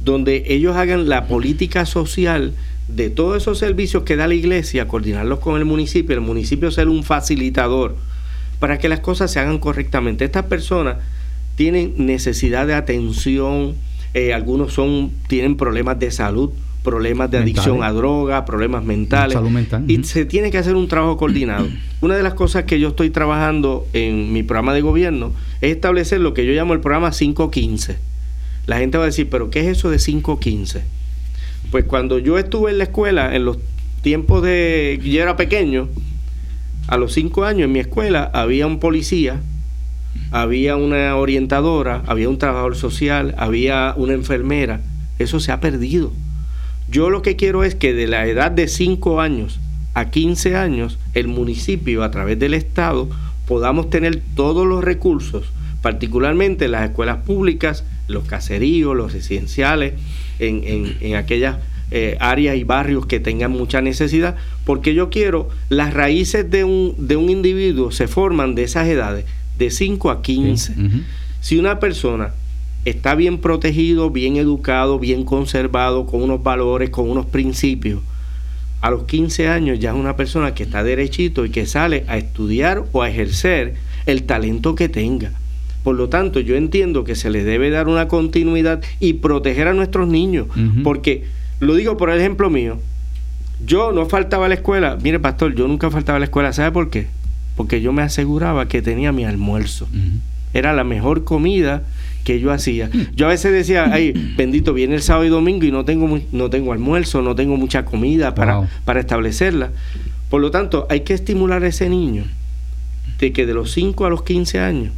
donde 0.00 0.44
ellos 0.48 0.76
hagan 0.76 1.08
la 1.08 1.26
política 1.26 1.86
social 1.86 2.54
de 2.88 3.10
todos 3.10 3.36
esos 3.36 3.58
servicios 3.58 4.02
que 4.04 4.16
da 4.16 4.26
la 4.26 4.34
iglesia, 4.34 4.88
coordinarlos 4.88 5.40
con 5.40 5.58
el 5.58 5.64
municipio, 5.64 6.14
el 6.14 6.22
municipio 6.22 6.70
ser 6.70 6.88
un 6.88 7.04
facilitador 7.04 7.96
para 8.58 8.78
que 8.78 8.88
las 8.88 9.00
cosas 9.00 9.30
se 9.30 9.40
hagan 9.40 9.58
correctamente. 9.58 10.24
Estas 10.24 10.46
personas 10.46 10.98
tienen 11.54 11.94
necesidad 11.96 12.66
de 12.66 12.74
atención, 12.74 13.74
eh, 14.14 14.32
algunos 14.32 14.72
son, 14.72 15.12
tienen 15.28 15.56
problemas 15.56 15.98
de 15.98 16.10
salud, 16.10 16.50
problemas 16.82 17.30
de 17.30 17.38
adicción 17.38 17.82
a 17.82 17.92
droga, 17.92 18.44
problemas 18.44 18.84
mentales. 18.84 19.34
Salud 19.34 19.50
mental. 19.50 19.84
Y 19.88 20.02
se 20.04 20.24
tiene 20.24 20.50
que 20.50 20.58
hacer 20.58 20.74
un 20.74 20.88
trabajo 20.88 21.16
coordinado. 21.16 21.68
Una 22.00 22.16
de 22.16 22.22
las 22.22 22.34
cosas 22.34 22.64
que 22.64 22.80
yo 22.80 22.88
estoy 22.88 23.10
trabajando 23.10 23.86
en 23.92 24.32
mi 24.32 24.42
programa 24.42 24.72
de 24.72 24.80
gobierno 24.80 25.32
es 25.60 25.74
establecer 25.74 26.20
lo 26.20 26.32
que 26.32 26.46
yo 26.46 26.52
llamo 26.52 26.72
el 26.72 26.80
programa 26.80 27.10
515. 27.10 27.98
La 28.68 28.76
gente 28.76 28.98
va 28.98 29.04
a 29.04 29.06
decir, 29.06 29.30
pero 29.30 29.48
¿qué 29.48 29.60
es 29.60 29.78
eso 29.78 29.88
de 29.88 29.96
515? 29.96 30.82
Pues 31.70 31.84
cuando 31.86 32.18
yo 32.18 32.36
estuve 32.36 32.70
en 32.70 32.76
la 32.76 32.84
escuela, 32.84 33.34
en 33.34 33.46
los 33.46 33.56
tiempos 34.02 34.42
de 34.42 35.00
yo 35.02 35.22
era 35.22 35.36
pequeño, 35.36 35.88
a 36.86 36.98
los 36.98 37.14
cinco 37.14 37.44
años 37.44 37.64
en 37.64 37.72
mi 37.72 37.78
escuela 37.78 38.30
había 38.34 38.66
un 38.66 38.78
policía, 38.78 39.40
había 40.32 40.76
una 40.76 41.16
orientadora, 41.16 42.02
había 42.06 42.28
un 42.28 42.36
trabajador 42.36 42.76
social, 42.76 43.34
había 43.38 43.94
una 43.96 44.12
enfermera. 44.12 44.82
Eso 45.18 45.40
se 45.40 45.50
ha 45.50 45.60
perdido. 45.60 46.12
Yo 46.90 47.08
lo 47.08 47.22
que 47.22 47.36
quiero 47.36 47.64
es 47.64 47.74
que 47.74 47.94
de 47.94 48.06
la 48.06 48.26
edad 48.26 48.50
de 48.50 48.68
5 48.68 49.22
años 49.22 49.60
a 49.94 50.10
15 50.10 50.56
años, 50.56 50.98
el 51.14 51.28
municipio 51.28 52.02
a 52.02 52.10
través 52.10 52.38
del 52.38 52.52
Estado 52.52 53.08
podamos 53.46 53.88
tener 53.88 54.20
todos 54.34 54.66
los 54.66 54.84
recursos, 54.84 55.46
particularmente 55.80 56.68
las 56.68 56.90
escuelas 56.90 57.22
públicas, 57.22 57.84
los 58.08 58.24
caseríos, 58.24 58.96
los 58.96 59.12
residenciales, 59.12 59.94
en, 60.40 60.96
en, 61.00 61.14
aquellas 61.14 61.58
eh, 61.90 62.16
áreas 62.20 62.56
y 62.56 62.64
barrios 62.64 63.06
que 63.06 63.20
tengan 63.20 63.50
mucha 63.50 63.80
necesidad, 63.80 64.36
porque 64.64 64.94
yo 64.94 65.10
quiero, 65.10 65.48
las 65.68 65.94
raíces 65.94 66.50
de 66.50 66.64
un, 66.64 66.94
de 66.98 67.16
un 67.16 67.30
individuo 67.30 67.92
se 67.92 68.08
forman 68.08 68.54
de 68.54 68.64
esas 68.64 68.88
edades, 68.88 69.24
de 69.56 69.70
5 69.70 70.10
a 70.10 70.22
15. 70.22 70.74
Si 71.40 71.58
una 71.58 71.78
persona 71.78 72.32
está 72.84 73.14
bien 73.14 73.38
protegido, 73.38 74.10
bien 74.10 74.36
educado, 74.36 74.98
bien 74.98 75.24
conservado, 75.24 76.06
con 76.06 76.22
unos 76.22 76.42
valores, 76.42 76.90
con 76.90 77.10
unos 77.10 77.26
principios, 77.26 78.00
a 78.80 78.90
los 78.90 79.04
15 79.04 79.48
años 79.48 79.78
ya 79.80 79.90
es 79.90 79.96
una 79.96 80.16
persona 80.16 80.54
que 80.54 80.62
está 80.62 80.84
derechito 80.84 81.44
y 81.44 81.50
que 81.50 81.66
sale 81.66 82.04
a 82.06 82.16
estudiar 82.16 82.84
o 82.92 83.02
a 83.02 83.10
ejercer 83.10 83.74
el 84.06 84.22
talento 84.22 84.74
que 84.74 84.88
tenga. 84.88 85.32
Por 85.82 85.96
lo 85.96 86.08
tanto, 86.08 86.40
yo 86.40 86.56
entiendo 86.56 87.04
que 87.04 87.14
se 87.14 87.30
le 87.30 87.44
debe 87.44 87.70
dar 87.70 87.88
una 87.88 88.08
continuidad 88.08 88.82
y 89.00 89.14
proteger 89.14 89.68
a 89.68 89.74
nuestros 89.74 90.08
niños, 90.08 90.46
porque 90.82 91.24
lo 91.60 91.74
digo 91.74 91.96
por 91.96 92.10
el 92.10 92.18
ejemplo 92.18 92.50
mío, 92.50 92.78
yo 93.64 93.92
no 93.92 94.06
faltaba 94.06 94.46
a 94.46 94.48
la 94.48 94.54
escuela, 94.54 94.98
mire 95.02 95.18
pastor, 95.18 95.54
yo 95.54 95.66
nunca 95.66 95.90
faltaba 95.90 96.16
a 96.16 96.20
la 96.20 96.26
escuela, 96.26 96.52
¿sabe 96.52 96.72
por 96.72 96.90
qué? 96.90 97.06
Porque 97.56 97.80
yo 97.80 97.92
me 97.92 98.02
aseguraba 98.02 98.68
que 98.68 98.82
tenía 98.82 99.12
mi 99.12 99.24
almuerzo. 99.24 99.88
Era 100.54 100.72
la 100.72 100.84
mejor 100.84 101.24
comida 101.24 101.82
que 102.24 102.40
yo 102.40 102.52
hacía. 102.52 102.90
Yo 103.14 103.26
a 103.26 103.30
veces 103.30 103.52
decía, 103.52 103.90
ay, 103.92 104.12
bendito, 104.36 104.74
viene 104.74 104.94
el 104.94 105.02
sábado 105.02 105.24
y 105.24 105.28
domingo 105.28 105.64
y 105.64 105.72
no 105.72 105.84
tengo, 105.84 106.20
no 106.30 106.50
tengo 106.50 106.72
almuerzo, 106.72 107.22
no 107.22 107.34
tengo 107.34 107.56
mucha 107.56 107.84
comida 107.84 108.34
para, 108.34 108.68
para 108.84 109.00
establecerla. 109.00 109.70
Por 110.28 110.40
lo 110.40 110.50
tanto, 110.50 110.86
hay 110.90 111.00
que 111.00 111.14
estimular 111.14 111.62
a 111.62 111.68
ese 111.68 111.88
niño 111.88 112.24
de 113.18 113.32
que 113.32 113.46
de 113.46 113.54
los 113.54 113.72
5 113.72 114.04
a 114.04 114.10
los 114.10 114.22
15 114.22 114.60
años 114.60 114.92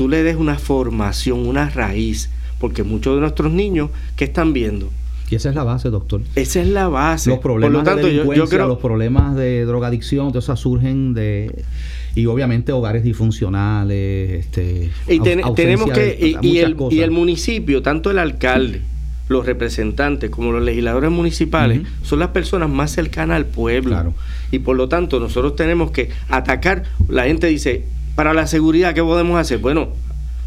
tú 0.00 0.08
le 0.08 0.22
des 0.22 0.36
una 0.36 0.56
formación, 0.56 1.46
una 1.46 1.68
raíz, 1.68 2.30
porque 2.58 2.84
muchos 2.84 3.16
de 3.16 3.20
nuestros 3.20 3.52
niños, 3.52 3.90
¿qué 4.16 4.24
están 4.24 4.54
viendo? 4.54 4.88
Y 5.28 5.34
esa 5.34 5.50
es 5.50 5.54
la 5.54 5.62
base, 5.62 5.90
doctor. 5.90 6.22
Esa 6.36 6.62
es 6.62 6.68
la 6.68 6.88
base. 6.88 7.28
Los 7.28 7.40
problemas 7.40 7.84
tanto, 7.84 8.06
de 8.06 8.14
yo, 8.14 8.46
creo... 8.48 8.66
los 8.66 8.78
problemas 8.78 9.36
de 9.36 9.66
drogadicción, 9.66 10.28
todo 10.28 10.38
eso 10.38 10.56
surgen 10.56 11.12
de 11.12 11.66
y 12.14 12.24
obviamente 12.24 12.72
hogares 12.72 13.04
disfuncionales, 13.04 14.40
este, 14.40 14.90
y 15.06 15.20
tenemos 15.20 15.90
que 15.90 16.16
y, 16.40 16.60
el, 16.60 16.76
y, 16.88 17.00
el, 17.00 17.10
municipio, 17.10 17.82
tanto 17.82 18.10
el 18.10 18.18
alcalde, 18.20 18.80
los 19.28 19.44
representantes 19.44 20.30
como 20.30 20.50
los 20.50 20.62
legisladores 20.62 21.10
municipales 21.10 21.82
son 22.04 22.20
las 22.20 22.28
personas 22.28 22.70
más 22.70 22.90
cercanas 22.90 23.36
al 23.36 23.44
pueblo. 23.44 24.14
Y 24.50 24.60
por 24.60 24.76
lo 24.78 24.88
tanto, 24.88 25.20
nosotros 25.20 25.56
tenemos 25.56 25.90
que 25.90 26.08
atacar, 26.30 26.84
la 27.06 27.24
gente 27.24 27.48
dice, 27.48 27.84
para 28.14 28.34
la 28.34 28.46
seguridad, 28.46 28.94
¿qué 28.94 29.02
podemos 29.02 29.38
hacer? 29.38 29.58
Bueno, 29.58 29.88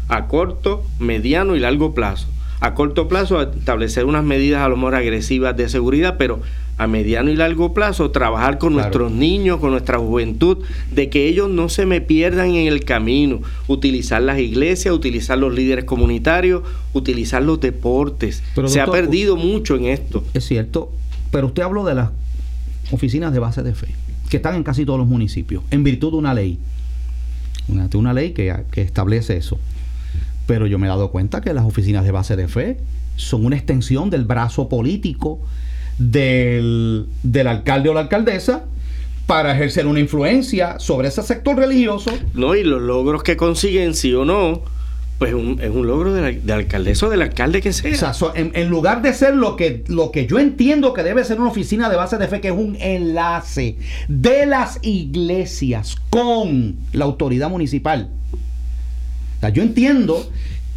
a 0.08 0.26
corto, 0.26 0.84
mediano 0.98 1.56
y 1.56 1.60
largo 1.60 1.94
plazo. 1.94 2.28
A 2.60 2.74
corto 2.74 3.08
plazo, 3.08 3.42
establecer 3.42 4.06
unas 4.06 4.24
medidas 4.24 4.62
a 4.62 4.68
lo 4.68 4.76
mejor 4.76 4.94
agresivas 4.94 5.56
de 5.56 5.68
seguridad, 5.68 6.16
pero 6.18 6.40
a 6.76 6.86
mediano 6.86 7.30
y 7.30 7.36
largo 7.36 7.72
plazo 7.72 8.10
trabajar 8.10 8.58
con 8.58 8.72
nuestros 8.72 9.12
niños, 9.12 9.60
con 9.60 9.70
nuestra 9.70 9.98
juventud, 9.98 10.58
de 10.90 11.08
que 11.08 11.28
ellos 11.28 11.48
no 11.48 11.68
se 11.68 11.86
me 11.86 12.00
pierdan 12.00 12.50
en 12.54 12.66
el 12.66 12.84
camino, 12.84 13.40
utilizar 13.68 14.22
las 14.22 14.38
iglesias, 14.38 14.94
utilizar 14.94 15.38
los 15.38 15.54
líderes 15.54 15.84
comunitarios, 15.84 16.62
utilizar 16.92 17.42
los 17.42 17.60
deportes. 17.60 18.42
se 18.66 18.80
ha 18.80 18.86
perdido 18.86 19.36
mucho 19.36 19.76
en 19.76 19.86
esto. 19.86 20.24
Es 20.34 20.44
cierto, 20.44 20.90
pero 21.30 21.48
usted 21.48 21.62
habló 21.62 21.84
de 21.84 21.94
las 21.94 22.10
oficinas 22.90 23.32
de 23.32 23.38
base 23.38 23.62
de 23.62 23.74
fe, 23.74 23.88
que 24.28 24.38
están 24.38 24.56
en 24.56 24.64
casi 24.64 24.84
todos 24.84 24.98
los 24.98 25.08
municipios, 25.08 25.62
en 25.70 25.84
virtud 25.84 26.12
de 26.12 26.16
una 26.16 26.34
ley, 26.34 26.58
una, 27.68 28.12
ley 28.12 28.32
que, 28.32 28.54
que 28.70 28.82
establece 28.82 29.36
eso. 29.36 29.58
Pero 30.46 30.66
yo 30.66 30.78
me 30.78 30.86
he 30.86 30.90
dado 30.90 31.10
cuenta 31.10 31.40
que 31.40 31.54
las 31.54 31.64
oficinas 31.64 32.04
de 32.04 32.10
base 32.10 32.36
de 32.36 32.48
fe 32.48 32.78
son 33.16 33.46
una 33.46 33.56
extensión 33.56 34.10
del 34.10 34.24
brazo 34.24 34.68
político 34.68 35.40
del, 35.98 37.06
del 37.22 37.46
alcalde 37.46 37.88
o 37.88 37.94
la 37.94 38.00
alcaldesa 38.00 38.64
para 39.26 39.54
ejercer 39.54 39.86
una 39.86 40.00
influencia 40.00 40.78
sobre 40.78 41.08
ese 41.08 41.22
sector 41.22 41.56
religioso. 41.56 42.10
No, 42.34 42.54
y 42.54 42.62
los 42.62 42.82
logros 42.82 43.22
que 43.22 43.36
consiguen, 43.36 43.94
sí 43.94 44.12
o 44.12 44.24
no, 44.24 44.62
pues 45.18 45.32
es 45.32 45.70
un 45.70 45.86
logro 45.86 46.12
de 46.12 46.40
la, 46.44 46.54
alcaldesa 46.54 47.06
o 47.06 47.10
del 47.10 47.22
alcalde 47.22 47.62
que 47.62 47.72
sea. 47.72 48.10
O 48.10 48.14
sea, 48.14 48.32
en, 48.34 48.68
lugar 48.68 49.00
de 49.00 49.12
ser 49.12 49.34
lo 49.36 49.54
que, 49.54 49.84
lo 49.88 50.10
que 50.10 50.26
yo 50.26 50.38
entiendo 50.38 50.92
que 50.92 51.02
debe 51.02 51.24
ser 51.24 51.40
una 51.40 51.50
oficina 51.50 51.88
de 51.88 51.96
base 51.96 52.18
de 52.18 52.26
fe, 52.26 52.40
que 52.40 52.48
es 52.48 52.54
un 52.54 52.76
enlace 52.80 53.76
de 54.08 54.46
las 54.46 54.80
iglesias 54.82 55.96
con 56.10 56.76
la 56.92 57.04
autoridad 57.04 57.48
municipal. 57.48 58.10
O 58.32 59.40
sea, 59.40 59.50
yo 59.50 59.62
entiendo 59.62 60.28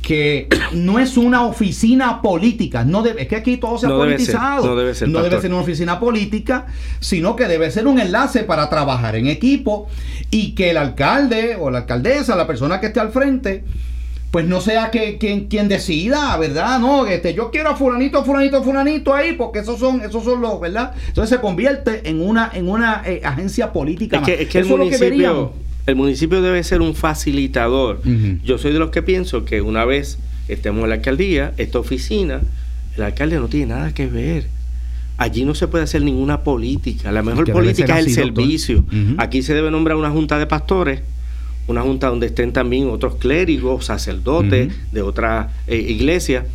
que 0.04 0.48
no 0.74 1.00
es 1.00 1.18
una 1.18 1.44
oficina 1.46 2.22
política, 2.22 2.86
no 2.86 3.02
debe, 3.02 3.24
es 3.24 3.28
que 3.28 3.38
aquí 3.38 3.58
todo 3.58 3.80
se 3.80 3.88
ha 3.88 3.90
politizado. 3.90 4.68
no 4.68 4.76
debe 4.76 4.94
ser, 4.94 5.10
no 5.10 5.24
debe 5.24 5.42
ser 5.42 5.52
una 5.52 5.62
oficina 5.62 6.00
política, 6.00 6.68
sino 7.00 7.36
que 7.36 7.48
debe 7.48 7.72
ser 7.72 7.88
un 7.88 8.00
enlace 8.00 8.44
para 8.44 8.70
trabajar 8.70 9.16
en 9.16 9.26
equipo 9.26 9.88
y 10.30 10.54
que 10.54 10.70
el 10.70 10.78
alcalde 10.78 11.58
o 11.60 11.72
la 11.72 11.80
alcaldesa, 11.80 12.36
la 12.36 12.46
persona 12.46 12.80
que 12.80 12.88
esté 12.88 13.00
al 13.00 13.12
frente, 13.12 13.64
pues 14.38 14.46
no 14.46 14.62
sea 14.62 14.92
que 14.92 15.18
quien, 15.18 15.48
quien 15.48 15.68
decida, 15.68 16.38
¿verdad? 16.38 16.80
No, 16.80 17.08
este, 17.08 17.34
yo 17.34 17.50
quiero 17.50 17.72
a 17.72 17.76
fulanito, 17.76 18.24
fulanito, 18.24 18.62
fulanito 18.62 19.12
ahí, 19.16 19.34
porque 19.34 19.58
esos 19.58 19.80
son, 19.80 20.02
esos 20.02 20.24
son 20.24 20.42
los, 20.42 20.62
¿verdad? 20.62 20.94
Entonces 21.08 21.36
se 21.36 21.42
convierte 21.42 22.08
en 22.08 22.22
una, 22.22 22.52
en 22.54 22.70
una 22.70 23.02
eh, 23.04 23.20
agencia 23.24 23.74
política. 23.74 24.18
Es 24.18 24.24
que, 24.24 24.44
es 24.44 24.48
que 24.48 24.60
el 24.60 24.66
municipio, 24.66 25.54
el 25.88 25.96
municipio 25.96 26.44
debe 26.44 26.64
ser 26.64 26.82
un 26.82 26.94
facilitador. 26.94 28.00
Yo 28.44 28.60
soy 28.60 28.74
de 28.74 28.78
los 28.78 28.92
que 28.92 29.02
pienso 29.02 29.44
que 29.44 29.64
una 29.64 29.86
vez 29.86 30.20
estemos 30.48 30.84
en 30.84 30.90
la 30.90 30.96
alcaldía, 30.98 31.54
esta 31.58 31.80
oficina, 31.80 32.42
el 32.96 33.02
alcalde 33.02 33.40
no 33.40 33.48
tiene 33.48 33.74
nada 33.74 33.92
que 33.92 34.06
ver. 34.06 34.50
Allí 35.18 35.46
no 35.46 35.56
se 35.56 35.68
puede 35.68 35.86
hacer 35.86 36.04
ninguna 36.04 36.44
política. 36.44 37.12
La 37.12 37.24
mejor 37.24 37.52
política 37.52 37.98
es 37.98 38.06
el 38.06 38.14
servicio. 38.14 38.86
Aquí 39.18 39.42
se 39.42 39.56
debe 39.56 39.72
nombrar 39.72 39.98
una 39.98 40.12
junta 40.12 40.38
de 40.38 40.46
pastores, 40.46 41.02
una 41.68 41.82
junta 41.82 42.08
donde 42.08 42.28
estén 42.28 42.54
también 42.54 42.90
otros 42.90 43.16
clérigos, 43.16 43.86
sacerdotes 43.86 44.74
de 44.92 45.02
otras 45.02 45.52
eh, 45.68 45.78
iglesias 45.78 46.46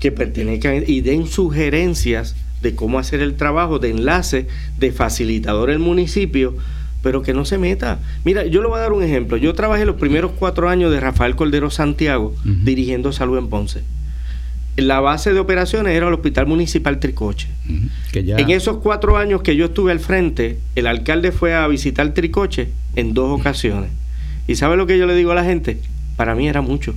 que 0.00 0.12
pertenezcan 0.12 0.84
y 0.86 1.00
den 1.02 1.26
sugerencias 1.26 2.36
de 2.62 2.74
cómo 2.74 2.98
hacer 2.98 3.20
el 3.20 3.36
trabajo 3.36 3.78
de 3.78 3.90
enlace, 3.90 4.46
de 4.78 4.92
facilitador 4.92 5.70
el 5.70 5.78
municipio 5.78 6.54
pero 7.06 7.22
que 7.22 7.32
no 7.32 7.44
se 7.44 7.56
meta. 7.56 8.00
Mira, 8.24 8.46
yo 8.46 8.60
le 8.62 8.66
voy 8.66 8.78
a 8.78 8.80
dar 8.80 8.92
un 8.92 9.00
ejemplo. 9.00 9.36
Yo 9.36 9.54
trabajé 9.54 9.84
los 9.84 9.94
primeros 9.94 10.32
cuatro 10.32 10.68
años 10.68 10.90
de 10.90 10.98
Rafael 10.98 11.36
Cordero 11.36 11.70
Santiago 11.70 12.34
dirigiendo 12.42 13.12
salud 13.12 13.38
en 13.38 13.48
Ponce. 13.48 13.82
La 14.76 14.98
base 14.98 15.32
de 15.32 15.38
operaciones 15.38 15.94
era 15.94 16.08
el 16.08 16.14
Hospital 16.14 16.48
Municipal 16.48 16.98
Tricoche. 16.98 17.46
En 18.12 18.50
esos 18.50 18.78
cuatro 18.78 19.16
años 19.16 19.42
que 19.42 19.54
yo 19.54 19.66
estuve 19.66 19.92
al 19.92 20.00
frente, 20.00 20.58
el 20.74 20.88
alcalde 20.88 21.30
fue 21.30 21.54
a 21.54 21.68
visitar 21.68 22.12
Tricoche 22.12 22.70
en 22.96 23.14
dos 23.14 23.38
ocasiones. 23.38 23.90
¿Y 24.46 24.56
sabe 24.56 24.76
lo 24.76 24.86
que 24.86 24.98
yo 24.98 25.06
le 25.06 25.14
digo 25.14 25.32
a 25.32 25.34
la 25.34 25.44
gente? 25.44 25.80
Para 26.16 26.34
mí 26.34 26.48
era 26.48 26.60
mucho. 26.60 26.94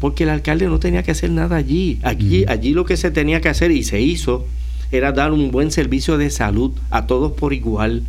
Porque 0.00 0.24
el 0.24 0.30
alcalde 0.30 0.66
no 0.66 0.78
tenía 0.78 1.02
que 1.02 1.10
hacer 1.10 1.30
nada 1.30 1.56
allí. 1.56 1.98
Allí, 2.02 2.44
allí 2.48 2.72
lo 2.72 2.84
que 2.84 2.96
se 2.96 3.10
tenía 3.10 3.40
que 3.40 3.48
hacer 3.48 3.70
y 3.70 3.82
se 3.82 4.00
hizo 4.00 4.46
era 4.92 5.12
dar 5.12 5.32
un 5.32 5.50
buen 5.50 5.70
servicio 5.70 6.18
de 6.18 6.30
salud 6.30 6.72
a 6.90 7.06
todos 7.06 7.32
por 7.32 7.52
igual 7.52 8.02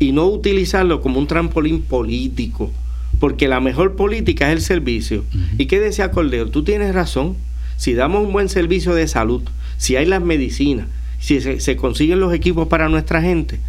y 0.00 0.12
no 0.12 0.26
utilizarlo 0.26 1.00
como 1.02 1.18
un 1.20 1.26
trampolín 1.26 1.82
político, 1.82 2.72
porque 3.20 3.48
la 3.48 3.60
mejor 3.60 3.96
política 3.96 4.48
es 4.48 4.56
el 4.56 4.62
servicio. 4.62 5.24
¿Y 5.58 5.66
qué 5.66 5.78
decía 5.78 6.10
Cordero? 6.10 6.50
Tú 6.50 6.64
tienes 6.64 6.94
razón. 6.94 7.36
Si 7.76 7.94
damos 7.94 8.26
un 8.26 8.32
buen 8.32 8.48
servicio 8.48 8.94
de 8.94 9.06
salud, 9.06 9.42
si 9.76 9.96
hay 9.96 10.06
las 10.06 10.22
medicinas, 10.22 10.86
si 11.18 11.40
se, 11.40 11.76
consiguen 11.76 12.18
los 12.18 12.32
equipos 12.32 12.68
para 12.68 12.88
nuestra 12.88 13.20
gente, 13.20 13.60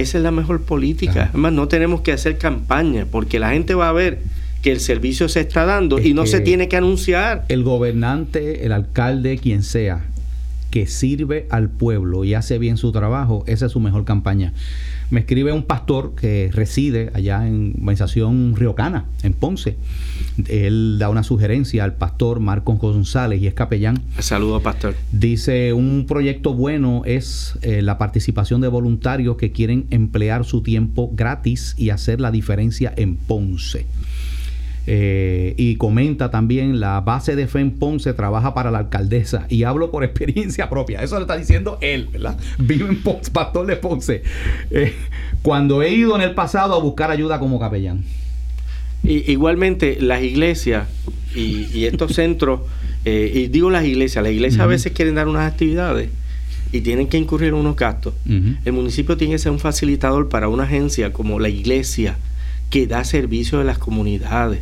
esa 0.00 0.18
es 0.18 0.24
la 0.24 0.30
mejor 0.30 0.62
política. 0.62 1.28
Además, 1.30 1.52
no 1.52 1.68
tenemos 1.68 2.00
que 2.00 2.12
hacer 2.12 2.38
campaña, 2.38 3.06
porque 3.10 3.38
la 3.38 3.50
gente 3.50 3.74
va 3.74 3.88
a 3.88 3.92
ver 3.92 4.20
que 4.62 4.72
el 4.72 4.80
servicio 4.80 5.28
se 5.28 5.40
está 5.40 5.64
dando 5.64 5.98
y 5.98 6.12
no 6.12 6.26
se 6.26 6.40
tiene 6.40 6.68
que 6.68 6.76
anunciar. 6.76 7.44
El 7.48 7.62
gobernante, 7.62 8.66
el 8.66 8.72
alcalde, 8.72 9.38
quien 9.38 9.62
sea, 9.62 10.04
que 10.70 10.86
sirve 10.86 11.46
al 11.50 11.68
pueblo 11.68 12.24
y 12.24 12.34
hace 12.34 12.58
bien 12.58 12.76
su 12.76 12.92
trabajo, 12.92 13.44
esa 13.46 13.66
es 13.66 13.72
su 13.72 13.80
mejor 13.80 14.04
campaña. 14.04 14.52
Me 15.10 15.20
escribe 15.20 15.52
un 15.52 15.64
pastor 15.64 16.14
que 16.14 16.50
reside 16.52 17.10
allá 17.14 17.46
en 17.46 17.74
organización 17.78 18.54
Riocana, 18.56 19.06
en 19.22 19.32
Ponce. 19.32 19.76
Él 20.46 20.96
da 21.00 21.08
una 21.08 21.24
sugerencia 21.24 21.82
al 21.82 21.94
pastor 21.94 22.38
Marcos 22.38 22.78
González 22.78 23.42
y 23.42 23.48
es 23.48 23.54
capellán. 23.54 24.00
Saludos, 24.20 24.62
pastor. 24.62 24.94
Dice, 25.10 25.72
un 25.72 26.06
proyecto 26.06 26.54
bueno 26.54 27.02
es 27.04 27.54
eh, 27.62 27.82
la 27.82 27.98
participación 27.98 28.60
de 28.60 28.68
voluntarios 28.68 29.36
que 29.36 29.50
quieren 29.50 29.86
emplear 29.90 30.44
su 30.44 30.62
tiempo 30.62 31.10
gratis 31.12 31.74
y 31.76 31.90
hacer 31.90 32.20
la 32.20 32.30
diferencia 32.30 32.92
en 32.96 33.16
Ponce. 33.16 33.86
Eh, 34.86 35.54
y 35.58 35.76
comenta 35.76 36.30
también 36.30 36.80
la 36.80 37.00
base 37.02 37.36
de 37.36 37.46
fe 37.46 37.60
en 37.60 37.72
Ponce 37.72 38.14
trabaja 38.14 38.54
para 38.54 38.70
la 38.70 38.78
alcaldesa 38.78 39.46
y 39.48 39.64
hablo 39.64 39.90
por 39.90 40.04
experiencia 40.04 40.70
propia. 40.70 41.02
Eso 41.02 41.16
lo 41.16 41.22
está 41.22 41.36
diciendo 41.36 41.78
él, 41.80 42.08
¿verdad? 42.12 42.38
Vivo 42.58 42.88
en 42.88 43.02
Ponce, 43.02 43.30
pastor 43.30 43.66
de 43.66 43.76
Ponce. 43.76 44.22
Eh, 44.70 44.94
cuando 45.42 45.82
he 45.82 45.90
ido 45.90 46.16
en 46.16 46.22
el 46.22 46.34
pasado 46.34 46.74
a 46.74 46.78
buscar 46.80 47.10
ayuda 47.10 47.38
como 47.38 47.60
capellán. 47.60 48.02
Y, 49.02 49.30
igualmente 49.30 49.98
las 50.00 50.22
iglesias 50.22 50.88
y, 51.34 51.84
estos 51.84 52.14
centros, 52.14 52.60
eh, 53.04 53.30
y 53.34 53.46
digo 53.48 53.70
las 53.70 53.84
iglesias, 53.84 54.24
las 54.24 54.32
iglesias 54.32 54.60
a 54.60 54.66
veces 54.66 54.92
quieren 54.92 55.14
dar 55.14 55.28
unas 55.28 55.50
actividades 55.50 56.08
y 56.72 56.80
tienen 56.80 57.06
que 57.06 57.16
incurrir 57.16 57.48
en 57.48 57.54
unos 57.54 57.76
gastos. 57.76 58.14
El 58.26 58.72
municipio 58.72 59.16
tiene 59.16 59.34
que 59.34 59.38
ser 59.38 59.52
un 59.52 59.58
facilitador 59.58 60.28
para 60.28 60.48
una 60.48 60.64
agencia 60.64 61.12
como 61.12 61.38
la 61.38 61.48
iglesia 61.48 62.16
que 62.70 62.86
da 62.86 63.04
servicio 63.04 63.60
a 63.60 63.64
las 63.64 63.78
comunidades 63.78 64.60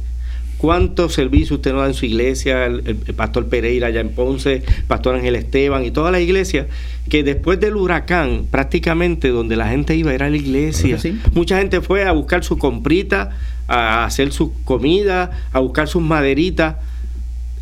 ¿Cuántos 0.59 1.15
servicios 1.15 1.53
usted 1.53 1.73
nos 1.73 1.83
da 1.83 1.87
en 1.87 1.95
su 1.95 2.05
iglesia? 2.05 2.67
El, 2.67 2.83
pastor 3.17 3.47
Pereira 3.47 3.87
allá 3.87 4.01
en 4.01 4.11
Ponce, 4.11 4.63
pastor 4.89 5.15
Ángel 5.15 5.37
Esteban 5.37 5.85
y 5.85 5.93
todas 5.93 6.13
las 6.13 6.21
iglesias, 6.21 6.67
que 7.09 7.23
después 7.23 7.61
del 7.61 7.77
huracán, 7.77 8.47
prácticamente 8.51 9.29
donde 9.29 9.57
la 9.57 9.69
gente 9.69 9.95
iba 9.97 10.13
era 10.13 10.29
la 10.29 10.37
iglesia. 10.37 10.99
Mucha 11.33 11.59
gente 11.59 11.81
fue 11.81 12.05
a 12.05 12.13
buscar 12.13 12.43
su 12.43 12.59
comprita, 12.59 13.31
a 13.69 14.05
hacer 14.05 14.33
su 14.33 14.53
comida, 14.65 15.31
a 15.53 15.61
buscar 15.61 15.87
sus 15.87 16.03
maderitas 16.03 16.77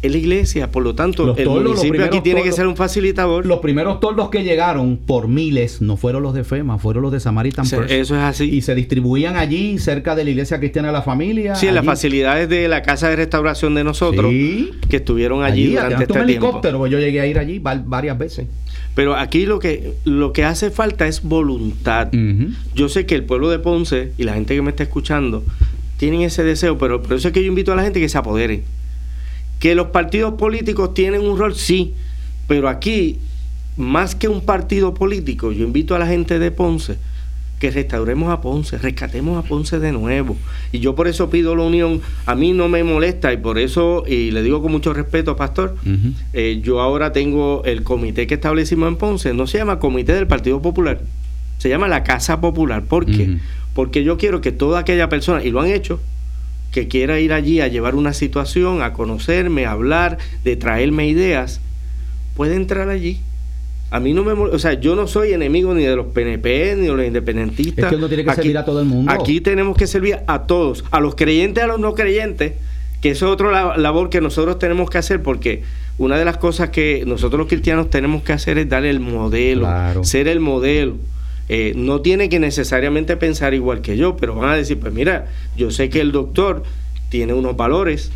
es 0.07 0.13
la 0.13 0.19
iglesia. 0.19 0.71
Por 0.71 0.83
lo 0.83 0.95
tanto, 0.95 1.37
el 1.37 1.49
municipio 1.49 2.05
aquí 2.05 2.21
tiene 2.21 2.43
que 2.43 2.53
ser 2.53 2.67
un 2.67 2.77
facilitador. 2.77 3.47
Los 3.47 3.61
primeros 3.61 4.01
toldos 4.01 4.31
que 4.31 4.43
llegaron 4.45 4.97
por 4.97 5.29
miles 5.29 5.81
no 5.81 5.97
fueron 5.97 6.23
los 6.23 6.35
de 6.35 6.45
FEMA, 6.45 6.79
fueron 6.79 7.03
los 7.03 7.13
de 7.13 7.21
Samaritan 7.21 7.65
Eso 7.65 7.85
es 7.89 8.13
así. 8.13 8.45
Y 8.45 8.63
se 8.63 8.75
distribuían 8.75 9.37
allí, 9.37 9.79
cerca 9.79 10.15
de 10.15 10.25
la 10.25 10.31
iglesia 10.31 10.59
cristiana 10.59 10.89
de 10.89 10.93
la 10.93 11.03
familia. 11.03 11.55
Sí, 11.55 11.67
en 11.67 11.75
las 11.75 11.85
facilidades 11.85 12.49
de 12.49 12.69
la 12.69 12.83
casa 12.83 13.09
de 13.09 13.17
restauración 13.17 13.75
de 13.75 13.85
nosotros, 13.85 14.33
que 14.89 14.97
estuvieron 14.97 15.43
allí, 15.43 15.73
durante 15.73 16.05
este 16.05 16.13
un 16.13 16.21
helicóptero, 16.21 16.87
yo 16.87 16.99
llegué 16.99 17.21
a 17.21 17.27
ir 17.27 17.39
allí 17.39 17.59
varias 17.59 18.19
veces. 18.19 18.47
Pero 18.95 19.15
aquí 19.15 19.45
lo 19.45 19.59
que, 19.59 19.93
lo 20.05 20.33
que 20.33 20.45
hace 20.45 20.71
falta 20.71 21.07
es 21.07 21.23
voluntad. 21.23 22.09
Yo 22.75 22.89
sé 22.89 23.07
que 23.07 23.15
el 23.15 23.25
pueblo 23.25 23.51
de 23.51 23.59
Ponce 23.59 24.13
y 24.17 24.25
la 24.25 24.35
gente 24.35 24.55
que 24.55 24.63
me 24.63 24.71
está 24.71 24.83
escuchando 24.83 25.45
tienen 25.99 26.23
ese 26.23 26.45
deseo, 26.45 26.79
pero 26.79 27.03
por 27.03 27.15
eso 27.15 27.29
es 27.29 27.35
que 27.35 27.43
yo 27.43 27.49
invito 27.49 27.73
a 27.73 27.77
la 27.77 27.83
gente 27.83 28.01
que 28.01 28.09
se 28.09 28.19
apodere 28.19 28.63
que 29.67 29.75
los 29.75 29.89
partidos 29.89 30.35
políticos 30.35 30.95
tienen 30.95 31.23
un 31.23 31.37
rol, 31.37 31.57
sí, 31.57 31.93
pero 32.47 32.69
aquí, 32.69 33.19
más 33.77 34.15
que 34.15 34.29
un 34.29 34.41
partido 34.43 34.95
político, 34.95 35.51
yo 35.51 35.65
invito 35.65 35.97
a 35.97 35.99
la 35.99 36.07
gente 36.07 36.39
de 36.39 36.53
Ponce 36.53 36.99
que 37.59 37.73
restauremos 37.73 38.31
a 38.31 38.41
Ponce, 38.41 38.79
rescatemos 38.79 39.45
a 39.45 39.49
Ponce 39.49 39.81
de 39.81 39.91
nuevo. 39.91 40.37
Y 40.71 40.79
yo 40.79 40.95
por 40.95 41.09
eso 41.09 41.31
pido 41.31 41.57
la 41.57 41.65
unión, 41.65 42.01
a 42.27 42.37
mí 42.37 42.53
no 42.53 42.69
me 42.69 42.85
molesta 42.85 43.33
y 43.33 43.39
por 43.39 43.59
eso, 43.59 44.05
y 44.07 44.31
le 44.31 44.45
digo 44.45 44.63
con 44.63 44.71
mucho 44.71 44.93
respeto, 44.93 45.35
pastor, 45.35 45.75
eh, 46.33 46.61
yo 46.63 46.81
ahora 46.81 47.13
tengo 47.13 47.65
el 47.65 47.83
comité 47.83 48.29
que 48.29 48.35
establecimos 48.35 48.87
en 48.87 48.95
Ponce, 48.95 49.35
no 49.35 49.49
se 49.49 49.59
llama 49.59 49.81
Comité 49.81 50.13
del 50.13 50.29
Partido 50.29 50.63
Popular, 50.63 51.01
se 51.59 51.69
llama 51.69 51.89
la 51.89 52.05
Casa 52.05 52.41
Popular. 52.41 52.85
¿Por 52.85 53.05
qué? 53.05 53.39
Porque 53.75 54.05
yo 54.05 54.17
quiero 54.17 54.41
que 54.41 54.53
toda 54.53 54.79
aquella 54.79 55.09
persona, 55.09 55.43
y 55.43 55.51
lo 55.51 55.61
han 55.61 55.71
hecho, 55.71 55.99
que 56.77 56.89
quiera 56.89 57.19
ir 57.19 57.33
allí 57.33 57.63
a 57.63 57.69
llevar 57.69 57.95
una 57.95 58.13
situación, 58.13 58.83
a 58.83 58.93
conocerme, 58.93 59.65
a 59.65 59.71
hablar, 59.71 60.19
de 60.45 60.57
traerme 60.57 61.09
ideas, 61.09 61.63
puede 62.35 62.55
entrar 62.55 62.91
allí. 62.91 63.23
A 63.91 63.99
mí 63.99 64.13
no 64.13 64.25
me... 64.25 64.33
O 64.33 64.59
sea, 64.59 64.75
yo 64.75 64.95
no 64.95 65.07
soy 65.07 65.33
enemigo 65.33 65.73
ni 65.73 65.85
de 65.85 65.97
los 65.97 66.09
PNP 66.09 66.77
ni 66.77 66.83
de 66.83 66.93
los 66.93 67.07
independentistas. 67.07 67.87
Es 67.87 67.89
que 67.89 67.97
uno 67.97 68.09
tiene 68.09 68.27
que 68.27 68.35
servir 68.35 68.59
a 68.59 68.67
todo 68.67 68.81
el 68.81 68.87
mundo. 68.87 69.11
Aquí 69.11 69.41
tenemos 69.41 69.75
que 69.75 69.87
servir 69.87 70.19
a 70.27 70.43
todos, 70.43 70.85
a 70.91 71.01
los 71.01 71.15
creyentes, 71.15 71.65
a 71.65 71.67
los 71.67 71.81
no 71.81 71.95
creyentes, 71.95 72.53
que 73.01 73.13
eso 73.13 73.25
es 73.25 73.33
otra 73.33 73.79
labor 73.79 74.11
que 74.11 74.21
nosotros 74.21 74.59
tenemos 74.59 74.91
que 74.91 74.99
hacer 74.99 75.23
porque 75.23 75.63
una 75.97 76.19
de 76.19 76.27
las 76.27 76.37
cosas 76.37 76.69
que 76.69 77.05
nosotros 77.07 77.39
los 77.39 77.49
cristianos 77.49 77.89
tenemos 77.89 78.23
que 78.23 78.35
hacer 78.35 78.59
es 78.59 78.69
dar 78.69 78.85
el 78.85 79.01
modelo, 79.01 79.67
ser 80.05 80.29
el 80.29 80.41
modelo. 80.41 80.97
Eh, 81.49 81.75
no 81.77 82.01
tiene 82.01 82.29
que 82.29 82.41
necesariamente 82.41 83.17
pensar 83.17 83.55
igual 83.55 83.81
que 83.81 83.97
yo, 83.97 84.17
pero 84.17 84.35
van 84.35 84.51
a 84.51 84.57
decir, 84.57 84.79
pues 84.81 84.93
mira, 84.93 85.27
yo 85.57 85.71
sé 85.71 85.89
que 85.91 86.01
el 86.01 86.13
doctor 86.13 86.65
tiene 87.09 87.35
unos 87.35 87.57
valores 87.57 88.11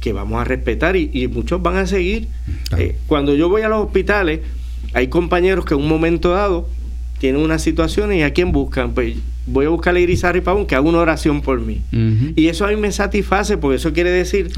que 0.00 0.12
vamos 0.12 0.40
a 0.40 0.44
respetar 0.44 0.96
y, 0.96 1.28
muchos 1.28 1.62
van 1.62 1.76
a 1.76 1.86
seguir. 1.86 2.28
Eh, 2.76 2.96
cuando 3.06 3.34
yo 3.34 3.48
voy 3.48 3.62
a 3.62 3.68
los 3.68 3.86
hospitales, 3.86 4.40
hay 4.92 5.08
compañeros 5.08 5.64
que 5.64 5.74
en 5.74 5.80
un 5.80 5.88
momento 5.88 6.30
dado 6.30 6.68
tienen 7.18 7.40
una 7.40 7.58
situación 7.58 8.12
y 8.12 8.22
a 8.22 8.32
quién 8.32 8.52
buscan, 8.52 8.92
pues 8.92 9.16
voy 9.46 9.66
a 9.66 9.68
buscar 9.68 9.94
a 9.94 10.00
Irizarry 10.00 10.40
Pavón 10.40 10.66
que 10.66 10.74
haga 10.74 10.88
una 10.88 10.98
oración 10.98 11.40
por 11.42 11.60
mí. 11.60 11.80
Y 12.36 12.48
eso 12.48 12.64
a 12.64 12.68
mí 12.68 12.76
me 12.76 12.92
satisface 12.92 13.56
porque 13.56 13.76
eso 13.76 13.92
quiere 13.92 14.10
decir 14.10 14.50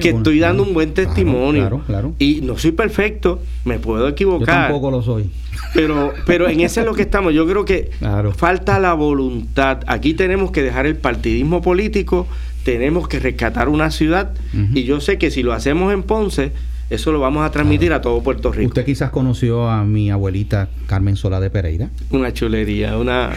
que 0.00 0.08
estoy 0.10 0.38
dando 0.38 0.62
un 0.62 0.74
buen 0.74 0.94
testimonio. 0.94 1.82
Y 2.18 2.40
no 2.42 2.58
soy 2.58 2.72
perfecto, 2.72 3.42
me 3.64 3.78
puedo 3.78 4.08
equivocar. 4.08 4.46
Yo 4.46 4.62
tampoco 4.62 4.90
lo 4.90 5.02
soy. 5.02 5.30
Pero, 5.72 6.12
pero 6.26 6.48
en 6.48 6.60
eso 6.60 6.80
es 6.80 6.86
lo 6.86 6.94
que 6.94 7.02
estamos. 7.02 7.32
Yo 7.34 7.46
creo 7.46 7.64
que 7.64 7.90
falta 8.36 8.78
la 8.78 8.94
voluntad. 8.94 9.80
Aquí 9.86 10.14
tenemos 10.14 10.50
que 10.50 10.62
dejar 10.62 10.86
el 10.86 10.96
partidismo 10.96 11.62
político, 11.62 12.26
tenemos 12.64 13.08
que 13.08 13.20
rescatar 13.20 13.68
una 13.68 13.90
ciudad. 13.90 14.32
Y 14.74 14.84
yo 14.84 15.00
sé 15.00 15.18
que 15.18 15.30
si 15.30 15.42
lo 15.42 15.52
hacemos 15.52 15.92
en 15.92 16.02
Ponce, 16.02 16.52
eso 16.90 17.12
lo 17.12 17.20
vamos 17.20 17.44
a 17.44 17.50
transmitir 17.50 17.92
a 17.92 18.00
todo 18.00 18.22
Puerto 18.22 18.52
Rico. 18.52 18.68
¿Usted 18.68 18.84
quizás 18.84 19.10
conoció 19.10 19.68
a 19.68 19.84
mi 19.84 20.10
abuelita 20.10 20.68
Carmen 20.86 21.16
Sola 21.16 21.40
de 21.40 21.50
Pereira? 21.50 21.90
Una 22.10 22.32
chulería, 22.32 22.98
una... 22.98 23.32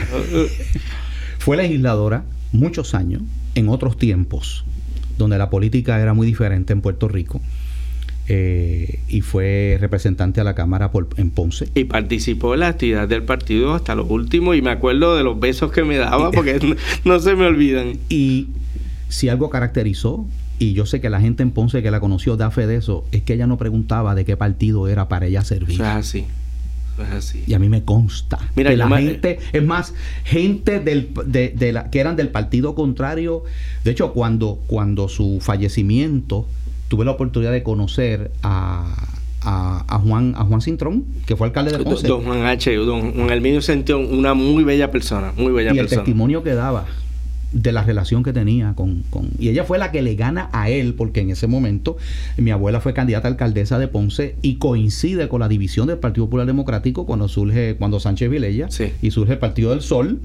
Fue 1.39 1.57
legisladora 1.57 2.23
muchos 2.51 2.93
años, 2.93 3.21
en 3.55 3.69
otros 3.69 3.97
tiempos, 3.97 4.65
donde 5.17 5.37
la 5.37 5.49
política 5.49 6.01
era 6.01 6.13
muy 6.13 6.27
diferente 6.27 6.73
en 6.73 6.81
Puerto 6.81 7.07
Rico. 7.07 7.41
Eh, 8.29 8.99
y 9.07 9.21
fue 9.21 9.77
representante 9.79 10.41
a 10.41 10.43
la 10.43 10.53
Cámara 10.53 10.91
en 11.15 11.29
Ponce. 11.29 11.69
Y 11.75 11.85
participó 11.85 12.53
en 12.53 12.59
la 12.59 12.67
actividad 12.67 13.07
del 13.07 13.23
partido 13.23 13.73
hasta 13.73 13.95
lo 13.95 14.03
último 14.03 14.53
y 14.53 14.61
me 14.61 14.71
acuerdo 14.71 15.15
de 15.15 15.23
los 15.23 15.39
besos 15.39 15.71
que 15.71 15.85
me 15.85 15.95
daba 15.95 16.31
porque 16.31 16.59
no 17.05 17.19
se 17.19 17.35
me 17.35 17.45
olvidan. 17.45 17.93
Y 18.09 18.47
si 19.07 19.29
algo 19.29 19.49
caracterizó 19.49 20.27
y 20.59 20.73
yo 20.73 20.85
sé 20.85 21.01
que 21.01 21.09
la 21.09 21.19
gente 21.19 21.43
en 21.43 21.51
Ponce 21.51 21.83
que 21.83 21.91
la 21.91 21.99
conoció 21.99 22.35
da 22.35 22.51
fe 22.51 22.65
de 22.67 22.77
eso, 22.77 23.05
es 23.11 23.21
que 23.21 23.33
ella 23.33 23.47
no 23.47 23.57
preguntaba 23.57 24.15
de 24.15 24.25
qué 24.25 24.37
partido 24.37 24.87
era 24.87 25.07
para 25.07 25.27
ella 25.27 25.43
servir. 25.43 25.75
Eso 25.75 25.83
es 25.83 25.89
así. 25.89 26.25
es 26.99 27.13
así. 27.13 27.43
Y 27.45 27.53
a 27.53 27.59
mí 27.59 27.69
me 27.69 27.83
consta 27.83 28.39
Mira, 28.55 28.71
que 28.71 28.77
la 28.77 28.89
gente, 28.97 29.39
es 29.53 29.63
más, 29.63 29.93
gente 30.23 30.79
del, 30.79 31.11
de, 31.25 31.71
la, 31.71 31.89
que 31.91 31.99
eran 31.99 32.15
del 32.15 32.29
partido 32.29 32.73
contrario. 32.73 33.43
De 33.83 33.91
hecho, 33.91 34.13
cuando, 34.13 34.59
cuando 34.67 35.09
su 35.09 35.39
fallecimiento, 35.41 36.47
tuve 36.87 37.05
la 37.05 37.11
oportunidad 37.11 37.51
de 37.51 37.61
conocer 37.61 38.31
a, 38.41 38.95
a, 39.43 39.99
Juan 39.99 40.33
a 40.35 40.43
Juan 40.43 40.61
Cintrón, 40.61 41.05
que 41.27 41.35
fue 41.35 41.47
alcalde 41.47 41.77
de 41.77 41.83
Ponce. 41.83 42.07
Don 42.07 42.23
Juan 42.23 42.45
H. 42.45 42.73
Don 42.77 43.13
Juan 43.13 43.29
Herminio 43.29 43.61
Sentión, 43.61 44.07
una 44.11 44.33
muy 44.33 44.63
bella 44.63 44.89
persona, 44.89 45.33
muy 45.37 45.53
bella 45.53 45.71
y 45.71 45.77
persona. 45.77 46.01
el 46.01 46.05
testimonio 46.05 46.41
que 46.41 46.55
daba 46.55 46.85
de 47.51 47.71
la 47.71 47.83
relación 47.83 48.23
que 48.23 48.33
tenía 48.33 48.73
con, 48.75 49.03
con, 49.09 49.29
Y 49.39 49.49
ella 49.49 49.63
fue 49.63 49.77
la 49.77 49.91
que 49.91 50.01
le 50.01 50.15
gana 50.15 50.49
a 50.51 50.69
él, 50.69 50.93
porque 50.95 51.21
en 51.21 51.29
ese 51.29 51.47
momento 51.47 51.97
mi 52.37 52.51
abuela 52.51 52.81
fue 52.81 52.93
candidata 52.93 53.27
a 53.27 53.31
alcaldesa 53.31 53.79
de 53.79 53.87
Ponce 53.87 54.35
y 54.41 54.55
coincide 54.55 55.29
con 55.29 55.39
la 55.39 55.47
división 55.47 55.87
del 55.87 55.97
Partido 55.97 56.25
Popular 56.25 56.45
Democrático 56.45 57.05
cuando 57.05 57.27
surge, 57.27 57.75
cuando 57.75 57.99
Sánchez 57.99 58.29
Vilella 58.29 58.67
y 59.01 59.11
surge 59.11 59.33
el 59.33 59.39
Partido 59.39 59.71
del 59.71 59.81
Sol. 59.81 60.19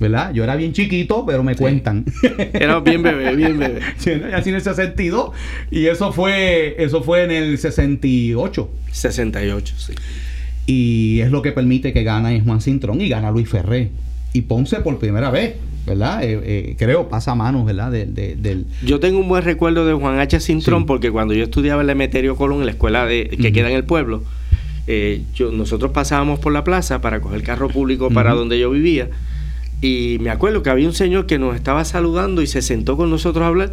¿verdad? 0.00 0.32
Yo 0.34 0.42
era 0.42 0.56
bien 0.56 0.72
chiquito, 0.72 1.24
pero 1.24 1.44
me 1.44 1.54
cuentan. 1.54 2.04
Era 2.52 2.80
bien 2.80 3.00
bebé, 3.00 3.36
bien 3.36 3.56
bebé. 3.56 3.80
así 4.34 4.50
en 4.50 4.56
ese 4.56 4.74
sentido. 4.74 5.32
Y 5.70 5.86
eso 5.86 6.12
fue, 6.12 6.74
eso 6.82 7.02
fue 7.02 7.22
en 7.22 7.30
el 7.30 7.58
68. 7.58 8.70
68, 8.90 9.74
sí. 9.78 9.92
Y 10.66 11.20
es 11.20 11.30
lo 11.30 11.42
que 11.42 11.52
permite 11.52 11.92
que 11.92 12.02
gana 12.02 12.30
Juan 12.44 12.60
Cintrón 12.60 13.00
y 13.00 13.08
gana 13.08 13.30
Luis 13.30 13.48
Ferré. 13.48 13.90
Y 14.32 14.42
Ponce 14.42 14.80
por 14.80 14.98
primera 14.98 15.30
vez 15.30 15.54
¿verdad? 15.86 16.22
Eh, 16.24 16.40
eh, 16.42 16.76
creo, 16.78 17.08
pasa 17.08 17.32
a 17.32 17.34
manos, 17.34 17.64
¿verdad? 17.64 17.90
del... 17.90 18.66
Yo 18.84 19.00
tengo 19.00 19.18
un 19.18 19.28
buen 19.28 19.44
recuerdo 19.44 19.86
de 19.86 19.94
Juan 19.94 20.18
H. 20.18 20.40
Cintrón 20.40 20.86
porque 20.86 21.10
cuando 21.10 21.34
yo 21.34 21.44
estudiaba 21.44 21.82
el 21.82 21.90
Emeterio 21.90 22.36
Colón, 22.36 22.60
en 22.60 22.66
la 22.66 22.72
escuela 22.72 23.06
de, 23.06 23.28
que 23.28 23.52
queda 23.52 23.68
en 23.68 23.76
el 23.76 23.84
pueblo, 23.84 24.22
eh, 24.86 25.22
yo, 25.34 25.50
nosotros 25.52 25.92
pasábamos 25.92 26.38
por 26.40 26.52
la 26.52 26.64
plaza 26.64 27.00
para 27.00 27.20
coger 27.20 27.42
carro 27.42 27.68
público 27.68 28.10
para 28.10 28.34
donde 28.34 28.58
yo 28.58 28.70
vivía 28.70 29.08
y 29.80 30.18
me 30.20 30.30
acuerdo 30.30 30.62
que 30.62 30.70
había 30.70 30.86
un 30.86 30.94
señor 30.94 31.26
que 31.26 31.38
nos 31.38 31.54
estaba 31.54 31.84
saludando 31.84 32.42
y 32.42 32.46
se 32.46 32.62
sentó 32.62 32.96
con 32.96 33.10
nosotros 33.10 33.44
a 33.44 33.48
hablar 33.48 33.72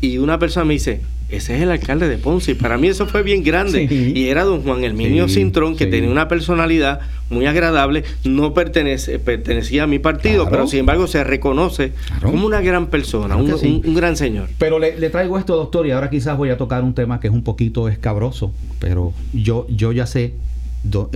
y 0.00 0.18
una 0.18 0.38
persona 0.38 0.64
me 0.64 0.74
dice, 0.74 1.00
ese 1.28 1.56
es 1.56 1.62
el 1.62 1.70
alcalde 1.70 2.08
de 2.08 2.18
Ponce. 2.18 2.52
Y 2.52 2.54
para 2.54 2.78
mí 2.78 2.88
eso 2.88 3.06
fue 3.06 3.22
bien 3.22 3.42
grande. 3.42 3.84
Y 3.84 4.28
era 4.28 4.44
don 4.44 4.62
Juan 4.62 4.84
Herminio 4.84 5.28
Cintrón, 5.28 5.76
que 5.76 5.86
tenía 5.86 6.10
una 6.10 6.28
personalidad 6.28 7.00
muy 7.30 7.46
agradable, 7.46 8.04
no 8.24 8.52
pertenece, 8.52 9.18
pertenecía 9.18 9.84
a 9.84 9.86
mi 9.86 9.98
partido, 9.98 10.48
pero 10.50 10.66
sin 10.66 10.80
embargo 10.80 11.06
se 11.06 11.24
reconoce 11.24 11.92
como 12.22 12.46
una 12.46 12.60
gran 12.60 12.88
persona, 12.88 13.36
un, 13.36 13.94
gran 13.94 14.16
señor. 14.16 14.48
Pero 14.58 14.78
le, 14.78 14.92
traigo 15.10 15.38
esto, 15.38 15.56
doctor, 15.56 15.86
y 15.86 15.90
ahora 15.90 16.10
quizás 16.10 16.36
voy 16.36 16.50
a 16.50 16.56
tocar 16.56 16.84
un 16.84 16.94
tema 16.94 17.20
que 17.20 17.28
es 17.28 17.32
un 17.32 17.42
poquito 17.42 17.88
escabroso, 17.88 18.52
pero 18.78 19.12
yo, 19.32 19.66
yo 19.68 19.92
ya 19.92 20.06
sé 20.06 20.34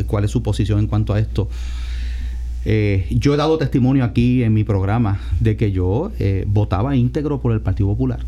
cuál 0.06 0.24
es 0.24 0.30
su 0.30 0.42
posición 0.42 0.78
en 0.80 0.86
cuanto 0.86 1.12
a 1.12 1.20
esto. 1.20 1.48
Eh, 2.64 3.06
yo 3.10 3.34
he 3.34 3.36
dado 3.36 3.56
testimonio 3.56 4.04
aquí 4.04 4.42
en 4.42 4.52
mi 4.52 4.64
programa 4.64 5.20
de 5.40 5.56
que 5.56 5.72
yo 5.72 6.10
eh, 6.18 6.44
votaba 6.46 6.96
íntegro 6.96 7.40
por 7.40 7.52
el 7.52 7.60
Partido 7.60 7.88
Popular. 7.88 8.20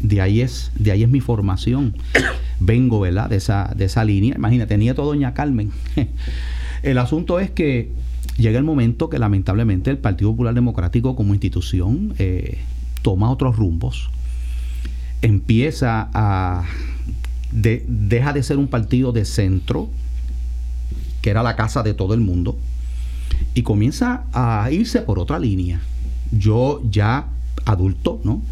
De 0.00 0.20
ahí 0.20 0.40
es, 0.40 0.72
de 0.78 0.92
ahí 0.92 1.02
es 1.02 1.08
mi 1.08 1.20
formación. 1.20 1.94
Vengo, 2.60 3.00
¿verdad? 3.00 3.30
De 3.30 3.36
esa, 3.36 3.72
de 3.76 3.86
esa 3.86 4.04
línea. 4.04 4.34
Imagínate, 4.36 4.76
nieto 4.78 5.04
doña 5.04 5.34
Carmen. 5.34 5.70
el 6.82 6.98
asunto 6.98 7.40
es 7.40 7.50
que 7.50 7.90
llega 8.36 8.58
el 8.58 8.64
momento 8.64 9.08
que 9.08 9.18
lamentablemente 9.18 9.90
el 9.90 9.98
Partido 9.98 10.30
Popular 10.30 10.54
Democrático 10.54 11.16
como 11.16 11.34
institución 11.34 12.14
eh, 12.18 12.58
toma 13.02 13.30
otros 13.30 13.56
rumbos. 13.56 14.10
Empieza 15.22 16.10
a... 16.12 16.64
deja 17.52 18.32
de 18.32 18.42
ser 18.42 18.58
un 18.58 18.68
partido 18.68 19.12
de 19.12 19.24
centro, 19.24 19.88
que 21.22 21.30
era 21.30 21.42
la 21.42 21.56
casa 21.56 21.82
de 21.82 21.94
todo 21.94 22.14
el 22.14 22.20
mundo, 22.20 22.58
y 23.54 23.62
comienza 23.62 24.24
a 24.32 24.70
irse 24.70 25.00
por 25.00 25.18
otra 25.18 25.38
línea. 25.38 25.80
Yo 26.30 26.82
ya 26.90 27.28
adulto, 27.64 28.20
¿no? 28.24 28.42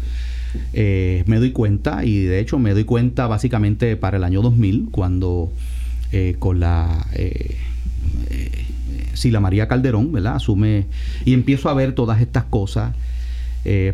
Eh, 0.73 1.23
me 1.27 1.37
doy 1.37 1.51
cuenta, 1.51 2.05
y 2.05 2.23
de 2.23 2.39
hecho 2.39 2.59
me 2.59 2.73
doy 2.73 2.83
cuenta 2.83 3.27
básicamente 3.27 3.95
para 3.95 4.17
el 4.17 4.23
año 4.23 4.41
2000, 4.41 4.89
cuando 4.91 5.51
eh, 6.11 6.35
con 6.39 6.59
la... 6.59 7.07
Eh, 7.13 7.57
Sila 9.13 9.39
María 9.39 9.69
Calderón, 9.69 10.11
¿verdad? 10.11 10.35
Asume 10.35 10.85
y 11.23 11.33
empiezo 11.33 11.69
a 11.69 11.73
ver 11.73 11.93
todas 11.93 12.21
estas 12.21 12.43
cosas. 12.43 12.93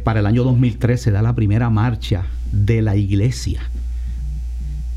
para 0.04 0.20
el 0.20 0.26
año 0.26 0.44
2003 0.44 1.00
se 1.00 1.12
da 1.12 1.22
la 1.22 1.36
primera 1.36 1.70
marcha 1.70 2.26
de 2.52 2.82
la 2.82 2.96
iglesia 2.96 3.62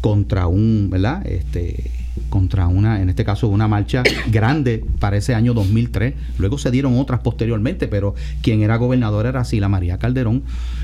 contra 0.01 0.47
un, 0.47 0.89
¿verdad? 0.91 1.27
Este, 1.27 1.91
contra 2.29 2.69
una, 2.69 3.01
en 3.01 3.09
este 3.09 3.25
caso, 3.25 3.49
una 3.49 3.69
marcha 3.69 4.03
grande 4.31 4.85
para 5.01 5.17
ese 5.17 5.35
año 5.35 5.55
2003. 5.55 6.15
Luego 6.39 6.59
se 6.59 6.71
dieron 6.71 6.99
otras 6.99 7.21
posteriormente, 7.21 7.89
pero 7.89 8.15
quien 8.43 8.63
era 8.63 8.77
gobernador 8.77 9.27
era 9.27 9.45
Sila 9.45 9.69
María 9.69 9.99
Calderón. 9.99 10.43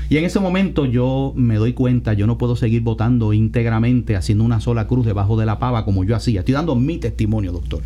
Y 0.09 0.17
en 0.17 0.25
ese 0.25 0.39
momento 0.39 0.85
yo 0.85 1.33
me 1.35 1.55
doy 1.55 1.73
cuenta, 1.73 2.13
yo 2.13 2.27
no 2.27 2.37
puedo 2.37 2.55
seguir 2.55 2.81
votando 2.81 3.33
íntegramente, 3.33 4.15
haciendo 4.15 4.43
una 4.43 4.59
sola 4.59 4.87
cruz 4.87 5.05
debajo 5.05 5.37
de 5.37 5.45
la 5.45 5.59
pava 5.59 5.85
como 5.85 6.03
yo 6.03 6.15
hacía. 6.15 6.41
Estoy 6.41 6.53
dando 6.53 6.75
mi 6.75 6.97
testimonio, 6.97 7.51
doctor. 7.51 7.83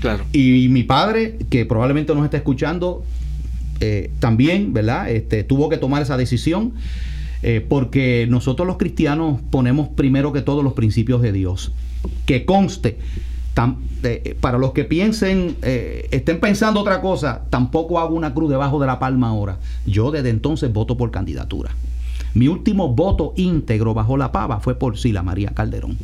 Claro. 0.00 0.24
Y, 0.32 0.68
mi 0.68 0.82
padre, 0.82 1.38
que 1.48 1.64
probablemente 1.66 2.14
nos 2.14 2.24
está 2.24 2.36
escuchando, 2.36 3.04
eh, 3.80 4.10
también, 4.18 4.72
¿verdad? 4.72 5.10
Este, 5.10 5.44
tuvo 5.44 5.68
que 5.68 5.78
tomar 5.78 6.02
esa 6.02 6.16
decisión. 6.16 6.72
Eh, 7.44 7.64
porque 7.68 8.28
nosotros 8.30 8.68
los 8.68 8.76
cristianos 8.76 9.40
ponemos 9.50 9.88
primero 9.88 10.32
que 10.32 10.42
todos 10.42 10.62
los 10.62 10.74
principios 10.74 11.22
de 11.22 11.32
Dios 11.32 11.72
que 12.26 12.44
conste, 12.44 12.98
eh, 14.04 14.36
para 14.40 14.58
los 14.58 14.72
que 14.72 14.84
piensen, 14.84 15.56
eh, 15.62 16.08
estén 16.10 16.40
pensando 16.40 16.80
otra 16.80 17.00
cosa, 17.00 17.42
tampoco 17.50 18.00
hago 18.00 18.14
una 18.14 18.34
cruz 18.34 18.50
debajo 18.50 18.80
de 18.80 18.86
la 18.86 18.98
palma 18.98 19.28
ahora. 19.28 19.58
Yo 19.86 20.10
desde 20.10 20.30
entonces 20.30 20.72
voto 20.72 20.96
por 20.96 21.10
candidatura. 21.10 21.70
Mi 22.34 22.48
último 22.48 22.88
voto 22.94 23.34
íntegro 23.36 23.94
bajo 23.94 24.16
la 24.16 24.32
pava 24.32 24.60
fue 24.60 24.74
por 24.74 24.98
Sila 24.98 25.22
María 25.22 25.50
Calderón. 25.50 25.98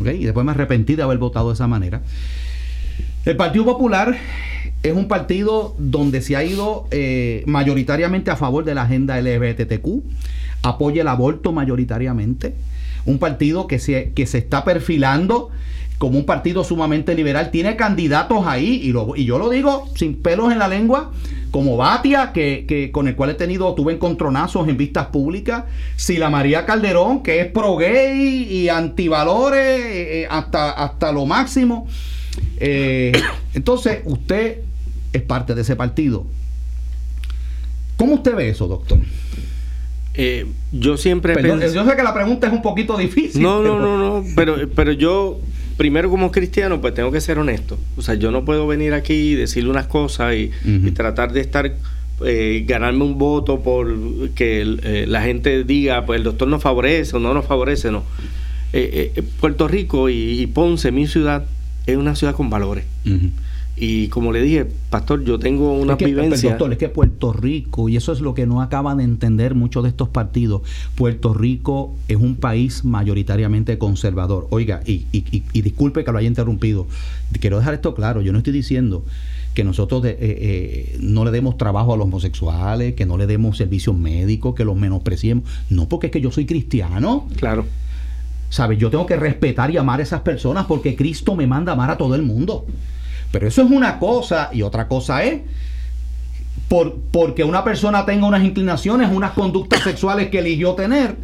Y 0.00 0.24
después 0.24 0.44
me 0.44 0.52
arrepentí 0.52 0.96
de 0.96 1.02
haber 1.02 1.18
votado 1.18 1.48
de 1.48 1.54
esa 1.54 1.66
manera. 1.66 2.02
El 3.24 3.36
Partido 3.36 3.66
Popular 3.66 4.16
es 4.82 4.94
un 4.94 5.08
partido 5.08 5.74
donde 5.78 6.22
se 6.22 6.36
ha 6.36 6.44
ido 6.44 6.86
eh, 6.90 7.44
mayoritariamente 7.46 8.30
a 8.30 8.36
favor 8.36 8.64
de 8.64 8.74
la 8.74 8.82
agenda 8.82 9.20
LGBTQ, 9.20 10.02
apoya 10.62 11.02
el 11.02 11.08
aborto 11.08 11.52
mayoritariamente 11.52 12.54
un 13.04 13.18
partido 13.18 13.66
que 13.66 13.78
se, 13.78 14.12
que 14.12 14.26
se 14.26 14.38
está 14.38 14.64
perfilando 14.64 15.50
como 16.00 16.18
un 16.18 16.24
partido 16.24 16.64
sumamente 16.64 17.14
liberal. 17.14 17.50
Tiene 17.50 17.76
candidatos 17.76 18.46
ahí, 18.46 18.80
y, 18.82 19.20
y 19.20 19.24
yo 19.26 19.38
lo 19.38 19.50
digo 19.50 19.86
sin 19.94 20.22
pelos 20.22 20.50
en 20.50 20.58
la 20.58 20.66
lengua, 20.66 21.12
como 21.50 21.76
Batia, 21.76 22.32
que, 22.32 22.90
con 22.90 23.06
el 23.06 23.16
cual 23.16 23.30
he 23.30 23.34
tenido, 23.34 23.74
tuve 23.74 23.92
encontronazos 23.92 24.68
en 24.68 24.76
vistas 24.76 25.08
públicas, 25.08 25.64
Sila 25.96 26.30
María 26.30 26.64
Calderón, 26.64 27.22
que 27.22 27.40
es 27.40 27.46
pro 27.48 27.76
gay 27.76 28.46
y 28.50 28.70
antivalores 28.70 29.60
eh, 29.60 30.22
eh, 30.22 30.26
hasta, 30.30 30.70
hasta 30.70 31.12
lo 31.12 31.26
máximo. 31.26 31.86
Eh, 32.58 33.12
entonces, 33.54 34.00
usted 34.04 34.60
es 35.12 35.22
parte 35.22 35.54
de 35.54 35.62
ese 35.62 35.76
partido. 35.76 36.24
¿Cómo 37.96 38.14
usted 38.14 38.34
ve 38.34 38.48
eso, 38.48 38.68
doctor? 38.68 38.98
Eh, 40.14 40.46
yo 40.72 40.96
siempre 40.96 41.34
yo 41.72 41.84
sé 41.88 41.96
que 41.96 42.02
la 42.02 42.12
pregunta 42.12 42.48
es 42.48 42.52
un 42.52 42.62
poquito 42.62 42.96
difícil. 42.96 43.42
No, 43.42 43.62
no, 43.62 43.78
no, 43.78 43.96
no, 43.96 44.24
pero, 44.34 44.56
pero 44.74 44.92
yo, 44.92 45.40
primero 45.76 46.10
como 46.10 46.32
cristiano, 46.32 46.80
pues 46.80 46.94
tengo 46.94 47.12
que 47.12 47.20
ser 47.20 47.38
honesto. 47.38 47.78
O 47.96 48.02
sea, 48.02 48.14
yo 48.14 48.30
no 48.30 48.44
puedo 48.44 48.66
venir 48.66 48.92
aquí 48.92 49.14
y 49.14 49.34
decirle 49.34 49.70
unas 49.70 49.86
cosas 49.86 50.34
y, 50.34 50.50
tratar 50.92 51.32
de 51.32 51.40
estar, 51.40 51.72
eh, 52.24 52.64
ganarme 52.66 53.04
un 53.04 53.18
voto 53.18 53.60
por 53.60 54.30
que 54.30 54.62
eh, 54.82 55.04
la 55.06 55.22
gente 55.22 55.64
diga, 55.64 56.04
pues 56.06 56.18
el 56.18 56.24
doctor 56.24 56.48
nos 56.48 56.62
favorece 56.62 57.16
o 57.16 57.20
no 57.20 57.32
nos 57.32 57.46
favorece, 57.46 57.90
no. 57.90 58.02
Puerto 59.40 59.68
Rico 59.68 60.08
y, 60.08 60.46
Ponce, 60.48 60.90
mi 60.92 61.06
ciudad, 61.06 61.44
es 61.86 61.96
una 61.96 62.16
ciudad 62.16 62.34
con 62.34 62.50
valores. 62.50 62.84
Y 63.82 64.08
como 64.08 64.30
le 64.30 64.42
dije, 64.42 64.66
pastor, 64.90 65.24
yo 65.24 65.38
tengo 65.38 65.72
una 65.72 65.96
vivencia. 65.96 66.50
Doctor, 66.50 66.72
es 66.72 66.78
que 66.78 66.90
Puerto 66.90 67.32
Rico, 67.32 67.88
y 67.88 67.96
eso 67.96 68.12
es 68.12 68.20
lo 68.20 68.34
que 68.34 68.44
no 68.44 68.60
acaban 68.60 68.98
de 68.98 69.04
entender 69.04 69.54
muchos 69.54 69.84
de 69.84 69.88
estos 69.88 70.10
partidos, 70.10 70.60
Puerto 70.96 71.32
Rico 71.32 71.94
es 72.06 72.18
un 72.18 72.36
país 72.36 72.84
mayoritariamente 72.84 73.78
conservador. 73.78 74.48
Oiga, 74.50 74.82
y, 74.84 75.06
y, 75.12 75.62
disculpe 75.62 76.04
que 76.04 76.12
lo 76.12 76.18
haya 76.18 76.28
interrumpido, 76.28 76.86
quiero 77.40 77.58
dejar 77.58 77.72
esto 77.72 77.94
claro, 77.94 78.20
yo 78.20 78.32
no 78.32 78.38
estoy 78.38 78.52
diciendo 78.52 79.02
que 79.54 79.64
nosotros 79.64 80.04
eh, 80.04 80.16
eh, 80.20 80.98
no 81.00 81.24
le 81.24 81.30
demos 81.30 81.56
trabajo 81.56 81.94
a 81.94 81.96
los 81.96 82.04
homosexuales, 82.04 82.94
que 82.94 83.06
no 83.06 83.16
le 83.16 83.26
demos 83.26 83.56
servicios 83.56 83.96
médicos, 83.96 84.54
que 84.54 84.66
los 84.66 84.76
menospreciemos. 84.76 85.44
No, 85.70 85.88
porque 85.88 86.08
es 86.08 86.12
que 86.12 86.20
yo 86.20 86.30
soy 86.30 86.44
cristiano. 86.44 87.26
Claro. 87.36 87.64
¿Sabes? 88.50 88.78
Yo 88.78 88.90
tengo 88.90 89.06
que 89.06 89.16
respetar 89.16 89.70
y 89.70 89.78
amar 89.78 90.00
a 90.00 90.02
esas 90.02 90.20
personas 90.20 90.66
porque 90.66 90.96
Cristo 90.96 91.34
me 91.34 91.46
manda 91.46 91.72
amar 91.72 91.90
a 91.90 91.96
todo 91.96 92.14
el 92.14 92.22
mundo. 92.22 92.66
Pero 93.32 93.46
eso 93.46 93.62
es 93.62 93.70
una 93.70 93.98
cosa 93.98 94.50
y 94.52 94.62
otra 94.62 94.88
cosa 94.88 95.22
es 95.24 95.42
por, 96.68 97.00
porque 97.12 97.44
una 97.44 97.64
persona 97.64 98.04
tenga 98.04 98.26
unas 98.26 98.44
inclinaciones, 98.44 99.10
unas 99.10 99.32
conductas 99.32 99.82
sexuales 99.82 100.28
que 100.30 100.38
eligió 100.38 100.74
tener, 100.74 101.16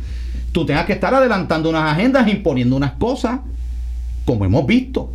tú 0.52 0.64
tengas 0.66 0.86
que 0.86 0.92
estar 0.92 1.14
adelantando 1.14 1.70
unas 1.70 1.92
agendas, 1.92 2.28
imponiendo 2.28 2.76
unas 2.76 2.92
cosas, 2.92 3.40
como 4.24 4.44
hemos 4.44 4.66
visto. 4.66 5.12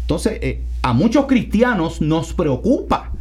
Entonces, 0.00 0.38
eh, 0.42 0.62
a 0.82 0.92
muchos 0.92 1.26
cristianos 1.26 2.00
nos 2.00 2.32
preocupa 2.32 3.12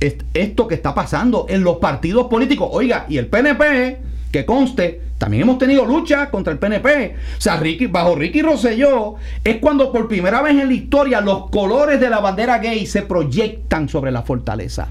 esto 0.00 0.66
que 0.66 0.74
está 0.74 0.94
pasando 0.94 1.46
en 1.48 1.62
los 1.62 1.76
partidos 1.76 2.26
políticos. 2.26 2.68
Oiga, 2.72 3.06
y 3.08 3.18
el 3.18 3.28
PNP, 3.28 3.98
que 4.32 4.46
conste, 4.46 5.00
también 5.18 5.42
hemos 5.42 5.58
tenido 5.58 5.84
lucha 5.84 6.30
contra 6.30 6.52
el 6.52 6.58
PNP. 6.58 7.14
O 7.38 7.40
sea, 7.40 7.58
Ricky, 7.58 7.86
bajo 7.86 8.16
Ricky 8.16 8.42
Rosselló 8.42 9.14
es 9.44 9.58
cuando 9.58 9.92
por 9.92 10.08
primera 10.08 10.42
vez 10.42 10.58
en 10.58 10.66
la 10.66 10.74
historia 10.74 11.20
los 11.20 11.50
colores 11.50 12.00
de 12.00 12.10
la 12.10 12.18
bandera 12.18 12.58
gay 12.58 12.86
se 12.86 13.02
proyectan 13.02 13.88
sobre 13.88 14.10
la 14.10 14.22
fortaleza. 14.22 14.88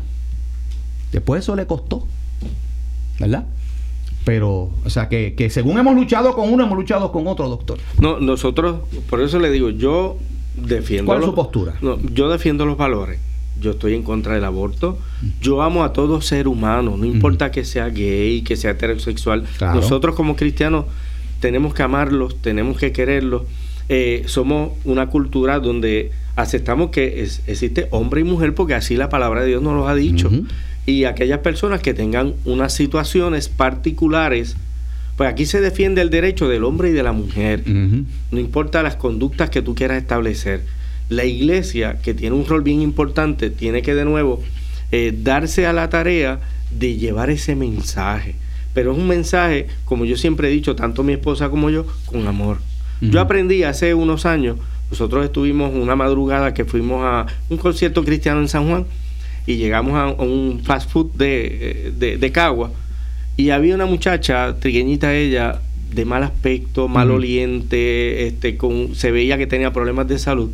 Después 1.11 1.41
eso 1.41 1.55
le 1.55 1.65
costó, 1.65 2.07
¿verdad? 3.19 3.45
Pero, 4.23 4.69
o 4.85 4.89
sea, 4.89 5.09
que, 5.09 5.49
según 5.49 5.79
hemos 5.79 5.95
luchado 5.95 6.35
con 6.35 6.53
uno, 6.53 6.63
hemos 6.63 6.77
luchado 6.77 7.11
con 7.11 7.25
otro, 7.25 7.49
doctor. 7.49 7.79
No, 7.99 8.19
nosotros, 8.19 8.81
por 9.09 9.21
eso 9.21 9.39
le 9.39 9.49
digo, 9.49 9.71
yo 9.71 10.17
defiendo. 10.55 11.07
¿Cuál 11.07 11.21
es 11.21 11.25
su 11.25 11.33
postura? 11.33 11.73
No, 11.81 11.97
yo 12.13 12.29
defiendo 12.29 12.65
los 12.65 12.77
valores 12.77 13.19
yo 13.61 13.71
estoy 13.71 13.93
en 13.93 14.03
contra 14.03 14.33
del 14.33 14.43
aborto. 14.43 14.97
Yo 15.39 15.61
amo 15.61 15.83
a 15.83 15.93
todo 15.93 16.19
ser 16.19 16.47
humano, 16.47 16.97
no 16.97 17.05
importa 17.05 17.51
que 17.51 17.63
sea 17.63 17.89
gay, 17.89 18.41
que 18.41 18.57
sea 18.57 18.71
heterosexual. 18.71 19.45
Nosotros 19.61 20.15
como 20.15 20.35
cristianos 20.35 20.85
tenemos 21.39 21.73
que 21.73 21.83
amarlos, 21.83 22.41
tenemos 22.41 22.77
que 22.77 22.91
quererlos. 22.91 23.43
Eh, 23.87 24.23
somos 24.25 24.71
una 24.83 25.07
cultura 25.07 25.59
donde 25.59 26.11
aceptamos 26.35 26.89
que 26.89 27.21
existe 27.47 27.87
hombre 27.91 28.21
y 28.21 28.23
mujer 28.23 28.55
porque 28.55 28.73
así 28.73 28.95
la 28.95 29.09
palabra 29.09 29.41
de 29.41 29.47
Dios 29.47 29.61
nos 29.61 29.75
lo 29.75 29.87
ha 29.87 29.95
dicho. 29.95 30.29
Y 30.85 31.03
aquellas 31.03 31.39
personas 31.39 31.81
que 31.81 31.93
tengan 31.93 32.33
unas 32.43 32.73
situaciones 32.73 33.47
particulares, 33.47 34.55
pues 35.15 35.29
aquí 35.29 35.45
se 35.45 35.61
defiende 35.61 36.01
el 36.01 36.09
derecho 36.09 36.49
del 36.49 36.63
hombre 36.63 36.89
y 36.89 36.93
de 36.93 37.03
la 37.03 37.11
mujer. 37.11 37.63
No 37.67 38.39
importa 38.39 38.81
las 38.81 38.95
conductas 38.95 39.51
que 39.51 39.61
tú 39.61 39.75
quieras 39.75 40.01
establecer 40.01 40.63
la 41.11 41.25
iglesia, 41.25 41.99
que 42.01 42.13
tiene 42.13 42.35
un 42.35 42.45
rol 42.45 42.63
bien 42.63 42.81
importante, 42.81 43.49
tiene 43.49 43.81
que 43.81 43.93
de 43.93 44.05
nuevo 44.05 44.41
eh, 44.91 45.13
darse 45.15 45.67
a 45.67 45.73
la 45.73 45.89
tarea 45.89 46.39
de 46.71 46.95
llevar 46.95 47.29
ese 47.29 47.55
mensaje. 47.55 48.35
pero 48.73 48.93
es 48.93 48.97
un 48.97 49.07
mensaje, 49.07 49.67
como 49.83 50.05
yo 50.05 50.15
siempre 50.15 50.47
he 50.47 50.51
dicho, 50.51 50.77
tanto 50.77 51.03
mi 51.03 51.11
esposa 51.11 51.49
como 51.49 51.69
yo, 51.69 51.85
con 52.05 52.25
amor. 52.27 52.59
Yo 53.01 53.19
aprendí 53.19 53.63
hace 53.63 53.93
unos 53.93 54.25
años, 54.25 54.57
nosotros 54.89 55.25
estuvimos 55.25 55.73
una 55.73 55.95
madrugada 55.95 56.53
que 56.53 56.63
fuimos 56.63 57.03
a 57.03 57.25
un 57.49 57.57
concierto 57.57 58.05
cristiano 58.05 58.39
en 58.39 58.47
San 58.47 58.69
Juan 58.69 58.85
y 59.45 59.55
llegamos 59.55 59.95
a, 59.95 60.07
un 60.23 60.61
fast 60.63 60.89
food 60.89 61.11
de, 61.13 61.91
de, 61.97 62.31
Cagua 62.31 62.71
y 63.35 63.49
había 63.49 63.75
una 63.75 63.85
muchacha, 63.85 64.55
trigueñita 64.59 65.13
ella, 65.13 65.59
de 65.93 66.05
mal 66.05 66.23
aspecto, 66.23 66.87
maloliente, 66.87 68.27
este, 68.27 68.55
con, 68.55 68.95
se 68.95 69.11
veía 69.11 69.37
que 69.37 69.47
tenía 69.47 69.73
problemas 69.73 70.07
de 70.07 70.19
salud. 70.19 70.51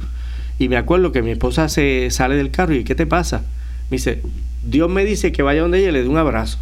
Y 0.59 0.69
me 0.69 0.77
acuerdo 0.77 1.11
que 1.11 1.21
mi 1.21 1.31
esposa 1.31 1.69
se 1.69 2.09
sale 2.11 2.35
del 2.35 2.51
carro 2.51 2.73
y 2.73 2.83
¿qué 2.83 2.95
te 2.95 3.05
pasa? 3.05 3.43
Me 3.89 3.97
dice, 3.97 4.21
Dios 4.63 4.89
me 4.89 5.05
dice 5.05 5.31
que 5.31 5.43
vaya 5.43 5.61
donde 5.61 5.79
ella 5.79 5.89
y 5.89 5.91
le 5.93 6.03
dé 6.03 6.09
un 6.09 6.17
abrazo. 6.17 6.59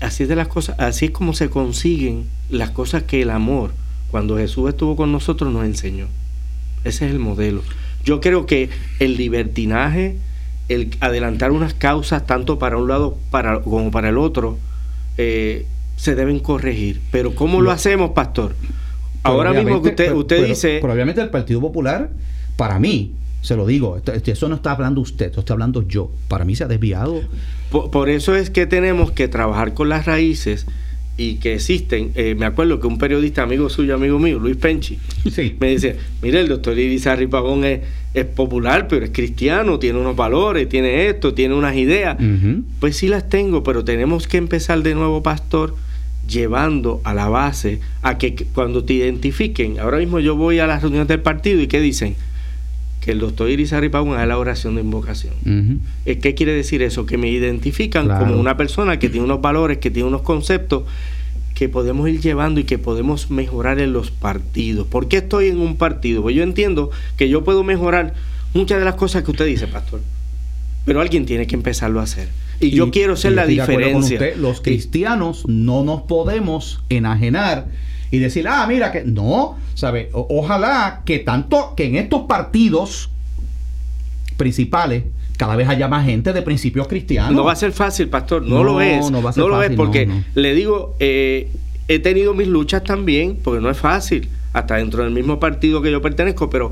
Así 0.00 0.22
es 0.22 0.28
de 0.28 0.36
las 0.36 0.48
cosas, 0.48 0.78
así 0.78 1.06
es 1.06 1.10
como 1.10 1.34
se 1.34 1.50
consiguen 1.50 2.24
las 2.48 2.70
cosas 2.70 3.02
que 3.02 3.20
el 3.20 3.30
amor, 3.30 3.72
cuando 4.10 4.38
Jesús 4.38 4.70
estuvo 4.70 4.96
con 4.96 5.12
nosotros, 5.12 5.52
nos 5.52 5.64
enseñó. 5.64 6.06
Ese 6.84 7.06
es 7.06 7.12
el 7.12 7.18
modelo. 7.18 7.62
Yo 8.04 8.20
creo 8.22 8.46
que 8.46 8.70
el 8.98 9.18
libertinaje, 9.18 10.16
el 10.68 10.96
adelantar 11.00 11.52
unas 11.52 11.74
causas 11.74 12.26
tanto 12.26 12.58
para 12.58 12.78
un 12.78 12.88
lado 12.88 13.18
para, 13.30 13.60
como 13.60 13.90
para 13.90 14.08
el 14.08 14.16
otro, 14.16 14.58
eh, 15.18 15.66
se 15.96 16.14
deben 16.14 16.40
corregir. 16.40 17.02
Pero 17.10 17.34
¿cómo 17.34 17.60
lo, 17.60 17.70
hacemos, 17.70 18.12
pastor? 18.12 18.56
Ahora 19.22 19.52
mismo 19.52 19.82
que 19.82 19.90
usted, 19.90 20.12
usted 20.12 20.46
dice... 20.46 20.78
Probablemente 20.80 21.20
el 21.20 21.30
Partido 21.30 21.60
Popular, 21.60 22.10
para 22.56 22.78
mí, 22.78 23.12
se 23.42 23.56
lo 23.56 23.66
digo, 23.66 24.00
eso 24.26 24.48
no 24.48 24.54
está 24.56 24.72
hablando 24.72 25.00
usted, 25.00 25.30
eso 25.30 25.40
está 25.40 25.54
hablando 25.54 25.86
yo. 25.86 26.10
Para 26.28 26.44
mí 26.44 26.56
se 26.56 26.64
ha 26.64 26.68
desviado. 26.68 27.22
Por, 27.70 28.08
eso 28.08 28.34
es 28.34 28.50
que 28.50 28.66
tenemos 28.66 29.12
que 29.12 29.28
trabajar 29.28 29.74
con 29.74 29.88
las 29.88 30.06
raíces 30.06 30.66
y 31.16 31.36
que 31.36 31.54
existen. 31.54 32.12
Eh, 32.14 32.34
me 32.34 32.46
acuerdo 32.46 32.80
que 32.80 32.86
un 32.86 32.98
periodista 32.98 33.42
amigo 33.42 33.68
suyo, 33.68 33.94
amigo 33.94 34.18
mío, 34.18 34.38
Luis 34.38 34.56
Penchi, 34.56 34.98
me 35.60 35.68
dice, 35.68 35.96
mire, 36.22 36.40
el 36.40 36.48
doctor 36.48 36.78
Irizarry 36.78 37.26
Pagón 37.26 37.64
es, 37.64 37.80
es, 38.14 38.24
popular, 38.24 38.88
pero 38.88 39.04
es 39.04 39.10
cristiano, 39.10 39.78
tiene 39.78 39.98
unos 39.98 40.16
valores, 40.16 40.68
tiene 40.68 41.08
esto, 41.08 41.32
tiene 41.34 41.54
unas 41.54 41.76
ideas. 41.76 42.16
Pues 42.78 42.96
sí 42.96 43.08
las 43.08 43.28
tengo, 43.28 43.62
pero 43.62 43.84
tenemos 43.84 44.26
que 44.26 44.36
empezar 44.38 44.82
de 44.82 44.94
nuevo, 44.94 45.22
pastor, 45.22 45.74
llevando 46.30 47.00
a 47.04 47.12
la 47.12 47.28
base 47.28 47.80
a 48.02 48.16
que 48.18 48.34
cuando 48.54 48.84
te 48.84 48.94
identifiquen, 48.94 49.80
ahora 49.80 49.98
mismo 49.98 50.20
yo 50.20 50.36
voy 50.36 50.58
a 50.60 50.66
las 50.66 50.82
reuniones 50.82 51.08
del 51.08 51.20
partido 51.20 51.60
y 51.60 51.66
¿qué 51.66 51.80
dicen? 51.80 52.14
que 53.00 53.12
el 53.12 53.18
doctor 53.18 53.48
Irizarry 53.48 53.88
Pagón 53.88 54.14
haga 54.14 54.26
la 54.26 54.38
oración 54.38 54.74
de 54.74 54.82
invocación. 54.82 55.32
¿Qué 56.04 56.34
quiere 56.34 56.52
decir 56.52 56.82
eso? 56.82 57.06
Que 57.06 57.16
me 57.16 57.30
identifican 57.30 58.08
como 58.08 58.38
una 58.38 58.56
persona 58.56 58.98
que 58.98 59.08
tiene 59.08 59.24
unos 59.24 59.40
valores, 59.40 59.78
que 59.78 59.90
tiene 59.90 60.06
unos 60.06 60.22
conceptos 60.22 60.82
que 61.54 61.68
podemos 61.68 62.08
ir 62.08 62.20
llevando 62.20 62.60
y 62.60 62.64
que 62.64 62.78
podemos 62.78 63.30
mejorar 63.30 63.80
en 63.80 63.92
los 63.92 64.10
partidos. 64.10 64.86
¿Por 64.86 65.08
qué 65.08 65.18
estoy 65.18 65.48
en 65.48 65.60
un 65.60 65.76
partido? 65.76 66.22
Pues 66.22 66.36
yo 66.36 66.42
entiendo 66.42 66.90
que 67.16 67.28
yo 67.28 67.42
puedo 67.42 67.64
mejorar 67.64 68.14
muchas 68.54 68.78
de 68.78 68.84
las 68.84 68.94
cosas 68.94 69.24
que 69.24 69.30
usted 69.30 69.46
dice, 69.46 69.66
pastor. 69.66 70.00
Pero 70.84 71.00
alguien 71.00 71.26
tiene 71.26 71.46
que 71.46 71.54
empezarlo 71.54 72.00
a 72.00 72.04
hacer. 72.04 72.28
Y, 72.60 72.70
yo 72.70 72.90
quiero 72.90 73.16
ser 73.16 73.32
la 73.32 73.46
diferencia. 73.46 74.20
los 74.36 74.60
cristianos 74.60 75.44
no 75.48 75.82
nos 75.82 76.02
podemos 76.02 76.82
enajenar 76.90 77.68
y 78.10 78.18
decir, 78.18 78.46
ah, 78.48 78.66
mira 78.66 78.92
que 78.92 79.04
no, 79.04 79.56
¿sabe? 79.74 80.10
ojalá 80.12 81.02
que 81.04 81.20
tanto 81.20 81.74
que 81.76 81.86
en 81.86 81.96
estos 81.96 82.22
partidos 82.22 83.10
principales 84.36 85.04
cada 85.36 85.56
vez 85.56 85.68
haya 85.68 85.88
más 85.88 86.04
gente 86.04 86.34
de 86.34 86.42
principios 86.42 86.86
cristianos. 86.86 87.32
No 87.32 87.44
va 87.44 87.52
a 87.52 87.56
ser 87.56 87.72
fácil, 87.72 88.08
pastor, 88.08 88.42
no, 88.42 88.62
lo 88.62 88.80
es. 88.82 89.10
No, 89.10 89.22
va 89.22 89.30
a 89.30 89.32
ser 89.32 89.42
no 89.42 89.48
lo 89.48 89.62
es 89.62 89.70
porque 89.70 90.06
le 90.34 90.54
digo, 90.54 90.96
eh, 91.00 91.50
he 91.88 91.98
tenido 91.98 92.34
mis 92.34 92.46
luchas 92.46 92.84
también, 92.84 93.38
porque 93.42 93.62
no 93.62 93.70
es 93.70 93.78
fácil, 93.78 94.28
hasta 94.52 94.76
dentro 94.76 95.02
del 95.02 95.12
mismo 95.12 95.40
partido 95.40 95.80
que 95.80 95.90
yo 95.90 96.02
pertenezco, 96.02 96.50
pero 96.50 96.70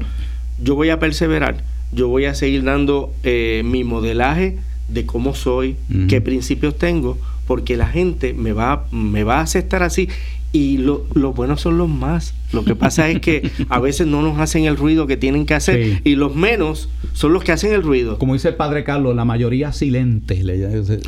yo 0.63 0.75
voy 0.75 0.91
a 0.91 0.99
perseverar, 0.99 1.65
yo 1.93 2.09
voy 2.09 2.27
a 2.27 2.35
seguir 2.35 2.63
dando 2.63 3.11
eh, 3.23 3.63
mi 3.65 3.85
modelaje 3.85 4.59
de 4.89 5.07
cómo 5.07 5.35
soy, 5.35 5.77
qué 6.09 6.21
principios 6.21 6.77
tengo, 6.77 7.19
porque 7.47 7.77
la 7.77 7.87
gente 7.87 8.33
me 8.33 8.53
va, 8.53 8.87
me 8.91 9.25
va 9.25 9.39
a 9.39 9.43
aceptar 9.43 9.83
así 9.83 10.09
y 10.51 10.79
lo, 10.79 11.07
los 11.15 11.35
buenos 11.35 11.61
son 11.61 11.77
los 11.77 11.89
más. 11.89 12.35
Lo 12.53 12.65
que 12.65 12.75
pasa 12.75 13.09
es 13.11 13.21
que 13.21 13.51
a 13.69 13.81
veces 13.81 14.07
no 14.07 14.23
nos 14.23 14.39
hacen 14.39 14.65
el 14.65 14.77
ruido 14.77 15.07
que 15.07 15.17
tienen 15.17 15.45
que 15.45 15.55
hacer 15.55 16.01
y 16.05 16.17
los 16.17 16.35
menos 16.35 16.89
son 17.13 17.33
los 17.33 17.45
que 17.45 17.53
hacen 17.53 17.73
el 17.73 17.83
ruido. 17.83 18.19
Como 18.19 18.33
dice 18.35 18.49
el 18.49 18.55
padre 18.55 18.85
Carlos, 18.85 19.15
la 19.15 19.25
mayoría 19.25 19.73
silente. 19.73 20.43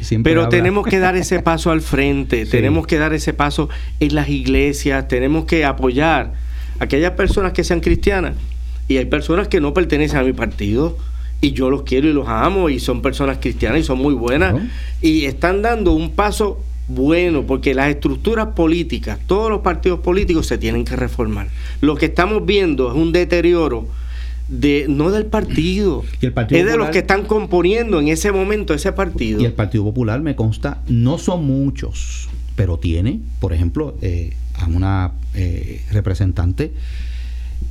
Siempre 0.03 0.33
Pero 0.33 0.49
tenemos 0.49 0.87
que 0.87 0.99
dar 0.99 1.16
ese 1.16 1.41
paso 1.41 1.70
al 1.70 1.81
frente, 1.81 2.45
tenemos 2.51 2.87
que 2.87 2.99
dar 2.99 3.14
ese 3.14 3.33
paso 3.33 3.68
en 3.99 4.14
las 4.14 4.28
iglesias, 4.28 5.09
tenemos 5.09 5.47
que 5.47 5.64
apoyar 5.64 6.35
a 6.78 6.85
aquellas 6.85 7.12
personas 7.12 7.53
que 7.53 7.64
sean 7.64 7.81
cristianas 7.81 8.35
y 8.89 8.99
hay 8.99 9.07
personas 9.07 9.49
que 9.49 9.61
no 9.61 9.72
pertenecen 9.72 10.18
a 10.18 10.22
mi 10.22 10.33
partido 10.33 10.99
y 11.41 11.53
yo 11.53 11.70
los 11.70 11.82
quiero 11.82 12.09
y 12.09 12.12
los 12.12 12.28
amo 12.28 12.68
y 12.68 12.80
son 12.80 13.03
personas 13.03 13.38
cristianas 13.41 13.80
y 13.80 13.84
son 13.84 13.99
muy 13.99 14.14
buenas 14.14 14.55
y 15.01 15.24
están 15.24 15.62
dando 15.62 15.93
un 15.93 16.11
paso 16.11 16.62
bueno, 16.88 17.45
porque 17.47 17.72
las 17.72 17.88
estructuras 17.88 18.49
políticas, 18.49 19.18
todos 19.26 19.49
los 19.49 19.61
partidos 19.61 20.01
políticos 20.01 20.47
se 20.47 20.59
tienen 20.59 20.84
que 20.84 20.97
reformar. 20.97 21.47
Lo 21.80 21.95
que 21.95 22.07
estamos 22.07 22.45
viendo 22.45 22.91
es 22.91 22.97
un 22.97 23.12
deterioro 23.12 23.86
de 24.49 24.86
no 24.88 25.12
del 25.12 25.26
partido, 25.26 26.05
es 26.20 26.66
de 26.66 26.76
los 26.76 26.91
que 26.91 26.99
están 26.99 27.24
componiendo 27.24 28.01
en 28.01 28.09
ese 28.09 28.32
momento 28.32 28.74
ese 28.74 28.93
partido. 28.93 29.41
Y 29.41 29.45
el 29.45 29.53
Partido 29.53 29.84
Popular, 29.84 30.20
me 30.20 30.34
consta, 30.34 30.82
no 30.88 31.18
son 31.18 31.45
muchos, 31.45 32.28
pero 32.57 32.78
tiene, 32.78 33.20
por 33.38 33.53
ejemplo, 33.53 33.97
eh, 34.03 34.34
a 34.55 34.66
una 34.66 35.12
eh, 35.34 35.82
representante 35.93 36.72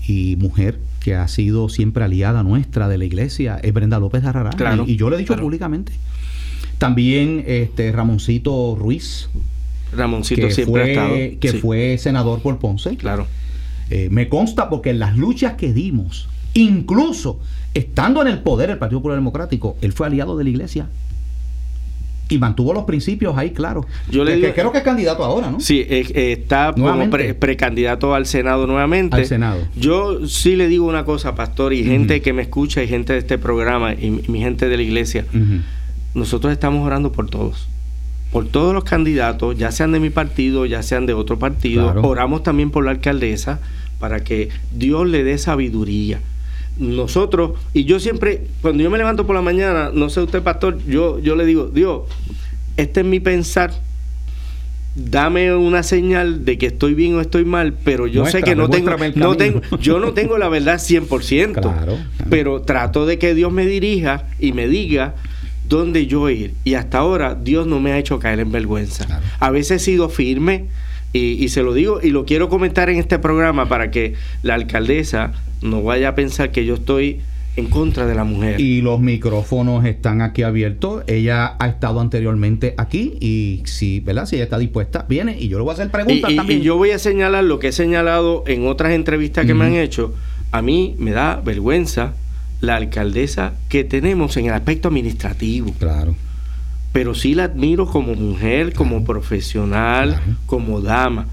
y 0.07 0.37
mujer 0.37 0.79
que 0.99 1.15
ha 1.15 1.27
sido 1.27 1.69
siempre 1.69 2.03
aliada 2.03 2.43
nuestra 2.43 2.87
de 2.87 2.97
la 2.97 3.05
iglesia, 3.05 3.59
es 3.61 3.73
Brenda 3.73 3.99
López 3.99 4.21
de 4.23 4.29
Arrará. 4.29 4.51
y, 4.85 4.95
yo 4.95 5.09
lo 5.09 5.15
he 5.15 5.19
dicho 5.19 5.35
públicamente. 5.35 5.93
También 6.77 7.43
este 7.47 7.91
Ramoncito 7.91 8.75
Ruiz. 8.79 9.29
Ramoncito 9.95 10.47
que 10.47 10.53
siempre 10.53 10.81
fue, 10.81 10.81
ha 10.81 10.93
estado. 10.93 11.39
Que 11.39 11.53
fue 11.53 11.97
senador 11.97 12.41
por 12.41 12.57
Ponce. 12.59 12.95
Claro. 12.95 13.27
Eh, 13.89 14.09
me 14.11 14.29
consta 14.29 14.69
porque 14.69 14.91
en 14.91 14.99
las 14.99 15.17
luchas 15.17 15.53
que 15.53 15.73
dimos, 15.73 16.29
incluso 16.53 17.39
estando 17.73 18.21
en 18.21 18.27
el 18.27 18.39
poder 18.39 18.69
el 18.69 18.77
Partido 18.77 18.99
Popular 18.99 19.17
Democrático, 19.17 19.77
él 19.81 19.93
fue 19.93 20.07
aliado 20.07 20.37
de 20.37 20.43
la 20.43 20.49
iglesia 20.51 20.89
y 22.29 22.37
mantuvo 22.37 22.73
los 22.73 22.83
principios 22.83 23.37
ahí 23.37 23.51
claro. 23.51 23.85
Yo 24.09 24.23
le 24.23 24.39
que, 24.39 24.53
creo 24.53 24.71
que 24.71 24.77
es 24.77 24.83
candidato 24.83 25.23
ahora, 25.23 25.49
¿no? 25.51 25.59
Sí, 25.59 25.79
eh, 25.79 26.05
eh, 26.13 26.31
está 26.39 26.73
como 26.73 27.09
precandidato 27.09 28.13
al 28.13 28.25
Senado 28.25 28.67
nuevamente. 28.67 29.17
Al 29.17 29.25
Senado. 29.25 29.59
Yo 29.75 30.27
sí 30.27 30.55
le 30.55 30.67
digo 30.67 30.85
una 30.85 31.05
cosa, 31.05 31.35
pastor, 31.35 31.73
y 31.73 31.83
gente 31.83 32.21
que 32.21 32.31
me 32.33 32.43
escucha 32.43 32.83
y 32.83 32.87
gente 32.87 33.13
de 33.13 33.19
este 33.19 33.37
programa 33.37 33.93
y, 33.93 34.23
mi 34.27 34.39
gente 34.39 34.69
de 34.69 34.77
la 34.77 34.83
iglesia 34.83 35.25
nosotros 36.13 36.51
estamos 36.51 36.85
orando 36.85 37.11
por 37.11 37.29
todos. 37.29 37.67
Por 38.31 38.47
todos 38.47 38.73
los 38.73 38.83
candidatos, 38.83 39.57
ya 39.57 39.71
sean 39.71 39.91
de 39.91 39.99
mi 39.99 40.11
partido, 40.11 40.65
ya 40.65 40.83
sean 40.83 41.05
de 41.05 41.13
otro 41.13 41.39
partido. 41.39 41.95
Oramos 42.03 42.43
también 42.43 42.69
por 42.69 42.85
la 42.85 42.91
alcaldesa 42.91 43.59
para 43.99 44.23
que 44.23 44.49
Dios 44.71 45.07
le 45.07 45.23
dé 45.23 45.37
sabiduría. 45.37 46.19
Nosotros, 46.79 47.59
y 47.73 47.83
yo 47.83 47.99
siempre, 47.99 48.47
cuando 48.61 48.81
yo 48.81 48.89
me 48.89 48.97
levanto 48.97 49.27
por 49.27 49.35
la 49.35 49.41
mañana, 49.41 49.91
no 49.93 50.09
sé 50.09 50.21
usted, 50.21 50.41
pastor, 50.41 50.79
yo, 50.85 51.19
yo 51.19 51.35
le 51.35 51.45
digo, 51.45 51.67
Dios, 51.67 52.03
este 52.77 53.01
es 53.01 53.05
mi 53.05 53.19
pensar, 53.19 53.73
dame 54.95 55.53
una 55.53 55.83
señal 55.83 56.45
de 56.45 56.57
que 56.57 56.67
estoy 56.67 56.93
bien 56.93 57.15
o 57.15 57.21
estoy 57.21 57.45
mal, 57.45 57.73
pero 57.83 58.07
yo 58.07 58.25
sé 58.25 58.41
que 58.41 58.55
no 58.55 58.69
tengo, 58.69 58.91
no 59.15 59.35
tengo, 59.35 59.61
yo 59.81 59.99
no 59.99 60.13
tengo 60.13 60.37
la 60.37 60.49
verdad 60.49 60.75
100%, 60.75 61.97
pero 62.29 62.61
trato 62.61 63.05
de 63.05 63.19
que 63.19 63.35
Dios 63.35 63.51
me 63.51 63.65
dirija 63.65 64.27
y 64.39 64.53
me 64.53 64.67
diga 64.67 65.15
dónde 65.67 66.07
yo 66.07 66.29
ir. 66.29 66.53
Y 66.63 66.73
hasta 66.73 66.99
ahora 66.99 67.35
Dios 67.35 67.67
no 67.67 67.79
me 67.79 67.91
ha 67.91 67.97
hecho 67.97 68.19
caer 68.19 68.39
en 68.39 68.51
vergüenza. 68.51 69.21
A 69.39 69.51
veces 69.51 69.81
he 69.81 69.85
sido 69.85 70.09
firme 70.09 70.67
y, 71.11 71.49
se 71.49 71.63
lo 71.63 71.73
digo 71.73 71.99
y 72.01 72.11
lo 72.11 72.25
quiero 72.25 72.49
comentar 72.49 72.89
en 72.89 72.97
este 72.97 73.17
programa 73.17 73.67
para 73.67 73.89
que 73.89 74.13
la 74.43 74.53
alcaldesa 74.53 75.33
no 75.61 75.81
vaya 75.81 76.09
a 76.09 76.15
pensar 76.15 76.51
que 76.51 76.65
yo 76.65 76.75
estoy 76.75 77.21
en 77.55 77.67
contra 77.67 78.05
de 78.05 78.15
la 78.15 78.23
mujer. 78.23 78.59
Y 78.61 78.81
los 78.81 78.99
micrófonos 78.99 79.85
están 79.85 80.21
aquí 80.21 80.43
abiertos. 80.43 81.03
Ella 81.07 81.55
ha 81.59 81.67
estado 81.67 81.99
anteriormente 81.99 82.75
aquí 82.77 83.17
y 83.19 83.63
si, 83.65 83.99
¿verdad? 83.99 84.27
Si 84.27 84.35
ella 84.35 84.45
está 84.45 84.59
dispuesta, 84.59 85.05
viene 85.09 85.35
y 85.37 85.47
yo 85.47 85.57
le 85.57 85.63
voy 85.63 85.71
a 85.71 85.73
hacer 85.73 85.89
preguntas 85.89 86.35
también. 86.35 86.61
Y 86.61 86.63
yo 86.63 86.77
voy 86.77 86.91
a 86.91 86.99
señalar 86.99 87.43
lo 87.43 87.59
que 87.59 87.69
he 87.69 87.71
señalado 87.71 88.43
en 88.47 88.67
otras 88.67 88.93
entrevistas 88.93 89.45
que 89.45 89.53
me 89.53 89.65
han 89.65 89.73
hecho. 89.73 90.13
A 90.51 90.61
mí 90.61 90.95
me 90.99 91.11
da 91.11 91.41
vergüenza 91.43 92.13
la 92.61 92.75
alcaldesa 92.75 93.53
que 93.67 93.83
tenemos 93.83 94.37
en 94.37 94.45
el 94.45 94.53
aspecto 94.53 94.87
administrativo. 94.89 95.73
Claro. 95.79 96.15
Pero 96.91 97.13
sí 97.13 97.35
la 97.35 97.45
admiro 97.45 97.85
como 97.85 98.15
mujer, 98.15 98.73
como 98.73 99.03
profesional, 99.03 100.19
como 100.45 100.81
dama. 100.81 101.27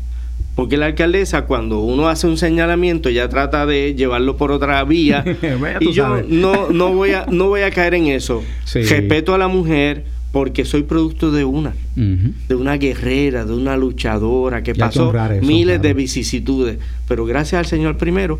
Porque 0.54 0.78
la 0.78 0.86
alcaldesa, 0.86 1.44
cuando 1.44 1.80
uno 1.80 2.09
hace 2.09 2.26
un 2.26 2.38
señalamiento, 2.38 3.11
ya 3.11 3.28
trata 3.28 3.66
de 3.66 3.94
llevarlo 3.94 4.36
por 4.36 4.52
otra 4.52 4.82
vía. 4.84 5.24
y 5.80 5.92
yo 5.92 6.22
no, 6.28 6.70
no, 6.70 6.94
voy 6.94 7.12
a, 7.12 7.26
no 7.30 7.48
voy 7.48 7.61
a 7.61 7.70
caer 7.70 7.94
en 7.94 8.07
eso. 8.07 8.42
Respeto 8.72 9.34
a 9.34 9.38
la 9.38 9.48
mujer, 9.48 10.04
porque 10.32 10.64
soy 10.64 10.82
producto 10.82 11.30
de 11.30 11.44
una, 11.44 11.74
de 11.94 12.54
una 12.54 12.76
guerrera, 12.76 13.44
de 13.46 13.54
una 13.54 13.76
luchadora 13.76 14.62
que 14.62 14.74
pasó 14.74 15.12
miles 15.40 15.80
de 15.80 15.94
vicisitudes, 15.94 16.78
pero 17.09 17.24
gracias 17.24 17.59
al 17.59 17.66
Señor 17.66 17.96
primero 17.96 18.38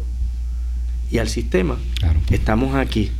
y 1.10 1.18
al 1.18 1.28
sistema 1.28 1.76
estamos 2.30 2.74
aquí. 2.74 3.10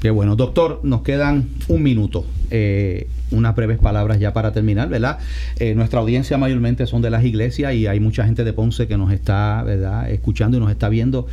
Qué 0.00 0.10
bueno, 0.10 0.36
doctor, 0.36 0.80
nos 0.82 1.02
quedan 1.02 1.48
un 1.68 1.82
minuto. 1.82 2.24
Eh, 2.50 3.08
unas 3.30 3.56
breves 3.56 3.78
palabras 3.78 4.20
ya 4.20 4.32
para 4.32 4.52
terminar, 4.52 4.88
¿verdad? 4.88 5.18
Eh, 5.58 5.74
nuestra 5.74 6.00
audiencia 6.00 6.38
mayormente 6.38 6.86
son 6.86 7.02
de 7.02 7.10
las 7.10 7.24
iglesias 7.24 7.74
y 7.74 7.86
hay 7.86 8.00
mucha 8.00 8.24
gente 8.24 8.44
de 8.44 8.52
Ponce 8.52 8.86
que 8.86 8.96
nos 8.96 9.12
está, 9.12 9.62
¿verdad?, 9.64 10.10
escuchando 10.10 10.56
y 10.56 10.60
nos 10.60 10.70
está 10.70 10.88
viendo. 10.88 11.26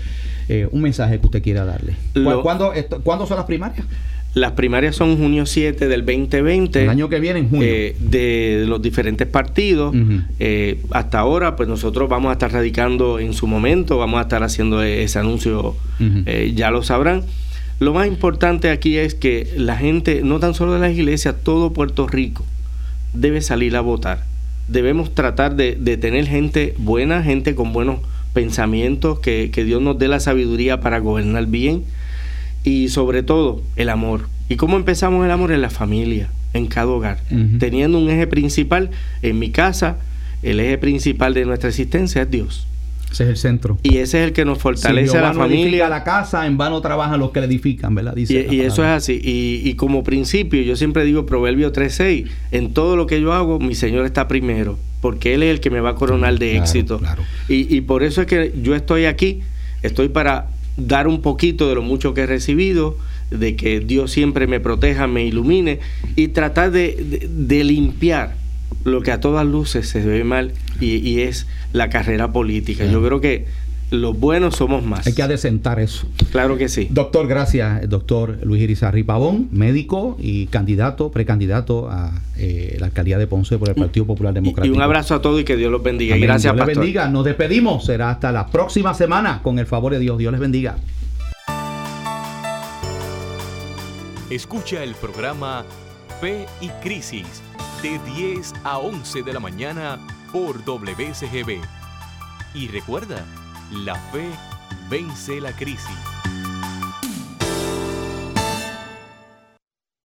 Eh, 0.49 0.67
un 0.71 0.81
mensaje 0.81 1.19
que 1.19 1.25
usted 1.25 1.43
quiera 1.43 1.65
darle. 1.65 1.95
¿Cuándo, 2.41 2.73
¿Cuándo 3.03 3.25
son 3.25 3.37
las 3.37 3.45
primarias? 3.45 3.85
Las 4.33 4.53
primarias 4.53 4.95
son 4.95 5.15
junio 5.17 5.45
7 5.45 5.87
del 5.87 6.03
2020. 6.03 6.83
El 6.83 6.89
año 6.89 7.07
que 7.07 7.19
viene, 7.19 7.39
en 7.39 7.49
junio. 7.49 7.67
Eh, 7.69 7.95
de 7.99 8.65
los 8.67 8.81
diferentes 8.81 9.27
partidos. 9.27 9.95
Hasta 10.89 11.19
ahora, 11.19 11.55
pues 11.55 11.69
nosotros 11.69 12.09
vamos 12.09 12.29
a 12.29 12.33
estar 12.33 12.51
radicando 12.51 13.19
en 13.19 13.33
su 13.33 13.45
momento, 13.45 13.99
vamos 13.99 14.17
a 14.17 14.23
estar 14.23 14.41
haciendo 14.41 14.81
ese 14.81 15.19
anuncio, 15.19 15.75
ya 16.55 16.71
lo 16.71 16.81
sabrán. 16.81 17.23
Lo 17.83 17.93
más 17.93 18.07
importante 18.07 18.69
aquí 18.69 18.95
es 18.95 19.13
que 19.13 19.51
la 19.57 19.75
gente, 19.75 20.21
no 20.23 20.39
tan 20.39 20.53
solo 20.53 20.73
de 20.73 20.79
las 20.79 20.93
iglesias, 20.93 21.35
todo 21.43 21.73
Puerto 21.73 22.07
Rico 22.07 22.45
debe 23.11 23.41
salir 23.41 23.75
a 23.75 23.81
votar. 23.81 24.23
Debemos 24.69 25.13
tratar 25.13 25.57
de, 25.57 25.75
tener 25.97 26.25
gente 26.25 26.75
buena, 26.77 27.21
gente 27.23 27.55
con 27.55 27.73
buenos 27.73 27.99
pensamientos, 28.31 29.19
que, 29.19 29.51
que 29.51 29.65
Dios 29.65 29.81
nos 29.81 29.99
dé 29.99 30.07
la 30.07 30.21
sabiduría 30.21 30.79
para 30.79 30.99
gobernar 30.99 31.47
bien 31.47 31.83
y 32.63 32.87
sobre 32.87 33.21
todo 33.21 33.61
el 33.75 33.89
amor. 33.89 34.29
¿Y 34.47 34.55
cómo 34.55 34.77
empezamos 34.77 35.25
el 35.25 35.31
amor? 35.31 35.51
En 35.51 35.61
la 35.61 35.69
familia, 35.69 36.29
en 36.53 36.67
cada 36.67 36.87
hogar, 36.87 37.19
teniendo 37.59 37.97
un 37.97 38.09
eje 38.09 38.27
principal 38.27 38.91
en 39.23 39.39
mi 39.39 39.49
casa, 39.49 39.97
el 40.41 40.61
eje 40.61 40.77
principal 40.77 41.33
de 41.33 41.43
nuestra 41.43 41.67
existencia 41.67 42.21
es 42.21 42.31
Dios. 42.31 42.65
Ese 43.13 43.23
es 43.23 43.29
el 43.29 43.37
centro. 43.37 43.77
Y 43.83 43.97
ese 43.97 44.21
es 44.21 44.27
el 44.27 44.33
que 44.33 44.43
nos 44.43 44.57
fortalece 44.57 45.17
a 45.17 45.21
la 45.21 45.33
familia. 45.33 45.87
la 45.87 46.03
casa, 46.03 46.47
en 46.47 46.57
vano 46.57 46.81
trabajan 46.81 47.19
los 47.19 47.31
que 47.31 47.39
le 47.39 47.45
edifican, 47.45 47.93
¿verdad? 47.95 48.15
Dice 48.15 48.47
y, 48.49 48.61
eso 48.61 48.83
es 48.83 48.89
así. 48.89 49.21
Y, 49.23 49.61
y, 49.63 49.75
como 49.75 50.03
principio, 50.03 50.61
yo 50.63 50.75
siempre 50.75 51.05
digo 51.05 51.25
Proverbio 51.25 51.71
3.6, 51.71 52.27
en 52.51 52.73
todo 52.73 52.95
lo 52.95 53.05
que 53.05 53.21
yo 53.21 53.31
hago, 53.33 53.59
mi 53.59 53.75
Señor 53.75 54.05
está 54.05 54.27
primero, 54.27 54.77
porque 54.99 55.35
Él 55.35 55.43
es 55.43 55.51
el 55.51 55.59
que 55.59 55.69
me 55.69 55.79
va 55.79 55.91
a 55.91 55.95
coronar 55.95 56.37
de 56.39 56.57
éxito. 56.57 56.99
Y, 57.47 57.73
y 57.73 57.81
por 57.81 58.03
eso 58.03 58.21
es 58.21 58.27
que 58.27 58.51
yo 58.61 58.75
estoy 58.75 59.05
aquí, 59.05 59.41
estoy 59.83 60.09
para 60.09 60.47
dar 60.75 61.07
un 61.07 61.21
poquito 61.21 61.69
de 61.69 61.75
lo 61.75 61.81
mucho 61.83 62.13
que 62.13 62.21
he 62.21 62.25
recibido, 62.25 62.97
de 63.29 63.55
que 63.55 63.79
Dios 63.79 64.11
siempre 64.11 64.47
me 64.47 64.59
proteja, 64.59 65.07
me 65.07 65.25
ilumine 65.25 65.79
y 66.15 66.29
tratar 66.29 66.71
de, 66.71 67.29
limpiar 67.63 68.35
lo 68.83 69.01
que 69.01 69.11
a 69.11 69.19
todas 69.19 69.45
luces 69.45 69.87
se 69.87 70.01
ve 70.01 70.23
mal 70.23 70.53
y, 70.79 71.21
es 71.21 71.47
la 71.71 71.89
carrera 71.89 72.31
política. 72.31 72.85
Yo 72.85 73.03
creo 73.03 73.21
que 73.21 73.45
los 73.91 74.19
buenos 74.19 74.55
somos 74.55 74.83
más. 74.83 75.05
Hay 75.05 75.13
que 75.13 75.21
adecentar 75.21 75.79
eso. 75.79 76.07
Claro 76.31 76.57
que 76.57 76.67
sí. 76.67 76.87
Doctor, 76.89 77.27
gracias, 77.27 77.87
doctor 77.87 78.39
Luis 78.43 78.63
Irizarri 78.63 79.03
Pavón, 79.03 79.49
médico 79.51 80.17
y 80.19 80.47
candidato, 80.47 81.11
precandidato 81.11 81.89
a 81.89 82.11
eh, 82.37 82.77
la 82.79 82.87
alcaldía 82.87 83.17
de 83.17 83.27
Ponce 83.27 83.57
por 83.57 83.69
el 83.69 83.75
Partido 83.75 84.05
Popular 84.05 84.33
Democrático. 84.33 84.73
Y, 84.73 84.75
un 84.75 84.81
abrazo 84.81 85.15
a 85.15 85.21
todos 85.21 85.41
y 85.41 85.43
que 85.43 85.55
Dios 85.55 85.71
los 85.71 85.83
bendiga. 85.83 86.17
gracias, 86.17 86.53
Dios 86.53 86.67
les 86.67 86.77
bendiga. 86.77 87.07
Nos 87.07 87.25
despedimos. 87.25 87.85
Será 87.85 88.09
hasta 88.09 88.31
la 88.31 88.47
próxima 88.47 88.93
semana 88.93 89.41
con 89.43 89.59
el 89.59 89.67
favor 89.67 89.93
de 89.93 89.99
Dios. 89.99 90.17
Dios 90.17 90.31
les 90.31 90.41
bendiga. 90.41 90.75
Escucha 94.29 94.83
el 94.83 94.95
programa 94.95 95.63
Fe 96.19 96.47
y 96.61 96.69
Crisis 96.81 97.43
de 97.83 97.99
10 97.99 98.53
a 98.63 98.77
11 98.77 99.23
de 99.23 99.33
la 99.33 99.41
mañana 99.41 99.99
por 100.31 100.63
WCGB. 100.63 101.61
Y 102.53 102.67
recuerda, 102.69 103.25
la 103.71 103.95
fe 103.95 104.29
vence 104.89 105.41
la 105.41 105.51
crisis. 105.51 106.12